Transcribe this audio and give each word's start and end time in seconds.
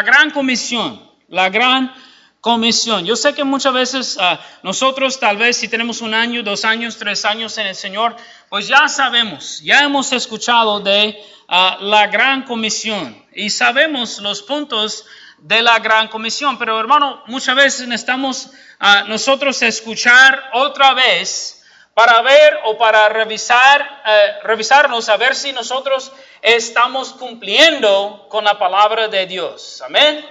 La 0.00 0.06
gran 0.06 0.30
comisión, 0.30 0.98
la 1.28 1.50
gran 1.50 1.92
comisión. 2.40 3.04
Yo 3.04 3.16
sé 3.16 3.34
que 3.34 3.44
muchas 3.44 3.74
veces 3.74 4.16
ah, 4.18 4.40
nosotros 4.62 5.20
tal 5.20 5.36
vez 5.36 5.58
si 5.58 5.68
tenemos 5.68 6.00
un 6.00 6.14
año, 6.14 6.42
dos 6.42 6.64
años, 6.64 6.96
tres 6.96 7.26
años 7.26 7.58
en 7.58 7.66
el 7.66 7.74
Señor, 7.74 8.16
pues 8.48 8.66
ya 8.66 8.88
sabemos, 8.88 9.60
ya 9.62 9.80
hemos 9.80 10.10
escuchado 10.12 10.80
de 10.80 11.22
ah, 11.48 11.76
la 11.82 12.06
gran 12.06 12.44
comisión 12.44 13.14
y 13.34 13.50
sabemos 13.50 14.20
los 14.20 14.40
puntos 14.40 15.04
de 15.36 15.60
la 15.60 15.78
gran 15.80 16.08
comisión. 16.08 16.56
Pero 16.56 16.80
hermano, 16.80 17.22
muchas 17.26 17.54
veces 17.54 17.86
necesitamos 17.86 18.52
ah, 18.78 19.04
nosotros 19.06 19.60
escuchar 19.60 20.44
otra 20.54 20.94
vez 20.94 21.59
para 22.00 22.22
ver 22.22 22.60
o 22.64 22.78
para 22.78 23.10
revisar, 23.10 24.02
eh, 24.06 24.32
revisarnos 24.44 25.10
a 25.10 25.18
ver 25.18 25.34
si 25.34 25.52
nosotros 25.52 26.10
estamos 26.40 27.12
cumpliendo 27.12 28.26
con 28.30 28.42
la 28.42 28.58
palabra 28.58 29.08
de 29.08 29.26
Dios. 29.26 29.82
Amén. 29.84 30.24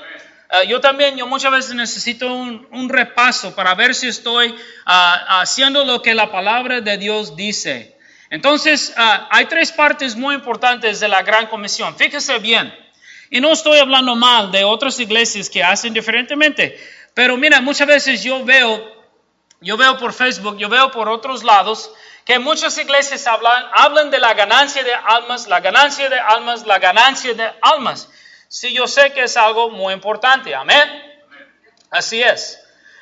Eh, 0.50 0.68
yo 0.68 0.82
también, 0.82 1.16
yo 1.16 1.28
muchas 1.28 1.52
veces 1.52 1.76
necesito 1.76 2.26
un, 2.26 2.90
repaso 2.90 3.54
para 3.54 3.76
ver 3.76 3.94
si 3.94 4.08
estoy 4.08 4.56
ah, 4.88 5.42
haciendo 5.42 5.86
lo 5.86 6.02
que 6.02 6.16
la 6.16 6.32
palabra 6.32 6.82
de 6.82 6.98
Dios 6.98 7.36
dice. 7.36 7.96
Entonces, 8.32 8.92
ah, 8.98 9.28
hay 9.30 9.46
tres 9.46 9.72
partes 9.72 10.16
muy 10.16 10.34
importantes 10.34 11.00
de 11.00 11.08
la 11.08 11.22
gran 11.22 11.46
comisión. 11.46 11.96
Fíjese 11.96 12.40
bien. 12.40 12.74
Y 13.30 13.42
no 13.42 13.52
estoy 13.52 13.78
hablando 13.78 14.16
mal 14.16 14.52
de 14.52 14.64
otras 14.64 15.00
iglesias 15.00 15.52
que 15.52 15.64
hacen 15.64 15.94
diferentemente. 15.94 16.80
Pero 17.14 17.38
mira, 17.38 17.62
muchas 17.62 17.88
veces 17.88 18.24
yo 18.24 18.44
veo 18.44 18.99
yo 19.62 19.78
veo 19.78 19.98
por 19.98 20.14
Facebook, 20.14 20.58
yo 20.58 20.70
veo 20.70 20.92
por 20.92 21.10
otros 21.10 21.44
lados 21.44 21.92
que 22.26 22.40
muchas 22.40 22.78
iglesias 22.78 23.26
hablan, 23.28 23.66
hablan 23.74 24.12
de 24.12 24.20
la 24.20 24.34
ganancia 24.34 24.84
de 24.84 24.94
almas, 24.94 25.48
la 25.48 25.60
ganancia 25.60 26.10
de 26.10 26.20
almas, 26.20 26.66
la 26.66 26.80
ganancia 26.80 27.34
de 27.34 27.52
almas. 27.62 28.10
Sí, 28.48 28.74
yo 28.74 28.88
sé 28.88 29.12
que 29.14 29.24
es 29.24 29.36
algo 29.36 29.70
muy 29.70 29.94
importante, 29.94 30.54
amén. 30.56 30.88
Así 31.90 32.22
es. 32.22 32.60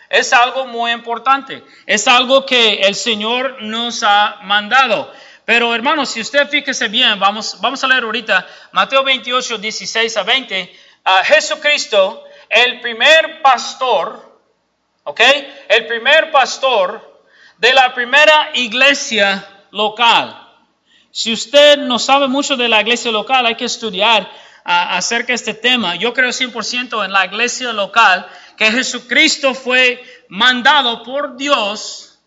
Es 0.10 0.32
algo 0.32 0.66
muy 0.66 0.92
importante. 0.92 1.64
Es 1.86 2.08
algo 2.08 2.46
que 2.46 2.76
el 2.76 2.96
Señor 2.96 3.62
nos 3.62 4.04
ha 4.04 4.40
mandado. 4.44 5.12
Pero 5.46 5.74
hermanos, 5.76 6.10
si 6.10 6.22
usted 6.22 6.48
fíjese 6.50 6.88
bien, 6.88 7.20
vamos, 7.20 7.60
vamos 7.62 7.84
a 7.84 7.88
leer 7.88 8.04
ahorita 8.04 8.48
Mateo 8.72 9.04
28, 9.04 9.58
16 9.58 10.18
a 10.18 10.24
20. 10.24 10.80
a 11.04 11.24
Jesucristo, 11.24 12.26
el 12.50 12.82
primer 12.82 13.42
pastor, 13.42 14.27
¿ok? 15.08 15.22
El 15.70 15.88
primer 15.88 16.32
pastor 16.32 17.24
de 17.58 17.74
la 17.74 17.94
primera 17.94 18.52
iglesia 18.56 19.48
local. 19.72 20.38
Si 21.12 21.32
usted 21.32 21.78
no 21.78 21.98
sabe 21.98 22.28
mucho 22.28 22.58
de 22.58 22.68
la 22.68 22.82
iglesia 22.82 23.10
local, 23.10 23.46
hay 23.46 23.56
que 23.56 23.66
estudiar 23.66 24.30
acerca 24.66 25.28
de 25.28 25.36
este 25.36 25.54
tema. 25.54 25.96
Yo 25.96 26.14
creo 26.14 26.30
100% 26.30 27.06
en 27.06 27.12
la 27.14 27.26
iglesia 27.26 27.72
local 27.72 28.28
que 28.58 28.70
Jesucristo 28.70 29.54
fue 29.54 30.04
mandado 30.28 31.04
por 31.04 31.38
Dios 31.38 32.20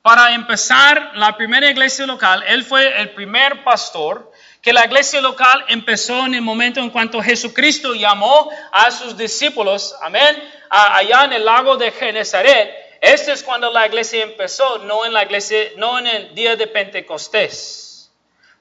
para 0.00 0.32
empezar 0.32 1.10
la 1.16 1.36
primera 1.36 1.68
iglesia 1.68 2.06
local. 2.06 2.44
Él 2.46 2.62
fue 2.62 3.00
el 3.00 3.10
primer 3.10 3.64
pastor 3.64 4.29
que 4.62 4.72
la 4.72 4.84
iglesia 4.84 5.20
local 5.20 5.64
empezó 5.68 6.26
en 6.26 6.34
el 6.34 6.42
momento 6.42 6.80
en 6.80 6.90
cuanto 6.90 7.22
Jesucristo 7.22 7.94
llamó 7.94 8.50
a 8.72 8.90
sus 8.90 9.16
discípulos, 9.16 9.94
amén, 10.02 10.36
allá 10.68 11.24
en 11.24 11.32
el 11.32 11.44
lago 11.44 11.76
de 11.76 11.90
Genezaret. 11.90 12.70
Este 13.00 13.32
es 13.32 13.42
cuando 13.42 13.72
la 13.72 13.86
iglesia 13.86 14.22
empezó, 14.22 14.78
no 14.78 15.06
en 15.06 15.14
la 15.14 15.22
iglesia, 15.22 15.58
no 15.78 15.98
en 15.98 16.06
el 16.06 16.34
día 16.34 16.56
de 16.56 16.66
Pentecostés. 16.66 18.10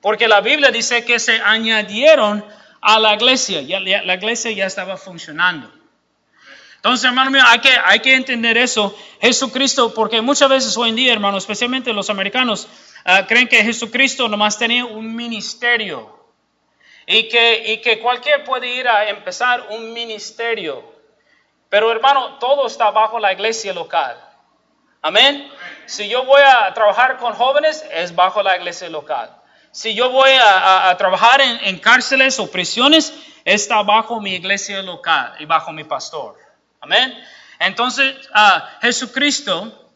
Porque 0.01 0.29
la 0.29 0.39
Biblia 0.39 0.71
dice 0.71 1.03
que 1.03 1.19
se 1.19 1.41
añadieron 1.41 2.45
a 2.79 2.99
la 2.99 3.15
iglesia, 3.15 3.61
ya, 3.61 3.81
la 3.81 4.13
iglesia 4.13 4.51
ya 4.51 4.65
estaba 4.65 4.95
funcionando. 4.95 5.69
Entonces, 6.77 7.03
hermano 7.03 7.29
mío, 7.29 7.43
hay 7.45 7.59
que, 7.59 7.71
hay 7.83 7.99
que 7.99 8.15
entender 8.15 8.57
eso. 8.57 8.97
Jesucristo, 9.19 9.93
porque 9.93 10.21
muchas 10.21 10.47
veces 10.47 10.77
hoy 10.77 10.87
en 10.87 10.95
día, 10.95 11.11
hermano, 11.11 11.37
especialmente 11.37 11.91
los 11.91 12.09
americanos, 12.09 12.69
Ah, 13.05 13.25
creen 13.27 13.47
que 13.47 13.63
Jesucristo 13.63 14.27
nomás 14.27 14.57
tenía 14.57 14.85
un 14.85 15.15
ministerio 15.15 16.19
y 17.05 17.27
que, 17.27 17.81
y 17.83 17.99
cualquier 17.99 18.43
puede 18.43 18.67
ir 18.67 18.87
a 18.87 19.09
empezar 19.09 19.67
un 19.71 19.93
ministerio. 19.93 20.83
Pero 21.69 21.91
hermano, 21.91 22.37
todo 22.39 22.67
está 22.67 22.91
bajo 22.91 23.19
la 23.19 23.33
iglesia 23.33 23.73
local. 23.73 24.17
Amén. 25.01 25.49
Si 25.85 26.09
yo 26.09 26.25
voy 26.25 26.41
a 26.41 26.73
trabajar 26.73 27.17
con 27.17 27.33
jóvenes, 27.33 27.85
es 27.91 28.13
bajo 28.13 28.43
la 28.43 28.57
iglesia 28.57 28.89
local. 28.89 29.35
Si 29.71 29.95
yo 29.95 30.09
voy 30.09 30.31
a, 30.31 30.95
trabajar 30.97 31.41
en, 31.41 31.79
cárceles 31.79 32.39
o 32.39 32.51
prisiones, 32.51 33.13
está 33.45 33.81
bajo 33.83 34.19
mi 34.19 34.33
iglesia 34.33 34.81
local 34.81 35.35
y 35.39 35.45
bajo 35.45 35.71
mi 35.71 35.83
pastor. 35.83 36.37
Amén. 36.81 37.15
Entonces, 37.59 38.15
uh, 38.29 38.59
Jesucristo 38.81 39.88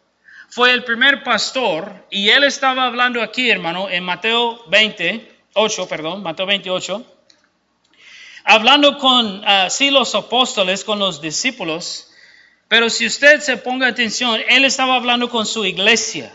fue 0.54 0.72
el 0.72 0.84
primer 0.84 1.24
pastor 1.24 2.06
y 2.12 2.30
él 2.30 2.44
estaba 2.44 2.86
hablando 2.86 3.24
aquí, 3.24 3.50
hermano, 3.50 3.90
en 3.90 4.04
Mateo 4.04 4.64
28, 4.68 5.88
perdón, 5.88 6.22
Mateo 6.22 6.46
28, 6.46 7.04
hablando 8.44 9.00
con, 9.00 9.40
uh, 9.40 9.68
sí, 9.70 9.90
los 9.90 10.14
apóstoles, 10.14 10.84
con 10.84 11.00
los 11.00 11.20
discípulos, 11.22 12.12
pero 12.68 12.88
si 12.92 13.08
usted 13.08 13.40
se 13.40 13.58
ponga 13.58 13.88
atención, 13.88 14.40
él 14.48 14.64
estaba 14.64 14.94
hablando 14.94 15.28
con 15.28 15.48
su 15.48 15.66
iglesia. 15.66 16.32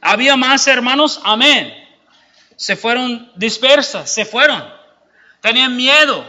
¿Había 0.00 0.36
más 0.36 0.68
hermanos? 0.68 1.20
Amén. 1.24 1.74
Se 2.54 2.76
fueron 2.76 3.32
dispersas, 3.34 4.08
se 4.08 4.24
fueron. 4.24 4.72
Tenían 5.40 5.74
miedo. 5.74 6.24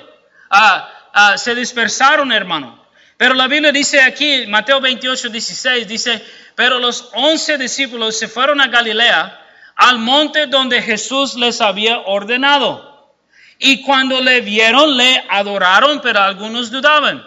Uh, 0.50 1.38
se 1.38 1.54
dispersaron, 1.54 2.32
hermano. 2.32 2.84
Pero 3.18 3.36
la 3.36 3.48
Biblia 3.48 3.72
dice 3.72 4.02
aquí, 4.02 4.48
Mateo 4.48 4.82
28, 4.82 5.30
16, 5.30 5.88
dice, 5.88 6.26
pero 6.56 6.80
los 6.80 7.10
once 7.14 7.58
discípulos 7.58 8.18
se 8.18 8.28
fueron 8.28 8.62
a 8.62 8.68
Galilea, 8.68 9.40
al 9.76 9.98
monte 9.98 10.48
donde 10.48 10.82
Jesús 10.82 11.36
les 11.36 11.62
había 11.62 12.00
ordenado. 12.00 13.14
Y 13.58 13.82
cuando 13.82 14.20
le 14.22 14.42
vieron, 14.42 14.98
le 14.98 15.24
adoraron, 15.30 16.02
pero 16.02 16.20
algunos 16.20 16.70
dudaban. 16.70 17.26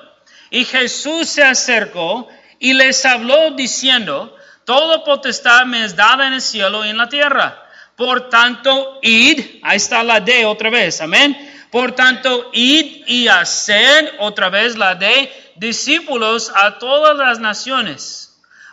Y 0.51 0.65
Jesús 0.65 1.29
se 1.29 1.43
acercó 1.43 2.29
y 2.59 2.73
les 2.73 3.05
habló 3.05 3.51
diciendo, 3.53 4.37
Todo 4.65 5.03
potestad 5.03 5.65
me 5.65 5.85
es 5.85 5.97
dada 5.97 6.27
en 6.27 6.35
el 6.35 6.41
cielo 6.41 6.85
y 6.85 6.91
en 6.91 6.99
la 6.99 7.09
tierra. 7.09 7.65
Por 7.97 8.29
tanto, 8.29 8.99
id, 9.03 9.61
ahí 9.63 9.77
está 9.77 10.05
la 10.05 10.21
D 10.21 10.45
otra 10.45 10.71
vez, 10.71 11.01
amén. 11.01 11.37
Por 11.71 11.93
tanto, 11.93 12.51
id 12.53 13.05
y 13.07 13.29
haced 13.29 14.11
otra 14.19 14.51
vez 14.51 14.77
la 14.77 14.95
D, 14.95 15.53
discípulos 15.57 16.53
a 16.55 16.79
todas 16.79 17.17
las 17.17 17.41
naciones 17.41 18.26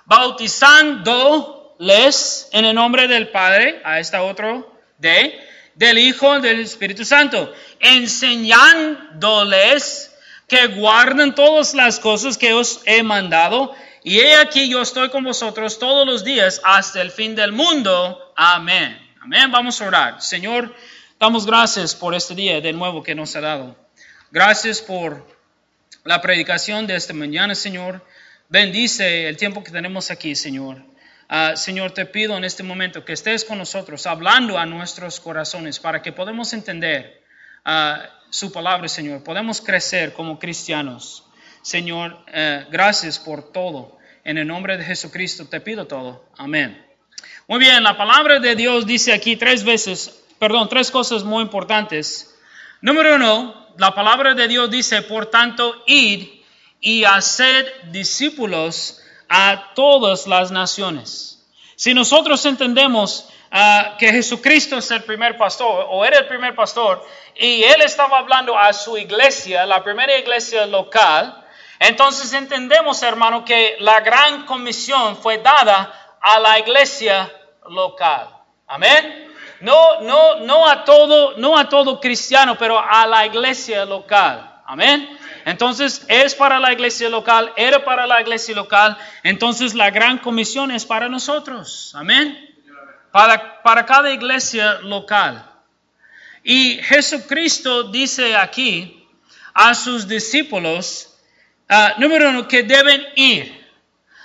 bautizándoles 0.06 2.50
en 2.52 2.66
el 2.66 2.76
nombre 2.76 3.08
del 3.08 3.30
Padre, 3.30 3.82
a 3.84 4.00
esta 4.00 4.22
otro 4.24 4.80
de, 4.98 5.40
del 5.76 5.98
Hijo, 5.98 6.40
del 6.40 6.62
Espíritu 6.62 7.06
Santo, 7.06 7.54
enseñándoles 7.80 10.12
que 10.48 10.68
guarden 10.68 11.34
todas 11.34 11.74
las 11.74 12.00
cosas 12.00 12.38
que 12.38 12.54
os 12.54 12.82
he 12.86 13.04
mandado. 13.04 13.74
Y 14.04 14.20
he 14.20 14.36
aquí 14.36 14.70
yo 14.70 14.82
estoy 14.82 15.10
con 15.10 15.24
vosotros 15.24 15.80
todos 15.80 16.06
los 16.06 16.24
días 16.24 16.62
hasta 16.64 17.02
el 17.02 17.12
fin 17.12 17.36
del 17.36 17.54
mundo. 17.54 18.34
Amén. 18.36 19.00
Amén. 19.22 19.52
Vamos 19.52 19.82
a 19.82 19.88
orar. 19.88 20.22
Señor, 20.22 20.76
damos 21.20 21.46
gracias 21.46 21.96
por 21.96 22.14
este 22.14 22.36
día 22.36 22.60
de 22.60 22.74
nuevo 22.74 23.02
que 23.02 23.16
nos 23.16 23.36
ha 23.36 23.42
dado. 23.42 23.78
Gracias 24.32 24.82
por 24.82 25.26
la 26.04 26.22
predicación 26.22 26.86
de 26.86 26.96
esta 26.96 27.14
mañana, 27.14 27.56
Señor. 27.56 28.06
Bendice 28.54 29.28
el 29.28 29.36
tiempo 29.36 29.64
que 29.64 29.72
tenemos 29.72 30.12
aquí, 30.12 30.36
Señor. 30.36 30.78
Ah, 31.28 31.56
Señor, 31.56 31.90
te 31.90 32.06
pido 32.06 32.38
en 32.38 32.44
este 32.44 32.62
momento 32.62 33.04
que 33.04 33.14
estés 33.14 33.46
con 33.46 33.58
nosotros, 33.58 34.06
hablando 34.06 34.60
a 34.60 34.68
nuestros 34.68 35.20
corazones 35.20 35.80
para 35.80 36.04
que 36.04 36.12
podamos 36.12 36.54
entender 36.54 37.24
ah, 37.66 38.08
su 38.30 38.52
palabra, 38.52 38.88
Señor. 38.88 39.24
Podemos 39.24 39.60
crecer 39.60 40.14
como 40.14 40.38
cristianos. 40.38 41.26
Señor, 41.64 42.24
eh, 42.32 42.68
gracias 42.70 43.18
por 43.18 43.52
todo. 43.52 43.98
En 44.24 44.38
el 44.38 44.46
nombre 44.46 44.78
de 44.78 44.84
Jesucristo 44.84 45.48
te 45.48 45.60
pido 45.60 45.88
todo. 45.88 46.24
Amén. 46.38 46.80
Muy 47.48 47.58
bien, 47.58 47.82
la 47.82 47.98
palabra 47.98 48.40
de 48.40 48.56
Dios 48.56 48.86
dice 48.86 49.14
aquí 49.14 49.36
tres 49.36 49.64
veces, 49.64 50.26
perdón, 50.38 50.70
tres 50.70 50.92
cosas 50.92 51.24
muy 51.24 51.42
importantes. 51.42 52.36
Número 52.82 53.16
uno, 53.16 53.70
la 53.80 53.96
palabra 53.96 54.36
de 54.36 54.48
Dios 54.48 54.70
dice, 54.70 55.02
por 55.02 55.26
tanto, 55.26 55.84
id 55.88 56.43
y 56.86 57.06
hacer 57.06 57.92
discípulos 57.92 59.02
a 59.30 59.72
todas 59.74 60.28
las 60.28 60.52
naciones. 60.52 61.42
Si 61.78 61.94
nosotros 61.94 62.46
entendemos 62.46 63.30
ah, 63.52 63.96
que 63.98 64.12
Jesucristo 64.12 64.78
es 64.78 64.92
el 64.92 65.02
primer 65.04 65.38
pastor 65.38 65.88
o 65.90 66.04
era 66.04 66.20
el 66.20 66.28
primer 66.28 66.54
pastor 66.54 67.02
y 67.36 67.64
él 67.64 67.82
estaba 67.82 68.20
hablando 68.20 68.58
a 68.58 68.74
su 68.74 68.98
iglesia, 68.98 69.66
la 69.66 69.82
primera 69.82 70.18
iglesia 70.18 70.66
local, 70.66 71.46
entonces 71.80 72.34
entendemos, 72.34 73.02
hermano, 73.02 73.46
que 73.46 73.78
la 73.80 74.02
gran 74.02 74.46
comisión 74.46 75.16
fue 75.16 75.38
dada 75.38 76.18
a 76.22 76.38
la 76.40 76.60
iglesia 76.60 77.32
local. 77.70 78.28
Amén. 78.68 79.32
No, 79.62 80.02
no, 80.02 80.42
no 80.42 80.68
a 80.68 80.84
todo, 80.84 81.38
no 81.38 81.58
a 81.58 81.70
todo 81.70 82.02
cristiano, 82.02 82.58
pero 82.60 82.78
a 82.78 83.08
la 83.08 83.26
iglesia 83.26 83.86
local. 83.86 84.62
Amén. 84.66 85.18
Entonces 85.46 86.06
es 86.08 86.36
para 86.36 86.60
la 86.60 86.72
iglesia 86.72 87.10
local, 87.10 87.52
era 87.56 87.84
para 87.84 88.08
la 88.08 88.22
iglesia 88.22 88.56
local, 88.56 88.98
entonces 89.24 89.74
la 89.74 89.90
gran 89.92 90.18
comisión 90.20 90.72
es 90.72 90.86
para 90.86 91.10
nosotros. 91.10 91.92
Amén. 91.96 92.50
Para, 93.12 93.62
para 93.62 93.86
cada 93.86 94.12
iglesia 94.12 94.80
local. 94.82 95.46
Y 96.44 96.80
Jesucristo 96.84 97.84
dice 97.84 98.36
aquí 98.36 99.08
a 99.54 99.76
sus 99.76 100.08
discípulos, 100.08 101.14
ah, 101.70 101.94
número 101.98 102.30
uno, 102.30 102.48
que 102.48 102.64
deben 102.64 103.06
ir. 103.16 103.64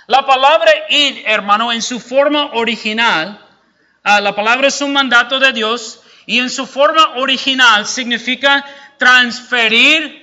La 0.07 0.25
palabra 0.25 0.71
ir, 0.89 1.23
hermano, 1.25 1.71
en 1.71 1.81
su 1.81 1.99
forma 1.99 2.51
original, 2.53 3.39
ah, 4.03 4.19
la 4.19 4.35
palabra 4.35 4.67
es 4.67 4.81
un 4.81 4.91
mandato 4.91 5.39
de 5.39 5.53
Dios 5.53 6.01
y 6.25 6.39
en 6.39 6.49
su 6.49 6.65
forma 6.65 7.15
original 7.17 7.85
significa 7.85 8.65
transferir 8.97 10.18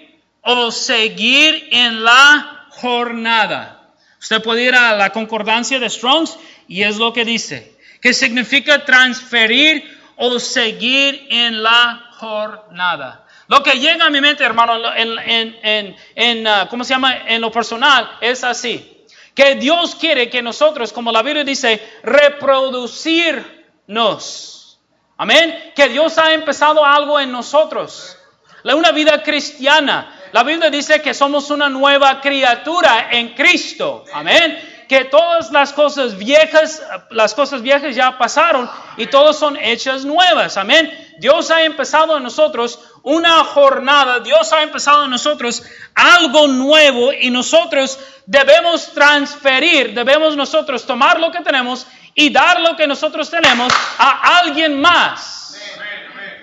o 0.47 0.71
seguir 0.71 1.69
en 1.71 2.03
la 2.03 2.67
jornada. 2.71 3.91
Usted 4.19 4.43
puede 4.43 4.63
ir 4.63 4.75
a 4.75 4.97
la 4.97 5.11
concordancia 5.11 5.79
de 5.79 5.91
Strongs 5.91 6.39
y 6.67 6.83
es 6.83 6.97
lo 6.97 7.13
que 7.13 7.25
dice, 7.25 7.77
que 8.01 8.15
significa 8.15 8.85
transferir 8.85 9.85
o 10.17 10.39
seguir 10.39 11.27
en 11.31 11.63
la 11.63 12.11
jornada. 12.13 13.27
Lo 13.49 13.63
que 13.63 13.79
llega 13.79 14.07
a 14.07 14.11
mi 14.11 14.21
mente, 14.21 14.43
hermano, 14.43 14.93
en, 14.95 15.97
en, 16.15 16.47
ah, 16.47 16.67
¿cómo 16.71 16.83
se 16.83 16.95
llama? 16.95 17.29
En 17.29 17.41
lo 17.41 17.51
personal, 17.51 18.11
es 18.21 18.43
así 18.43 18.97
que 19.37 19.55
Dios 19.57 19.97
quiere 19.97 20.31
que 20.31 20.41
nosotros, 20.41 20.95
como 20.95 21.13
la 21.13 21.23
Biblia 21.23 21.45
dice, 21.45 21.87
reproducirnos. 22.03 24.81
Amén. 25.19 25.73
Que 25.77 25.91
Dios 25.91 26.17
ha 26.17 26.33
empezado 26.33 26.83
algo 26.83 27.21
en 27.21 27.31
nosotros. 27.31 28.17
Una 28.65 28.93
vida 28.93 29.23
cristiana. 29.23 30.16
La 30.37 30.43
Biblia 30.43 30.69
dice 30.69 31.01
que 31.01 31.15
somos 31.15 31.49
una 31.49 31.71
nueva 31.71 32.21
criatura 32.21 33.09
en 33.11 33.31
Cristo. 33.31 34.05
Amén. 34.13 34.85
Que 34.87 35.07
todas 35.07 35.51
las 35.51 35.73
cosas 35.73 36.19
viejas, 36.19 36.83
las 37.09 37.33
cosas 37.33 37.63
viejas 37.63 37.97
ya 37.97 38.19
pasaron 38.19 38.69
y 38.99 39.07
todas 39.07 39.39
son 39.39 39.57
hechas 39.57 40.05
nuevas. 40.05 40.59
Amén. 40.59 40.93
Dios 41.19 41.51
ha 41.51 41.65
empezado 41.65 42.19
en 42.19 42.23
nosotros 42.23 42.79
una 43.03 43.45
jornada, 43.45 44.21
Dios 44.21 44.53
ha 44.53 44.63
empezado 44.63 45.05
en 45.05 45.11
nosotros 45.11 45.63
algo 45.95 46.49
nuevo 46.49 47.15
y 47.15 47.31
nosotros 47.31 47.99
debemos 48.27 48.93
transferir, 48.93 49.95
debemos 49.95 50.37
nosotros 50.37 50.85
tomar 50.85 51.19
lo 51.19 51.33
que 51.33 51.41
tenemos 51.41 51.87
y 52.15 52.29
dar 52.29 52.61
lo 52.61 52.77
que 52.77 52.87
nosotros 52.87 53.31
tenemos 53.31 53.73
a 53.97 54.41
alguien 54.41 54.83
más. 54.83 55.59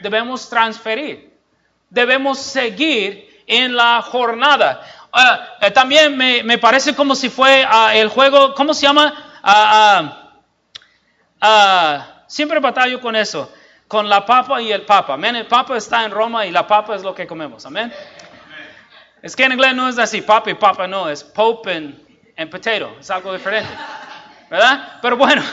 Debemos 0.01 0.49
transferir, 0.49 1.31
debemos 1.91 2.39
seguir 2.39 3.31
en 3.47 3.75
la 3.75 4.01
jornada. 4.01 4.81
Ah, 5.11 5.57
eh, 5.61 5.71
también 5.71 6.17
me, 6.17 6.57
parece 6.57 6.95
como 6.95 7.15
si 7.15 7.29
fue 7.29 7.65
ah, 7.69 7.95
el 7.95 8.09
juego, 8.09 8.53
¿cómo 8.53 8.73
se 8.73 8.83
llama? 8.87 9.13
Ah, 9.43 10.19
siempre 12.27 12.59
batallo 12.59 12.99
con 12.99 13.15
eso 13.15 13.51
con 13.93 14.09
la 14.09 14.25
papa 14.25 14.59
y 14.59 14.71
el 14.71 14.81
papa. 14.81 15.13
Amén. 15.13 15.35
El 15.35 15.45
papa 15.45 15.77
está 15.77 16.03
en 16.03 16.09
Roma 16.09 16.47
y 16.47 16.51
la 16.51 16.65
papa 16.65 16.95
es 16.95 17.03
lo 17.03 17.13
que 17.13 17.27
comemos. 17.27 17.63
Amén. 17.67 17.93
Es 19.21 19.35
que 19.35 19.43
en 19.43 19.51
inglés 19.51 19.75
no 19.75 19.87
es 19.87 19.99
así, 19.99 20.23
papa 20.23 20.49
y 20.49 20.55
papa 20.55 20.87
no, 20.87 21.07
es 21.07 21.23
pope 21.23 21.75
and, 22.35 22.49
potato, 22.49 22.97
es 22.99 23.11
algo 23.11 23.31
diferente. 23.33 23.69
¿Verdad? 24.49 24.97
Pero 24.99 25.15
bueno, 25.15 25.43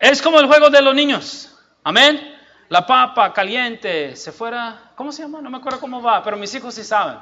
es 0.00 0.20
como 0.20 0.40
el 0.40 0.46
juego 0.48 0.68
de 0.68 0.82
los 0.82 0.96
niños. 0.96 1.56
Amén. 1.84 2.33
La 2.74 2.84
papa 2.84 3.32
caliente, 3.32 4.16
se 4.16 4.32
fuera, 4.32 4.90
¿cómo 4.96 5.12
se 5.12 5.22
llama? 5.22 5.40
No 5.40 5.48
me 5.48 5.58
acuerdo 5.58 5.78
cómo 5.78 6.02
va, 6.02 6.24
pero 6.24 6.36
mis 6.36 6.52
hijos 6.56 6.74
sí 6.74 6.82
saben. 6.82 7.18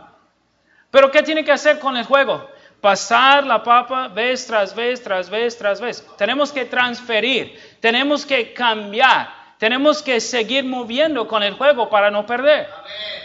Pero 0.91 1.11
¿qué 1.11 1.23
tiene 1.23 1.45
que 1.45 1.53
hacer 1.53 1.79
con 1.79 1.95
el 1.95 2.07
juego? 2.07 2.49
Pasar 2.81 3.45
la 3.45 3.63
papa 3.63 4.09
vez 4.09 4.47
tras 4.47 4.75
vez, 4.75 5.03
tras 5.03 5.29
vez, 5.29 5.59
tras 5.59 5.79
vez. 5.79 6.07
Tenemos 6.17 6.53
que 6.53 6.65
transferir, 6.65 7.77
tenemos 7.81 8.25
que 8.25 8.55
cambiar. 8.55 9.29
Tenemos 9.59 10.03
que 10.03 10.21
seguir 10.21 10.65
moviendo 10.65 11.29
con 11.29 11.43
el 11.43 11.53
juego 11.53 11.91
para 11.91 12.11
no 12.11 12.25
perder. 12.25 12.71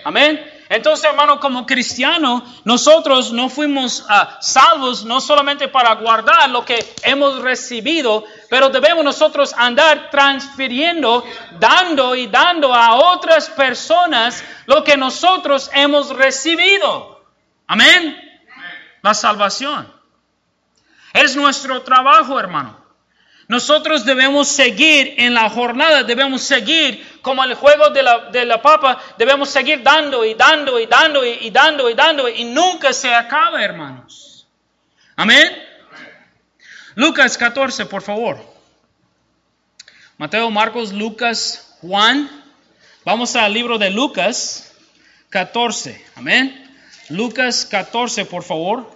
Amén. 0.04 0.57
Entonces, 0.70 1.06
hermano, 1.06 1.40
como 1.40 1.66
cristiano, 1.66 2.44
nosotros 2.66 3.32
no 3.32 3.50
fuimos 3.50 4.06
ah, 4.10 4.38
salvos 4.42 5.06
no 5.06 5.22
solamente 5.22 5.70
para 5.70 5.96
guardar 5.96 6.50
lo 6.50 6.66
que 6.66 6.78
hemos 7.04 7.42
recibido, 7.42 8.26
pero 8.50 8.70
debemos 8.70 9.04
nosotros 9.04 9.54
andar 9.58 10.10
transfiriendo, 10.10 11.24
dando 11.60 12.16
y 12.16 12.28
dando 12.28 12.74
a 12.74 12.96
otras 12.96 13.50
personas 13.50 14.44
lo 14.66 14.84
que 14.84 14.98
nosotros 14.98 15.70
hemos 15.74 16.10
recibido. 16.10 17.22
Amén. 17.68 18.18
La 19.02 19.14
salvación. 19.14 19.94
Es 21.14 21.36
nuestro 21.36 21.82
trabajo, 21.84 22.40
hermano. 22.40 22.87
Nosotros 23.48 24.04
debemos 24.04 24.50
seguir 24.50 25.16
en 25.18 25.34
la 25.34 25.50
jornada, 25.50 26.04
debemos 26.04 26.42
seguir 26.42 27.20
como 27.22 27.44
el 27.46 27.54
juego 27.54 27.90
de 27.92 28.04
la, 28.04 28.30
de 28.30 28.46
la 28.46 28.62
papa, 28.62 29.02
debemos 29.18 29.50
seguir 29.50 29.82
dando 29.82 30.26
y 30.26 30.34
dando 30.34 30.78
y 30.78 30.86
dando 30.86 31.26
y, 31.26 31.50
dando 31.50 31.90
y 31.90 31.94
dando 31.94 32.28
y 32.28 32.44
nunca 32.44 32.92
se 32.92 33.14
acaba, 33.14 33.64
hermanos. 33.64 34.46
Amén. 35.16 35.64
Lucas 36.96 37.38
14, 37.38 37.86
por 37.86 38.02
favor. 38.02 38.44
Mateo, 40.18 40.52
Marcos, 40.52 40.92
Lucas, 40.92 41.78
Juan. 41.80 42.30
Vamos 43.06 43.36
al 43.38 43.54
libro 43.54 43.78
de 43.78 43.92
Lucas 43.92 44.74
14. 45.30 46.06
Amén. 46.16 46.70
Lucas 47.08 47.66
14, 47.66 48.26
por 48.26 48.44
favor. 48.44 48.94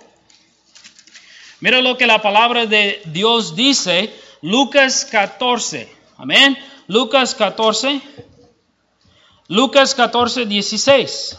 Mira 1.61 1.79
lo 1.81 1.97
que 1.97 2.07
la 2.07 2.21
palabra 2.21 2.65
de 2.65 3.01
Dios 3.05 3.55
dice 3.55 4.13
Lucas 4.41 5.05
14. 5.05 5.87
Amén. 6.17 6.57
Lucas 6.87 7.35
14. 7.35 8.01
Lucas 9.47 9.93
14, 9.93 10.45
16. 10.45 11.37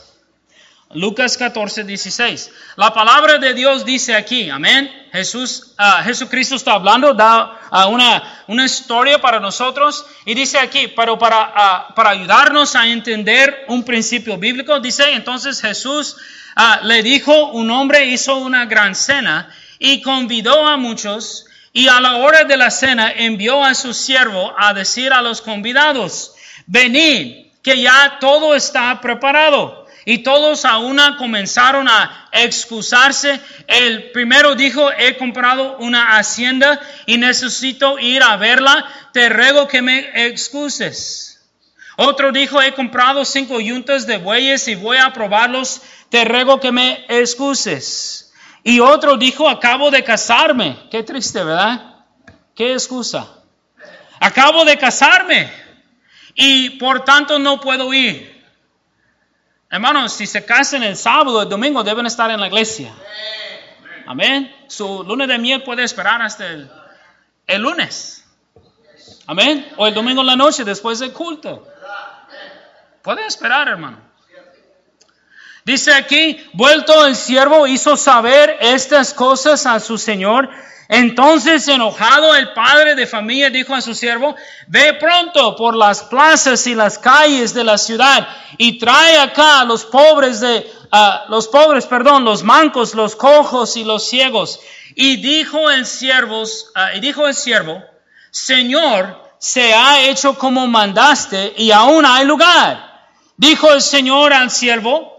Lucas 0.95 1.39
14, 1.39 1.85
16. 1.85 2.51
La 2.77 2.93
palabra 2.93 3.39
de 3.39 3.55
Dios 3.55 3.85
dice 3.85 4.15
aquí, 4.15 4.51
amén. 4.51 4.91
Jesús, 5.11 5.75
uh, 5.79 6.05
Jesucristo 6.05 6.57
está 6.57 6.75
hablando, 6.75 7.15
da 7.15 7.59
uh, 7.71 7.89
una, 7.89 8.45
una, 8.47 8.65
historia 8.65 9.19
para 9.21 9.41
nosotros 9.41 10.05
y 10.27 10.35
dice 10.35 10.59
aquí, 10.59 10.89
pero 10.89 11.19
para, 11.19 11.89
uh, 11.91 11.95
para 11.95 12.11
ayudarnos 12.11 12.77
a 12.77 12.87
entender 12.87 13.65
un 13.69 13.83
principio 13.85 14.37
bíblico, 14.37 14.79
dice 14.81 15.13
entonces 15.13 15.61
Jesús 15.61 16.17
le 16.83 17.03
dijo, 17.03 17.53
un 17.53 17.71
hombre 17.71 18.05
hizo 18.05 18.37
una 18.37 18.67
gran 18.67 18.95
cena 18.95 19.49
y 19.79 20.03
convidó 20.03 20.67
a 20.67 20.77
muchos 20.77 21.47
y 21.73 21.89
a 21.89 22.01
la 22.01 22.17
hora 22.17 22.45
de 22.45 22.57
la 22.57 22.71
cena 22.71 23.13
envió 23.17 23.65
a 23.65 23.75
su 23.75 23.95
siervo 23.95 24.55
a 24.59 24.75
decir 24.75 25.13
a 25.13 25.23
los 25.23 25.41
convidados, 25.41 26.35
venid, 26.67 27.47
que 27.63 27.81
ya 27.81 28.19
todo 28.21 28.55
está 28.55 29.01
preparado. 29.01 29.83
Y 30.05 30.19
todos 30.19 30.65
a 30.65 30.79
una 30.79 31.17
comenzaron 31.17 31.89
a 31.89 32.29
excusarse. 32.33 33.41
El 33.69 34.11
primero 34.11 34.57
dijo, 34.57 34.91
he 34.91 35.17
comprado 35.17 35.77
una 35.79 36.19
hacienda 36.19 36.81
y 37.07 37.19
necesito 37.19 38.01
ir 38.01 38.21
a 38.23 38.37
verla. 38.37 38.85
Te 39.13 39.29
ruego 39.29 39.69
que 39.69 39.81
me 39.81 40.27
excuses. 40.27 41.41
Otro 41.97 42.33
dijo, 42.33 42.61
he 42.61 42.75
comprado 42.75 43.25
cinco 43.25 43.61
yuntas 43.61 44.07
de 44.07 44.19
bueyes 44.19 44.67
y 44.67 44.75
voy 44.75 44.97
a 44.97 45.13
probarlos. 45.13 45.81
Te 46.09 46.25
ruego 46.25 46.59
que 46.59 46.73
me 46.73 47.05
excuses. 47.09 48.22
Y 48.65 48.81
otro 48.81 49.17
dijo, 49.17 49.49
acabo 49.49 49.91
de 49.91 50.05
casarme. 50.05 50.77
Qué 50.91 51.03
triste, 51.03 51.43
¿verdad? 51.43 52.05
Qué 52.55 52.73
excusa. 52.73 53.29
Acabo 54.21 54.65
de 54.65 54.79
casarme 54.79 55.51
y 56.35 56.71
por 56.79 57.05
tanto 57.05 57.39
no 57.39 57.61
puedo 57.61 57.93
ir. 57.93 58.31
Hermanos, 59.69 60.13
si 60.13 60.27
se 60.27 60.45
casan 60.45 60.83
el 60.83 60.97
sábado, 60.97 61.43
el 61.43 61.49
domingo 61.49 61.83
deben 61.83 62.07
estar 62.07 62.31
en 62.31 62.41
la 62.41 62.47
iglesia. 62.47 62.93
Amén. 64.07 64.55
Su 64.69 65.03
lunes 65.03 65.29
de 65.29 65.39
miel 65.39 65.63
puede 65.63 65.83
esperar 65.83 66.21
hasta 66.23 66.47
el, 66.47 66.71
el 67.47 67.63
lunes. 67.63 68.25
Amén. 69.27 69.73
O 69.77 69.87
el 69.87 69.95
domingo 69.95 70.21
en 70.21 70.27
la 70.27 70.37
noche 70.37 70.63
después 70.65 70.99
del 70.99 71.13
culto. 71.13 71.67
Puede 73.03 73.27
esperar, 73.27 73.67
hermano. 73.69 73.99
Dice 75.65 75.93
aquí, 75.95 76.45
vuelto 76.55 77.07
el 77.07 77.15
siervo 77.15 77.67
hizo 77.67 77.97
saber 77.97 78.57
estas 78.61 79.15
cosas 79.15 79.65
a 79.67 79.79
su 79.79 79.97
señor. 79.97 80.51
Entonces, 80.89 81.69
enojado, 81.69 82.35
el 82.35 82.53
padre 82.53 82.95
de 82.95 83.07
familia 83.07 83.49
dijo 83.49 83.75
a 83.75 83.81
su 83.81 83.95
siervo, 83.95 84.35
ve 84.67 84.95
pronto 84.95 85.57
por 85.57 85.77
las 85.77 86.03
plazas 86.03 86.67
y 86.67 86.75
las 86.75 86.99
calles 86.99 87.55
de 87.55 87.65
la 87.65 87.79
ciudad 87.79 88.29
y 88.59 88.79
trae 88.79 89.19
acá 89.19 89.61
a 89.61 89.65
los 89.65 89.85
pobres 89.85 90.41
de, 90.41 90.71
los 91.29 91.49
pobres, 91.49 91.87
perdón, 91.87 92.25
los 92.25 92.43
mancos, 92.43 92.95
los 92.95 93.17
cojos 93.17 93.77
y 93.77 93.85
los 93.85 94.07
ciegos. 94.07 94.61
Y 94.95 95.17
dijo 95.17 95.71
el 95.71 95.87
siervo, 95.87 96.43
y 96.95 97.01
dijo 97.01 97.27
el 97.27 97.35
siervo, 97.35 97.83
Señor, 98.31 99.33
se 99.39 99.73
ha 99.75 100.01
hecho 100.03 100.37
como 100.37 100.67
mandaste 100.67 101.55
y 101.57 101.71
aún 101.71 102.05
hay 102.05 102.27
lugar. 102.27 103.07
Dijo 103.37 103.73
el 103.73 103.81
Señor 103.81 104.33
al 104.33 104.51
siervo, 104.51 105.12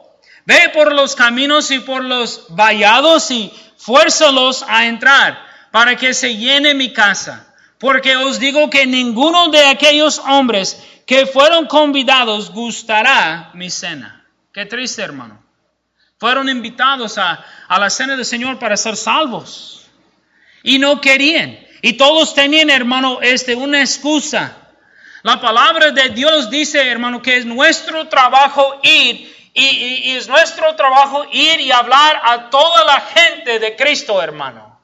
Ve 0.45 0.69
por 0.73 0.93
los 0.93 1.15
caminos 1.15 1.71
y 1.71 1.79
por 1.79 2.03
los 2.03 2.47
vallados 2.49 3.31
y 3.31 3.51
fuérzalos 3.77 4.63
a 4.67 4.85
entrar 4.85 5.39
para 5.71 5.95
que 5.95 6.13
se 6.13 6.35
llene 6.35 6.73
mi 6.73 6.91
casa. 6.91 7.53
Porque 7.79 8.15
os 8.15 8.39
digo 8.39 8.69
que 8.69 8.85
ninguno 8.85 9.49
de 9.49 9.65
aquellos 9.65 10.19
hombres 10.19 10.81
que 11.05 11.25
fueron 11.25 11.67
convidados 11.67 12.51
gustará 12.51 13.51
mi 13.53 13.69
cena. 13.69 14.25
Qué 14.53 14.65
triste, 14.65 15.01
hermano. 15.01 15.43
Fueron 16.17 16.47
invitados 16.47 17.17
a, 17.17 17.43
a 17.67 17.79
la 17.79 17.89
cena 17.89 18.15
del 18.15 18.25
Señor 18.25 18.59
para 18.59 18.77
ser 18.77 18.95
salvos. 18.95 19.85
Y 20.63 20.79
no 20.79 21.01
querían. 21.01 21.59
Y 21.81 21.93
todos 21.93 22.33
tenían, 22.33 22.69
hermano, 22.69 23.19
este, 23.21 23.55
una 23.55 23.81
excusa. 23.81 24.57
La 25.23 25.41
palabra 25.41 25.91
de 25.91 26.09
Dios 26.09 26.49
dice, 26.49 26.87
hermano, 26.87 27.21
que 27.21 27.37
es 27.37 27.45
nuestro 27.45 28.07
trabajo 28.07 28.79
ir 28.83 29.33
y, 29.53 30.15
es 30.15 30.27
nuestro 30.27 30.75
trabajo 30.75 31.25
ir 31.31 31.59
y 31.59 31.71
hablar 31.71 32.21
a 32.23 32.49
toda 32.49 32.83
la 32.85 33.01
gente 33.01 33.59
de 33.59 33.75
Cristo, 33.75 34.21
hermano. 34.21 34.79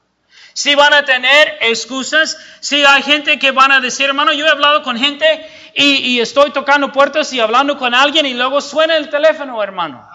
Si 0.52 0.74
van 0.74 0.92
a 0.92 1.04
tener 1.04 1.58
excusas, 1.60 2.38
si 2.60 2.84
hay 2.84 3.02
gente 3.02 3.38
que 3.38 3.50
van 3.50 3.72
a 3.72 3.80
decir, 3.80 4.06
hermano, 4.06 4.32
yo 4.32 4.46
he 4.46 4.50
hablado 4.50 4.82
con 4.82 4.96
gente 4.96 5.48
y, 5.74 6.20
estoy 6.20 6.50
tocando 6.52 6.92
puertas 6.92 7.32
y 7.32 7.40
hablando 7.40 7.78
con 7.78 7.94
alguien 7.94 8.26
y 8.26 8.34
luego 8.34 8.60
suena 8.60 8.96
el 8.96 9.08
teléfono, 9.08 9.62
hermano. 9.62 10.08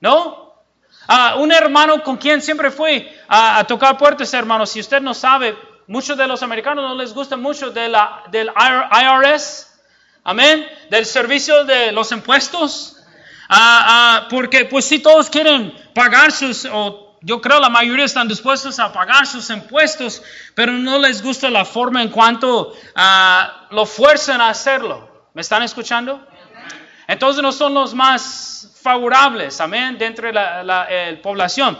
¿No? 0.00 0.54
Ah, 1.06 1.36
un 1.38 1.52
hermano 1.52 2.02
con 2.02 2.16
quien 2.16 2.42
siempre 2.42 2.70
fui 2.70 3.08
a, 3.28 3.64
tocar 3.64 3.96
puertas, 3.96 4.32
hermano, 4.34 4.66
si 4.66 4.80
usted 4.80 5.00
no 5.00 5.14
sabe, 5.14 5.56
muchos 5.86 6.16
de 6.16 6.26
los 6.26 6.42
americanos 6.42 6.84
no 6.84 6.94
les 6.94 7.12
gusta 7.14 7.36
mucho 7.36 7.70
de 7.70 7.88
la, 7.88 8.24
del 8.30 8.50
IRS, 8.50 9.80
amén, 10.24 10.66
del 10.90 11.04
servicio 11.06 11.64
de 11.64 11.92
los 11.92 12.10
impuestos. 12.12 12.93
Ah, 13.48 13.84
ah, 13.86 14.26
porque 14.30 14.64
pues 14.64 14.84
si 14.84 15.00
todos 15.00 15.28
quieren 15.28 15.74
pagar 15.94 16.32
sus, 16.32 16.66
o 16.70 17.16
yo 17.20 17.40
creo 17.40 17.60
la 17.60 17.68
mayoría 17.68 18.04
están 18.04 18.28
dispuestos 18.28 18.78
a 18.78 18.92
pagar 18.92 19.26
sus 19.26 19.48
impuestos, 19.50 20.22
pero 20.54 20.72
no 20.72 20.98
les 20.98 21.22
gusta 21.22 21.50
la 21.50 21.64
forma 21.64 22.02
en 22.02 22.10
cuanto 22.10 22.74
ah, 22.94 23.66
lo 23.70 23.86
fuerzan 23.86 24.40
a 24.40 24.48
hacerlo. 24.48 25.28
¿Me 25.34 25.42
están 25.42 25.62
escuchando? 25.62 26.26
Entonces 27.08 27.42
no 27.42 27.52
son 27.52 27.74
los 27.74 27.94
más 27.94 28.78
favorables, 28.80 29.60
amén, 29.60 29.98
dentro 29.98 30.26
de 30.26 30.32
la, 30.32 31.18
población. 31.22 31.78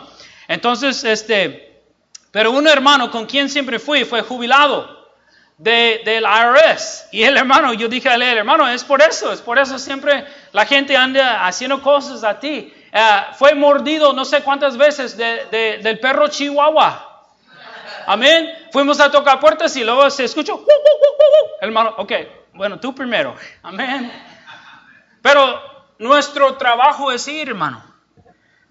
Entonces, 0.49 1.05
este, 1.05 1.83
pero 2.31 2.51
un 2.51 2.67
hermano 2.67 3.11
con 3.11 3.27
quien 3.27 3.49
siempre 3.49 3.79
fui 3.79 4.05
fue 4.05 4.23
jubilado 4.23 5.09
de, 5.57 6.03
del 6.05 6.25
IRS. 6.25 7.09
Y 7.13 7.23
el 7.23 7.37
hermano, 7.37 7.73
yo 7.75 7.89
dije 7.89 8.09
a 8.09 8.15
él, 8.15 8.23
hermano, 8.23 8.69
es 8.69 8.85
por 8.85 9.01
eso, 9.03 9.33
es 9.33 9.41
por 9.41 9.59
eso 9.59 9.79
siempre 9.79 10.25
la 10.55 10.65
gente 10.67 10.97
anda 10.97 11.45
haciendo 11.47 11.83
cosas 11.83 12.23
a 12.23 12.39
ti. 12.39 12.73
Eh, 12.93 13.01
fue 13.37 13.57
mordido 13.57 14.13
no 14.13 14.25
sé 14.25 14.41
cuántas 14.43 14.77
veces 14.77 15.17
de, 15.17 15.81
del 15.83 15.99
perro 15.99 16.29
chihuahua. 16.29 17.25
Amén. 18.07 18.49
Fuimos 18.71 19.01
a 19.01 19.11
tocar 19.11 19.41
puertas 19.41 19.75
y 19.77 19.83
luego 19.83 20.09
se 20.11 20.23
escuchó. 20.23 20.65
El 21.61 21.69
hermano, 21.71 21.95
ok, 21.99 22.13
bueno, 22.53 22.79
tú 22.79 22.95
primero. 22.95 23.35
Amén. 23.65 24.13
Pero 25.21 25.61
nuestro 25.99 26.55
trabajo 26.55 27.11
es 27.11 27.27
ir, 27.27 27.49
hermano. 27.49 27.83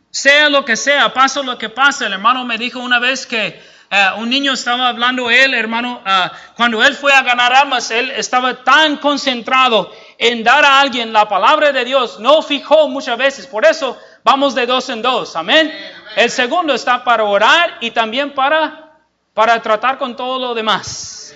Sea 0.09 0.49
lo 0.49 0.63
que 0.63 0.77
sea, 0.77 1.13
pase 1.13 1.43
lo 1.43 1.57
que 1.57 1.67
pase. 1.67 2.05
El 2.05 2.13
hermano 2.13 2.45
me 2.45 2.57
dijo 2.57 2.79
una 2.79 2.99
vez 2.99 3.27
que 3.27 3.61
eh, 3.95 4.09
un 4.17 4.29
niño 4.29 4.53
estaba 4.53 4.87
hablando 4.87 5.29
él, 5.29 5.53
hermano, 5.53 6.01
eh, 6.05 6.29
cuando 6.55 6.81
él 6.81 6.95
fue 6.95 7.13
a 7.13 7.23
ganar 7.23 7.53
almas, 7.53 7.91
él 7.91 8.09
estaba 8.11 8.63
tan 8.63 8.97
concentrado 8.97 9.91
en 10.23 10.41
dar 10.41 10.63
a 10.63 10.79
alguien 10.79 11.11
la 11.11 11.27
palabra 11.27 11.73
de 11.73 11.83
Dios, 11.83 12.17
no 12.19 12.41
fijó 12.41 12.87
muchas 12.87 13.17
veces, 13.17 13.45
por 13.45 13.65
eso 13.65 13.97
vamos 14.23 14.55
de 14.55 14.65
dos 14.65 14.87
en 14.89 15.01
dos, 15.01 15.35
amén. 15.35 15.69
El 16.15 16.29
segundo 16.29 16.73
está 16.73 17.03
para 17.03 17.25
orar 17.25 17.77
y 17.81 17.91
también 17.91 18.33
para, 18.33 18.99
para 19.33 19.61
tratar 19.61 19.97
con 19.97 20.15
todo 20.15 20.39
lo 20.39 20.53
demás. 20.53 21.35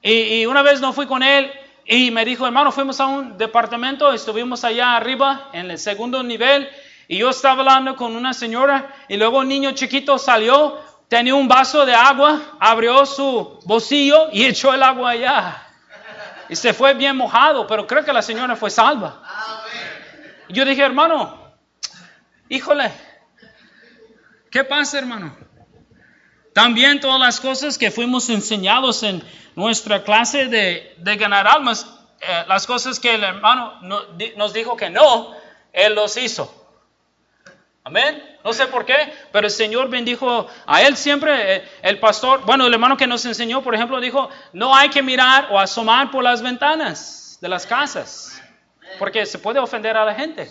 Y, 0.00 0.12
y 0.12 0.46
una 0.46 0.62
vez 0.62 0.80
no 0.80 0.92
fui 0.92 1.06
con 1.06 1.24
él 1.24 1.50
y 1.84 2.12
me 2.12 2.24
dijo, 2.24 2.46
hermano, 2.46 2.70
fuimos 2.70 3.00
a 3.00 3.06
un 3.06 3.36
departamento, 3.36 4.12
estuvimos 4.12 4.62
allá 4.62 4.94
arriba 4.94 5.50
en 5.52 5.68
el 5.68 5.78
segundo 5.78 6.22
nivel. 6.22 6.68
Y 7.08 7.18
yo 7.18 7.30
estaba 7.30 7.60
hablando 7.60 7.96
con 7.96 8.14
una 8.14 8.32
señora 8.32 8.94
y 9.08 9.16
luego 9.16 9.38
un 9.38 9.48
niño 9.48 9.72
chiquito 9.72 10.18
salió 10.18 10.78
tenía 11.08 11.34
un 11.34 11.48
vaso 11.48 11.86
de 11.86 11.94
agua, 11.94 12.40
abrió 12.58 13.06
su 13.06 13.60
bolsillo 13.64 14.28
y 14.32 14.44
echó 14.46 14.72
el 14.72 14.82
agua 14.82 15.10
allá. 15.10 15.65
Y 16.48 16.56
se 16.56 16.72
fue 16.72 16.94
bien 16.94 17.16
mojado, 17.16 17.66
pero 17.66 17.86
creo 17.86 18.04
que 18.04 18.12
la 18.12 18.22
señora 18.22 18.56
fue 18.56 18.70
salva. 18.70 19.22
yo 20.48 20.64
dije, 20.64 20.82
hermano, 20.82 21.52
híjole, 22.48 22.92
¿qué 24.50 24.64
pasa, 24.64 24.98
hermano? 24.98 25.36
También 26.52 27.00
todas 27.00 27.20
las 27.20 27.40
cosas 27.40 27.76
que 27.76 27.90
fuimos 27.90 28.30
enseñados 28.30 29.02
en 29.02 29.22
nuestra 29.54 30.04
clase 30.04 30.46
de, 30.46 31.16
ganar 31.18 31.46
almas, 31.46 31.86
eh, 32.20 32.44
las 32.48 32.66
cosas 32.66 32.98
que 32.98 33.14
el 33.14 33.24
hermano 33.24 33.80
nos 34.36 34.52
dijo 34.52 34.76
que 34.76 34.88
no, 34.88 35.34
él 35.72 35.94
los 35.94 36.16
hizo. 36.16 36.50
Amén. 37.84 38.35
No 38.46 38.52
sé 38.52 38.68
por 38.68 38.84
qué, 38.84 39.12
pero 39.32 39.48
el 39.48 39.52
Señor 39.52 39.88
bendijo 39.88 40.46
a 40.66 40.82
él 40.82 40.96
siempre. 40.96 41.56
Eh, 41.56 41.68
el 41.82 41.98
pastor, 41.98 42.42
bueno, 42.46 42.64
el 42.64 42.72
hermano 42.72 42.96
que 42.96 43.08
nos 43.08 43.24
enseñó, 43.24 43.60
por 43.60 43.74
ejemplo, 43.74 44.00
dijo, 44.00 44.30
no 44.52 44.72
hay 44.72 44.88
que 44.88 45.02
mirar 45.02 45.48
o 45.50 45.58
asomar 45.58 46.12
por 46.12 46.22
las 46.22 46.42
ventanas 46.42 47.38
de 47.40 47.48
las 47.48 47.66
casas, 47.66 48.40
porque 49.00 49.26
se 49.26 49.40
puede 49.40 49.58
ofender 49.58 49.96
a 49.96 50.04
la 50.04 50.14
gente. 50.14 50.48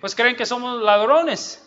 Pues 0.00 0.14
creen 0.14 0.36
que 0.36 0.46
somos 0.46 0.80
ladrones. 0.80 1.60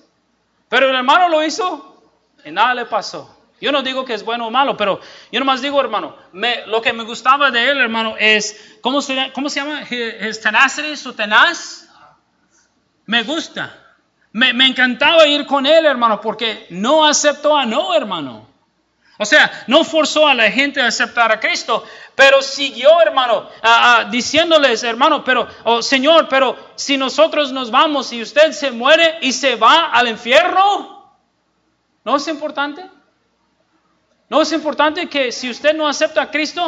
Pero 0.69 0.89
el 0.89 0.95
hermano 0.95 1.27
lo 1.27 1.43
hizo 1.43 2.01
y 2.45 2.51
nada 2.51 2.73
le 2.73 2.85
pasó. 2.85 3.37
Yo 3.59 3.73
no 3.73 3.83
digo 3.83 4.05
que 4.05 4.13
es 4.13 4.23
bueno 4.23 4.47
o 4.47 4.51
malo, 4.51 4.77
pero 4.77 5.01
yo 5.33 5.39
nomás 5.41 5.61
digo, 5.61 5.81
hermano, 5.81 6.15
lo 6.67 6.81
que 6.81 6.93
me 6.93 7.03
gustaba 7.03 7.51
de 7.51 7.71
él, 7.71 7.77
hermano, 7.77 8.15
es, 8.17 8.77
¿cómo 8.79 9.01
se, 9.01 9.33
se 9.49 9.59
llama? 9.59 9.81
His 9.81 10.39
tenacity, 10.39 10.95
su 10.95 11.11
tenaz. 11.11 11.89
Me 13.05 13.23
gusta. 13.23 13.80
Me, 14.33 14.49
encantaba 14.65 15.27
ir 15.27 15.45
con 15.45 15.65
él, 15.65 15.85
hermano, 15.85 16.21
porque 16.21 16.67
no 16.69 17.05
aceptó 17.05 17.55
a 17.55 17.65
no, 17.65 17.93
hermano. 17.93 18.47
O 19.17 19.25
sea, 19.25 19.51
no 19.67 19.83
forzó 19.83 20.27
a 20.27 20.33
la 20.33 20.49
gente 20.49 20.81
a 20.81 20.87
aceptar 20.87 21.31
a 21.31 21.39
Cristo, 21.39 21.83
pero 22.15 22.41
siguió, 22.41 22.99
hermano, 23.01 23.47
diciéndoles, 24.09 24.83
hermano, 24.83 25.23
pero, 25.23 25.47
oh, 25.63 25.81
Señor, 25.81 26.27
pero 26.27 26.57
si 26.75 26.97
nosotros 26.97 27.51
nos 27.51 27.69
vamos 27.69 28.11
y 28.13 28.21
usted 28.21 28.51
se 28.51 28.71
muere 28.71 29.19
y 29.21 29.31
se 29.33 29.57
va 29.57 29.91
al 29.91 30.07
infierno, 30.07 31.13
¿no 32.03 32.15
es 32.15 32.27
importante? 32.27 32.89
¿No 34.29 34.41
es 34.41 34.51
importante 34.53 35.07
que 35.07 35.31
si 35.31 35.49
usted 35.49 35.75
no 35.75 35.87
acepta 35.87 36.21
a 36.21 36.31
Cristo, 36.31 36.65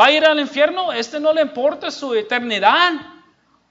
va 0.00 0.06
a 0.06 0.10
ir 0.10 0.24
al 0.24 0.40
infierno? 0.40 0.92
Este 0.92 1.20
no 1.20 1.32
le 1.34 1.42
importa 1.42 1.90
su 1.90 2.14
eternidad. 2.14 2.94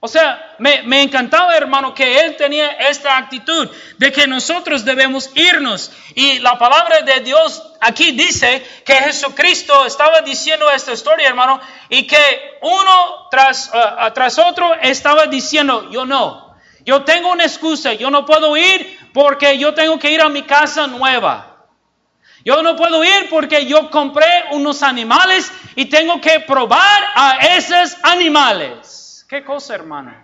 O 0.06 0.08
sea, 0.08 0.54
me, 0.58 1.02
encantaba, 1.02 1.56
hermano, 1.56 1.92
que 1.92 2.20
él 2.20 2.36
tenía 2.36 2.68
esta 2.68 3.16
actitud 3.16 3.68
de 3.98 4.12
que 4.12 4.28
nosotros 4.28 4.84
debemos 4.84 5.32
irnos. 5.34 5.90
Y 6.14 6.38
la 6.38 6.56
palabra 6.56 7.00
de 7.00 7.18
Dios 7.22 7.60
aquí 7.80 8.12
dice 8.12 8.64
que 8.84 8.94
Jesucristo 8.94 9.84
estaba 9.84 10.20
diciendo 10.20 10.70
esta 10.70 10.92
historia, 10.92 11.26
hermano, 11.26 11.60
y 11.88 12.06
que 12.06 12.58
uno 12.62 13.26
tras, 13.32 13.68
uh, 13.74 14.12
tras 14.14 14.38
otro 14.38 14.74
estaba 14.80 15.26
diciendo, 15.26 15.90
yo 15.90 16.06
no, 16.06 16.56
yo 16.84 17.02
tengo 17.02 17.32
una 17.32 17.42
excusa, 17.42 17.92
yo 17.94 18.08
no 18.08 18.24
puedo 18.24 18.56
ir 18.56 19.10
porque 19.12 19.58
yo 19.58 19.74
tengo 19.74 19.98
que 19.98 20.12
ir 20.12 20.20
a 20.20 20.28
mi 20.28 20.44
casa 20.44 20.86
nueva. 20.86 21.66
Yo 22.44 22.62
no 22.62 22.76
puedo 22.76 23.02
ir 23.02 23.28
porque 23.28 23.66
yo 23.66 23.90
compré 23.90 24.44
unos 24.52 24.84
animales 24.84 25.50
y 25.74 25.86
tengo 25.86 26.20
que 26.20 26.38
probar 26.38 27.02
a 27.16 27.38
esos 27.56 27.96
animales. 28.04 29.05
¿Qué 29.28 29.44
cosa, 29.44 29.74
hermano? 29.74 30.14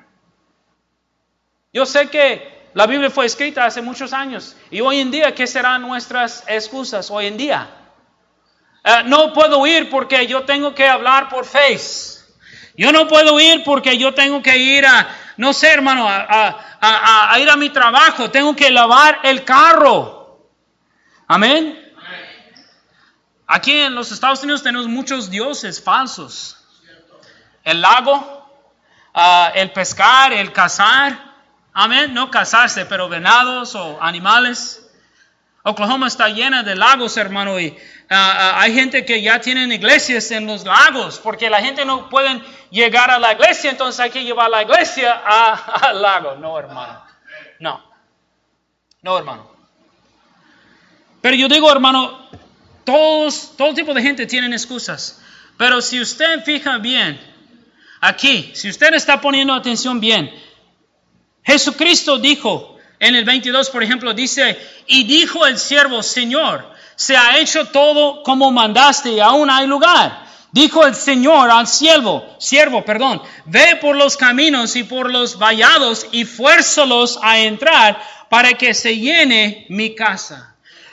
Yo 1.72 1.84
sé 1.86 2.08
que 2.08 2.70
la 2.74 2.86
Biblia 2.86 3.10
fue 3.10 3.26
escrita 3.26 3.64
hace 3.64 3.82
muchos 3.82 4.12
años 4.12 4.56
y 4.70 4.80
hoy 4.80 5.00
en 5.00 5.10
día, 5.10 5.34
¿qué 5.34 5.46
serán 5.46 5.82
nuestras 5.82 6.44
excusas 6.46 7.10
hoy 7.10 7.26
en 7.26 7.36
día? 7.36 7.68
Eh, 8.84 9.02
no 9.06 9.32
puedo 9.32 9.66
ir 9.66 9.90
porque 9.90 10.26
yo 10.26 10.44
tengo 10.44 10.74
que 10.74 10.88
hablar 10.88 11.28
por 11.28 11.44
face. 11.44 12.20
Yo 12.76 12.92
no 12.92 13.06
puedo 13.08 13.38
ir 13.40 13.64
porque 13.64 13.98
yo 13.98 14.14
tengo 14.14 14.42
que 14.42 14.56
ir 14.56 14.86
a, 14.86 15.08
no 15.36 15.52
sé, 15.52 15.68
hermano, 15.68 16.06
a, 16.08 17.36
ir 17.38 17.50
a 17.50 17.56
mi 17.56 17.70
trabajo. 17.70 18.30
Tengo 18.30 18.56
que 18.56 18.70
lavar 18.70 19.20
el 19.24 19.44
carro. 19.44 20.48
Amén. 21.26 21.78
Aquí 23.46 23.72
en 23.72 23.94
los 23.94 24.10
Estados 24.10 24.42
Unidos 24.42 24.62
tenemos 24.62 24.86
muchos 24.86 25.30
dioses 25.30 25.82
falsos. 25.82 26.56
El 27.62 27.82
lago, 27.82 28.31
Ah, 29.14 29.52
el 29.54 29.70
pescar, 29.72 30.32
el 30.32 30.52
cazar. 30.52 31.32
Amén. 31.72 32.12
No 32.14 32.30
cazarse, 32.30 32.86
pero 32.86 33.08
venados 33.08 33.74
o 33.74 34.02
animales. 34.02 34.82
Oklahoma 35.64 36.08
está 36.08 36.28
llena 36.28 36.64
de 36.64 36.74
lagos, 36.74 37.16
hermano, 37.16 37.60
y 37.60 37.76
ah, 38.10 38.54
ah, 38.56 38.60
hay 38.60 38.74
gente 38.74 39.04
que 39.04 39.22
ya 39.22 39.40
tienen 39.40 39.70
iglesias 39.70 40.28
en 40.32 40.44
los 40.46 40.64
lagos, 40.64 41.20
porque 41.22 41.48
la 41.48 41.60
gente 41.60 41.84
no 41.84 42.08
puede 42.08 42.42
llegar 42.70 43.12
a 43.12 43.18
la 43.20 43.32
iglesia, 43.32 43.70
entonces 43.70 44.00
hay 44.00 44.10
que 44.10 44.24
llevar 44.24 44.50
la 44.50 44.62
iglesia 44.62 45.12
al 45.24 46.02
lago. 46.02 46.34
No, 46.34 46.58
hermano. 46.58 47.04
No. 47.60 47.80
No, 49.02 49.18
hermano. 49.18 49.52
Pero 51.20 51.36
yo 51.36 51.46
digo, 51.46 51.70
hermano, 51.70 52.28
todos, 52.84 53.56
todo 53.56 53.72
tipo 53.72 53.94
de 53.94 54.02
gente 54.02 54.26
tienen 54.26 54.52
excusas. 54.52 55.22
Pero 55.56 55.80
si 55.80 56.00
usted 56.00 56.42
fija 56.42 56.78
bien, 56.78 57.20
aquí, 58.02 58.50
si 58.54 58.68
usted 58.68 58.92
está 58.92 59.18
poniendo 59.22 59.54
atención 59.54 59.98
bien, 59.98 60.30
Jesucristo 61.42 62.18
dijo 62.18 62.76
en 62.98 63.14
el 63.14 63.24
22, 63.24 63.70
por 63.70 63.82
ejemplo, 63.82 64.12
dice, 64.12 64.58
y 64.86 65.04
dijo 65.04 65.46
el 65.46 65.58
siervo, 65.58 66.02
Señor, 66.02 66.70
se 66.94 67.16
ha 67.16 67.38
hecho 67.38 67.66
todo 67.68 68.22
como 68.22 68.52
mandaste 68.52 69.12
y 69.12 69.20
aún 69.20 69.48
hay 69.50 69.66
lugar. 69.66 70.26
Dijo 70.52 70.84
el 70.84 70.94
Señor 70.94 71.50
al 71.50 71.66
siervo, 71.66 72.36
siervo, 72.38 72.84
perdón, 72.84 73.22
ve 73.46 73.78
por 73.80 73.96
los 73.96 74.18
caminos 74.18 74.76
y 74.76 74.84
por 74.84 75.10
los 75.10 75.38
vallados 75.38 76.06
y 76.12 76.26
fuérzalos 76.26 77.18
a 77.22 77.38
entrar 77.38 78.02
para 78.28 78.52
que 78.52 78.74
se 78.74 78.98
llene 78.98 79.66
mi 79.70 79.94
casa. 79.94 80.51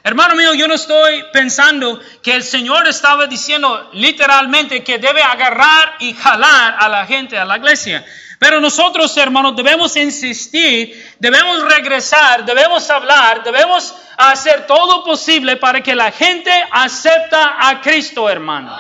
Hermano 0.10 0.34
mío, 0.34 0.56
yo 0.56 0.68
no 0.68 0.74
estoy 0.74 1.24
pensando 1.32 2.00
que 2.24 2.34
el 2.34 2.42
Señor 2.42 2.88
estaba 2.88 3.28
diciendo 3.28 3.92
literalmente 3.94 4.84
que 4.84 4.98
debe 4.98 5.22
agarrar 5.22 5.98
y 6.00 6.16
jalar 6.16 6.78
a 6.80 6.89
la 6.89 7.06
gente 7.06 7.38
a 7.38 7.46
la 7.46 7.58
iglesia. 7.58 8.04
Pero 8.39 8.60
nosotros, 8.60 9.16
hermanos, 9.18 9.56
debemos 9.56 9.96
insistir, 9.98 11.16
debemos 11.20 11.62
regresar, 11.62 12.44
debemos 12.44 12.89
hablar, 12.89 13.44
debemos 13.44 13.94
hacer 14.18 14.66
todo 14.66 15.04
posible 15.04 15.58
para 15.58 15.80
que 15.82 15.94
la 15.94 16.12
gente 16.12 16.51
acepta 16.72 17.70
a 17.70 17.80
Cristo, 17.80 18.28
hermano. 18.28 18.75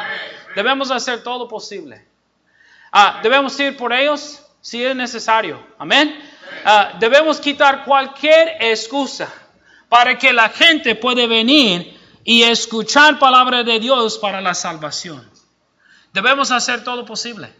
Debemos 0.55 0.89
hacer 0.89 1.21
todo 1.21 1.47
posible. 1.47 2.03
Ah, 2.91 3.19
debemos 3.21 3.59
ir 3.59 3.77
por 3.77 3.93
ellos 3.93 4.41
si 4.61 4.83
es 4.83 4.95
necesario. 4.95 5.63
Amén. 5.77 6.27
Ah, 6.65 6.93
debemos 6.99 7.39
quitar 7.39 7.85
cualquier 7.85 8.57
excusa 8.61 9.31
para 9.89 10.17
que 10.17 10.31
la 10.31 10.49
gente 10.49 10.95
pueda 10.95 11.25
venir 11.27 11.99
y 12.23 12.43
escuchar 12.43 13.17
palabra 13.17 13.63
de 13.63 13.79
Dios 13.79 14.17
para 14.19 14.39
la 14.39 14.53
salvación. 14.53 15.27
Debemos 16.13 16.51
hacer 16.51 16.83
todo 16.83 17.05
posible. 17.05 17.51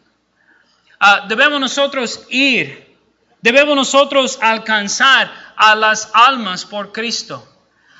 Ah, 0.99 1.25
debemos 1.27 1.59
nosotros 1.59 2.25
ir, 2.29 2.95
debemos 3.41 3.75
nosotros 3.75 4.37
alcanzar 4.41 5.31
a 5.55 5.75
las 5.75 6.11
almas 6.13 6.65
por 6.65 6.91
Cristo. 6.91 7.45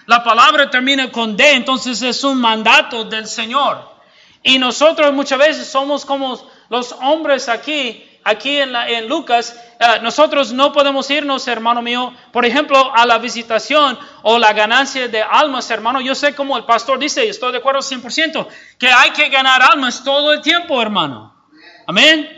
La 0.06 0.24
palabra 0.24 0.70
termina 0.70 1.12
con 1.12 1.38
D, 1.38 1.52
entonces 1.54 2.02
es 2.02 2.24
un 2.24 2.40
mandato 2.42 3.06
del 3.06 3.28
Señor. 3.28 3.90
Y 4.44 4.58
nosotros 4.58 5.14
muchas 5.14 5.40
veces 5.40 5.68
somos 5.68 6.06
como 6.06 6.50
los 6.70 6.92
hombres 6.94 7.48
aquí, 7.48 8.09
aquí 8.30 8.58
en, 8.58 8.72
la, 8.72 8.90
en 8.90 9.08
Lucas, 9.08 9.60
eh, 9.80 10.00
nosotros 10.02 10.54
no 10.54 10.72
podemos 10.72 11.10
irnos, 11.10 11.48
hermano 11.48 11.82
mío, 11.82 12.14
por 12.32 12.46
ejemplo, 12.46 12.94
a 12.96 13.06
la 13.06 13.18
visitación 13.18 13.98
o 14.24 14.38
la 14.38 14.54
ganancia 14.54 15.08
de 15.08 15.22
almas, 15.22 15.70
hermano. 15.72 16.02
Yo 16.02 16.16
sé 16.16 16.36
como 16.36 16.58
el 16.58 16.66
pastor 16.66 17.00
dice, 17.00 17.26
y 17.26 17.30
estoy 17.30 17.52
de 17.52 17.58
acuerdo 17.58 17.82
100%, 17.82 18.48
que 18.78 18.88
hay 18.88 19.12
que 19.12 19.30
ganar 19.30 19.62
almas 19.62 20.04
todo 20.04 20.34
el 20.34 20.42
tiempo, 20.42 20.82
hermano. 20.82 21.34
Amén. 21.88 22.36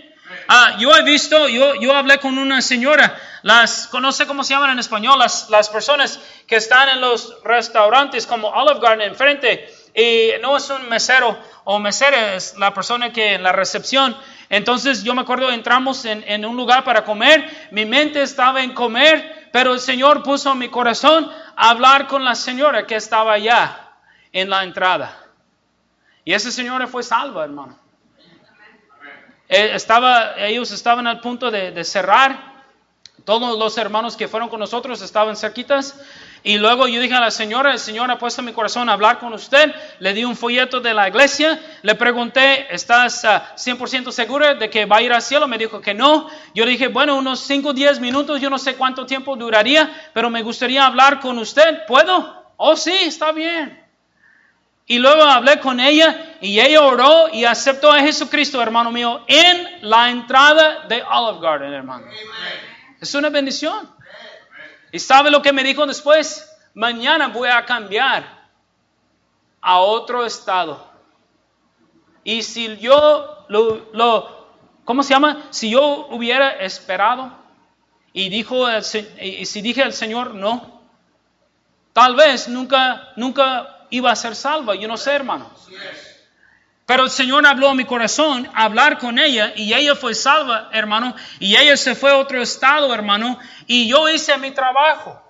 Ah, 0.48 0.78
yo 0.80 0.96
he 0.96 1.04
visto, 1.04 1.48
yo, 1.48 1.76
yo 1.76 1.96
hablé 1.96 2.20
con 2.20 2.38
una 2.38 2.62
señora, 2.62 3.18
las, 3.44 3.88
conoce 3.88 4.26
cómo 4.26 4.44
se 4.44 4.54
llaman 4.54 4.72
en 4.72 4.80
español, 4.80 5.20
las, 5.20 5.50
las 5.50 5.70
personas 5.70 6.20
que 6.48 6.56
están 6.56 6.90
en 6.90 7.02
los 7.02 7.38
restaurantes 7.44 8.26
como 8.26 8.50
Olive 8.50 8.80
Garden 8.80 9.02
enfrente, 9.02 9.70
y 9.94 10.32
no 10.42 10.56
es 10.58 10.70
un 10.70 10.88
mesero 10.90 11.38
o 11.66 11.80
mesera, 11.80 12.36
es 12.36 12.58
la 12.58 12.74
persona 12.74 13.12
que 13.12 13.34
en 13.34 13.44
la 13.44 13.52
recepción. 13.52 14.16
Entonces 14.52 15.02
yo 15.04 15.16
me 15.16 15.22
acuerdo, 15.22 15.50
entramos 15.50 16.04
en, 16.04 16.46
un 16.46 16.58
lugar 16.58 16.84
para 16.84 17.06
comer, 17.06 17.70
mi 17.72 17.86
mente 17.86 18.22
estaba 18.22 18.62
en 18.62 18.74
comer, 18.74 19.48
pero 19.54 19.74
el 19.74 19.80
Señor 19.80 20.24
puso 20.24 20.52
en 20.52 20.58
mi 20.58 20.68
corazón 20.68 21.32
a 21.56 21.70
hablar 21.70 22.06
con 22.08 22.26
la 22.26 22.36
señora 22.36 22.86
que 22.86 22.96
estaba 22.96 23.32
allá 23.32 23.94
en 24.34 24.50
la 24.50 24.66
entrada. 24.66 25.18
Y 26.26 26.34
esa 26.34 26.52
señora 26.52 26.86
fue 26.86 27.02
salva, 27.02 27.46
hermano. 27.46 27.80
Eh, 29.48 29.72
estaba, 29.74 30.36
ellos 30.36 30.70
estaban 30.72 31.08
al 31.08 31.22
punto 31.22 31.50
de, 31.50 31.72
de, 31.72 31.86
cerrar. 31.86 32.66
Todos 33.24 33.58
los 33.58 33.78
hermanos 33.78 34.18
que 34.18 34.28
fueron 34.28 34.50
con 34.50 34.60
nosotros 34.60 35.02
estaban 35.02 35.38
cerquitas. 35.38 35.98
Y 36.44 36.58
luego 36.58 36.88
yo 36.88 37.00
dije 37.00 37.14
a 37.14 37.20
la 37.20 37.30
señora, 37.30 37.72
el 37.72 37.78
Señor 37.80 38.10
ha 38.10 38.18
puesto 38.18 38.42
en 38.42 38.46
mi 38.46 38.54
corazón 38.54 38.90
a 38.90 38.94
hablar 38.94 39.20
con 39.20 39.32
usted. 39.34 39.74
Le 40.00 40.14
di 40.14 40.24
un 40.24 40.36
folleto 40.36 40.80
de 40.80 40.94
la 40.94 41.08
iglesia. 41.08 41.60
Le 41.84 41.94
pregunté, 41.94 42.74
¿estás 42.74 43.24
uh, 43.24 43.28
ah, 43.28 43.56
100% 43.56 44.12
segura 44.12 44.56
de 44.56 44.70
que 44.70 44.86
va 44.86 44.98
a 44.98 45.02
ir 45.04 45.14
al 45.14 45.22
cielo? 45.22 45.48
Me 45.48 45.60
dijo 45.60 45.80
que 45.82 45.94
no. 45.94 46.30
Yo 46.56 46.66
le 46.66 46.72
dije, 46.72 46.88
bueno, 46.88 47.16
unos 47.16 47.42
5 47.42 47.70
o 47.70 47.74
10 47.74 48.00
minutos, 48.00 48.42
yo 48.42 48.50
no 48.50 48.58
sé 48.58 48.76
cuánto 48.76 49.06
tiempo 49.06 49.36
duraría, 49.36 49.92
pero 50.14 50.32
me 50.32 50.42
gustaría 50.42 50.84
hablar 50.86 51.20
con 51.20 51.38
usted. 51.38 51.86
¿Puedo? 51.88 52.54
Oh, 52.58 52.76
sí, 52.76 52.92
está 52.92 53.32
bien. 53.32 53.80
Y 54.88 54.98
luego 54.98 55.24
hablé 55.24 55.60
con 55.60 55.80
ella 55.80 56.38
y 56.42 56.60
ella 56.60 56.82
oró 56.82 57.30
y 57.32 57.46
aceptó 57.46 57.92
a 57.92 58.00
Jesucristo, 58.00 58.62
hermano 58.62 58.92
mío, 58.92 59.24
en 59.28 59.90
la 59.90 60.10
entrada 60.10 60.88
de 60.88 61.04
Olive 61.04 61.40
Garden, 61.40 61.72
hermano. 61.72 62.08
Es 63.00 63.14
una 63.14 63.30
bendición. 63.30 64.01
¿Y 64.92 65.00
sabe 65.00 65.32
lo 65.32 65.42
que 65.42 65.54
me 65.54 65.64
dijo 65.64 65.86
después? 65.86 66.48
Mañana 66.74 67.28
voy 67.28 67.50
a 67.50 67.66
cambiar 67.66 68.42
a 69.62 69.80
otro 69.80 70.26
estado. 70.26 70.86
Y 72.24 72.44
si 72.44 72.78
yo 72.78 73.46
lo, 73.48 73.90
lo 73.94 74.48
¿cómo 74.86 75.04
se 75.04 75.14
llama? 75.14 75.44
Si 75.50 75.72
yo 75.72 76.08
hubiera 76.10 76.52
esperado 76.52 77.32
y 78.14 78.30
dijo 78.30 78.68
el, 78.68 78.84
y 79.22 79.46
si 79.46 79.62
dije 79.62 79.84
al 79.84 79.94
Señor 79.94 80.36
no, 80.36 80.82
tal 81.94 82.16
vez 82.16 82.48
nunca 82.48 83.14
nunca 83.16 83.86
iba 83.90 84.12
a 84.12 84.16
ser 84.16 84.36
salva. 84.36 84.76
Yo 84.76 84.88
no 84.88 84.98
sé, 84.98 85.12
hermano. 85.14 85.50
Pero 86.92 87.06
el 87.06 87.10
Señor 87.10 87.48
habló 87.48 87.70
a 87.70 87.74
mi 87.74 87.86
corazón, 87.86 88.52
hablar 88.54 88.98
con 88.98 89.18
ella, 89.18 89.54
y 89.56 89.74
ella 89.74 89.96
fue 89.96 90.14
salva, 90.14 90.68
hermano, 90.74 91.16
y 91.40 91.56
ella 91.56 91.78
se 91.78 91.96
fue 91.96 92.12
a 92.12 92.18
otro 92.18 92.42
estado, 92.42 92.94
hermano, 92.94 93.40
y 93.66 93.88
yo 93.88 94.10
hice 94.10 94.38
mi 94.38 94.52
trabajo. 94.52 95.24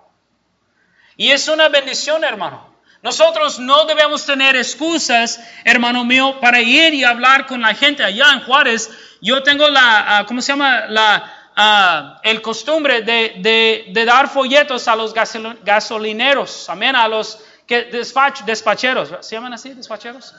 Y 1.18 1.30
es 1.30 1.48
una 1.48 1.70
bendición, 1.70 2.24
hermano. 2.24 2.68
Nosotros 3.04 3.60
no 3.60 3.86
debemos 3.86 4.26
tener 4.26 4.56
excusas, 4.56 5.40
hermano 5.64 6.04
mío, 6.04 6.40
para 6.42 6.60
ir 6.62 6.96
y 6.96 7.04
hablar 7.04 7.46
con 7.46 7.62
la 7.62 7.76
gente 7.76 8.04
allá 8.04 8.34
en 8.34 8.40
Juárez. 8.40 8.90
Yo 9.22 9.44
tengo 9.44 9.70
la, 9.70 10.22
uh, 10.24 10.26
¿cómo 10.26 10.42
se 10.42 10.54
llama? 10.54 10.88
La, 10.88 11.32
uh, 11.56 12.28
el 12.28 12.42
costumbre 12.42 13.04
de, 13.04 14.04
dar 14.04 14.30
folletos 14.30 14.88
a 14.88 14.96
los 14.96 15.14
gasolineros, 15.14 16.68
amén, 16.70 16.96
a 16.96 17.08
los 17.08 17.38
que 17.68 17.84
despach, 17.84 18.42
despacheros, 18.46 19.14
¿se 19.22 19.36
llaman 19.36 19.54
así, 19.54 19.76
despacheros? 19.76 20.34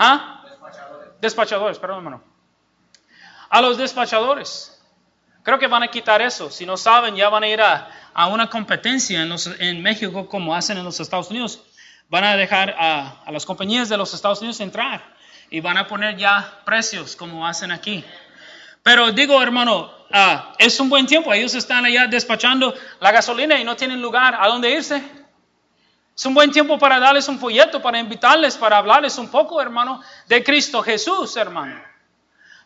¿Ah? 0.00 0.42
Despachadores. 1.20 1.78
Perdón, 1.78 1.98
hermano. 1.98 2.24
A 3.50 3.60
los 3.60 3.76
despachadores. 3.76 4.82
Creo 5.42 5.58
que 5.58 5.66
van 5.66 5.82
a 5.82 5.88
quitar 5.88 6.22
eso. 6.22 6.50
Si 6.50 6.64
no 6.64 6.78
saben, 6.78 7.16
ya 7.16 7.28
van 7.28 7.44
a 7.44 7.48
ir 7.48 7.60
a, 7.60 8.26
una 8.28 8.48
competencia 8.48 9.22
en, 9.58 9.82
México 9.82 10.26
como 10.26 10.54
hacen 10.54 10.78
en 10.78 10.84
los 10.84 11.00
Estados 11.00 11.30
Unidos. 11.30 11.62
Van 12.08 12.24
a 12.24 12.36
dejar 12.36 12.74
a, 12.78 13.30
las 13.30 13.44
compañías 13.44 13.90
de 13.90 13.98
los 13.98 14.14
Estados 14.14 14.40
Unidos 14.40 14.60
entrar 14.60 15.04
y 15.50 15.60
van 15.60 15.76
a 15.76 15.86
poner 15.86 16.16
ya 16.16 16.62
precios 16.64 17.14
como 17.14 17.46
hacen 17.46 17.70
aquí. 17.70 18.02
Pero 18.82 19.12
digo, 19.12 19.42
hermano, 19.42 19.92
uh, 20.10 20.54
es 20.58 20.80
un 20.80 20.88
buen 20.88 21.06
tiempo. 21.06 21.32
Ellos 21.34 21.54
están 21.54 21.84
allá 21.84 22.06
despachando 22.06 22.74
la 23.00 23.12
gasolina 23.12 23.60
y 23.60 23.64
no 23.64 23.76
tienen 23.76 24.00
lugar 24.00 24.34
a 24.40 24.48
dónde 24.48 24.70
irse. 24.70 25.02
Es 26.20 26.26
un 26.26 26.34
buen 26.34 26.52
tiempo 26.52 26.78
para 26.78 27.00
darles 27.00 27.26
un 27.28 27.38
folleto, 27.38 27.80
para 27.80 27.98
invitarles, 27.98 28.54
para 28.54 28.76
hablarles 28.76 29.16
un 29.16 29.30
poco, 29.30 29.58
hermano, 29.58 30.02
de 30.26 30.44
Cristo 30.44 30.82
Jesús, 30.82 31.34
hermano. 31.38 31.82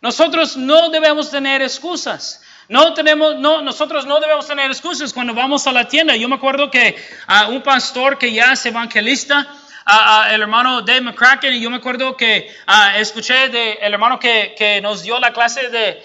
Nosotros 0.00 0.56
no 0.56 0.90
debemos 0.90 1.30
tener 1.30 1.62
excusas. 1.62 2.42
No 2.68 2.94
tenemos, 2.94 3.36
no, 3.36 3.62
nosotros 3.62 4.06
no 4.06 4.18
debemos 4.18 4.48
tener 4.48 4.72
excusas 4.72 5.12
cuando 5.12 5.34
vamos 5.34 5.68
a 5.68 5.72
la 5.72 5.86
tienda. 5.86 6.16
Yo 6.16 6.28
me 6.28 6.34
acuerdo 6.34 6.68
que 6.68 6.96
uh, 7.28 7.52
un 7.52 7.62
pastor 7.62 8.18
que 8.18 8.32
ya 8.32 8.54
es 8.54 8.66
evangelista, 8.66 9.46
uh, 9.86 10.32
el 10.32 10.42
hermano 10.42 10.82
Dave 10.82 11.02
McCracken, 11.02 11.54
y 11.54 11.60
yo 11.60 11.70
me 11.70 11.76
acuerdo 11.76 12.16
que 12.16 12.52
escuché 12.96 13.50
del 13.50 13.94
hermano 13.94 14.18
que, 14.18 14.56
que, 14.58 14.80
nos 14.80 15.04
dio 15.04 15.20
la 15.20 15.32
clase 15.32 15.68
de, 15.68 16.02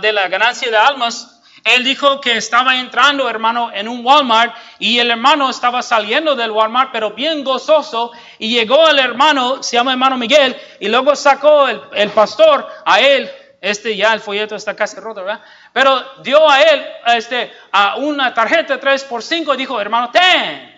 de 0.00 0.12
la 0.12 0.26
ganancia 0.26 0.68
de 0.68 0.76
almas, 0.76 1.37
él 1.74 1.84
dijo 1.84 2.20
que 2.20 2.36
estaba 2.36 2.76
entrando, 2.76 3.28
hermano, 3.28 3.70
en 3.72 3.88
un 3.88 4.04
Walmart 4.04 4.54
y 4.78 4.98
el 4.98 5.10
hermano 5.10 5.50
estaba 5.50 5.82
saliendo 5.82 6.34
del 6.34 6.50
Walmart, 6.50 6.90
pero 6.92 7.12
bien 7.12 7.44
gozoso. 7.44 8.12
Y 8.38 8.54
llegó 8.54 8.88
el 8.88 8.98
hermano, 8.98 9.62
se 9.62 9.76
llama 9.76 9.92
hermano 9.92 10.16
Miguel, 10.16 10.56
y 10.80 10.88
luego 10.88 11.14
sacó 11.16 11.68
el, 11.68 11.80
el 11.92 12.10
pastor 12.10 12.68
a 12.84 13.00
él. 13.00 13.30
Este 13.60 13.96
ya 13.96 14.14
el 14.14 14.20
folleto 14.20 14.54
está 14.54 14.76
casi 14.76 15.00
roto, 15.00 15.24
¿verdad? 15.24 15.42
Pero 15.72 16.22
dio 16.22 16.48
a 16.48 16.62
él 16.62 16.86
este, 17.06 17.52
a 17.72 17.96
una 17.96 18.32
tarjeta 18.32 18.78
3 18.78 19.04
por 19.04 19.22
5 19.22 19.54
y 19.54 19.56
dijo, 19.56 19.80
hermano, 19.80 20.10
ten. 20.10 20.76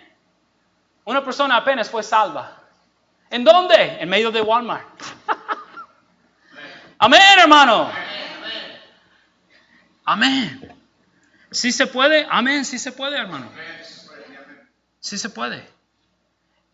Una 1.05 1.23
persona 1.23 1.57
apenas 1.57 1.89
fue 1.89 2.03
salva. 2.03 2.57
¿En 3.29 3.43
dónde? 3.43 3.97
En 3.99 4.09
medio 4.09 4.31
de 4.31 4.41
Walmart. 4.41 4.87
Amén, 6.97 7.39
hermano. 7.39 7.91
Amén. 10.05 10.60
¿Sí 11.51 11.73
se 11.73 11.85
puede? 11.85 12.25
Amén, 12.29 12.63
sí 12.63 12.79
se 12.79 12.93
puede, 12.93 13.17
hermano. 13.17 13.51
Sí 14.99 15.17
se 15.17 15.29
puede. 15.29 15.67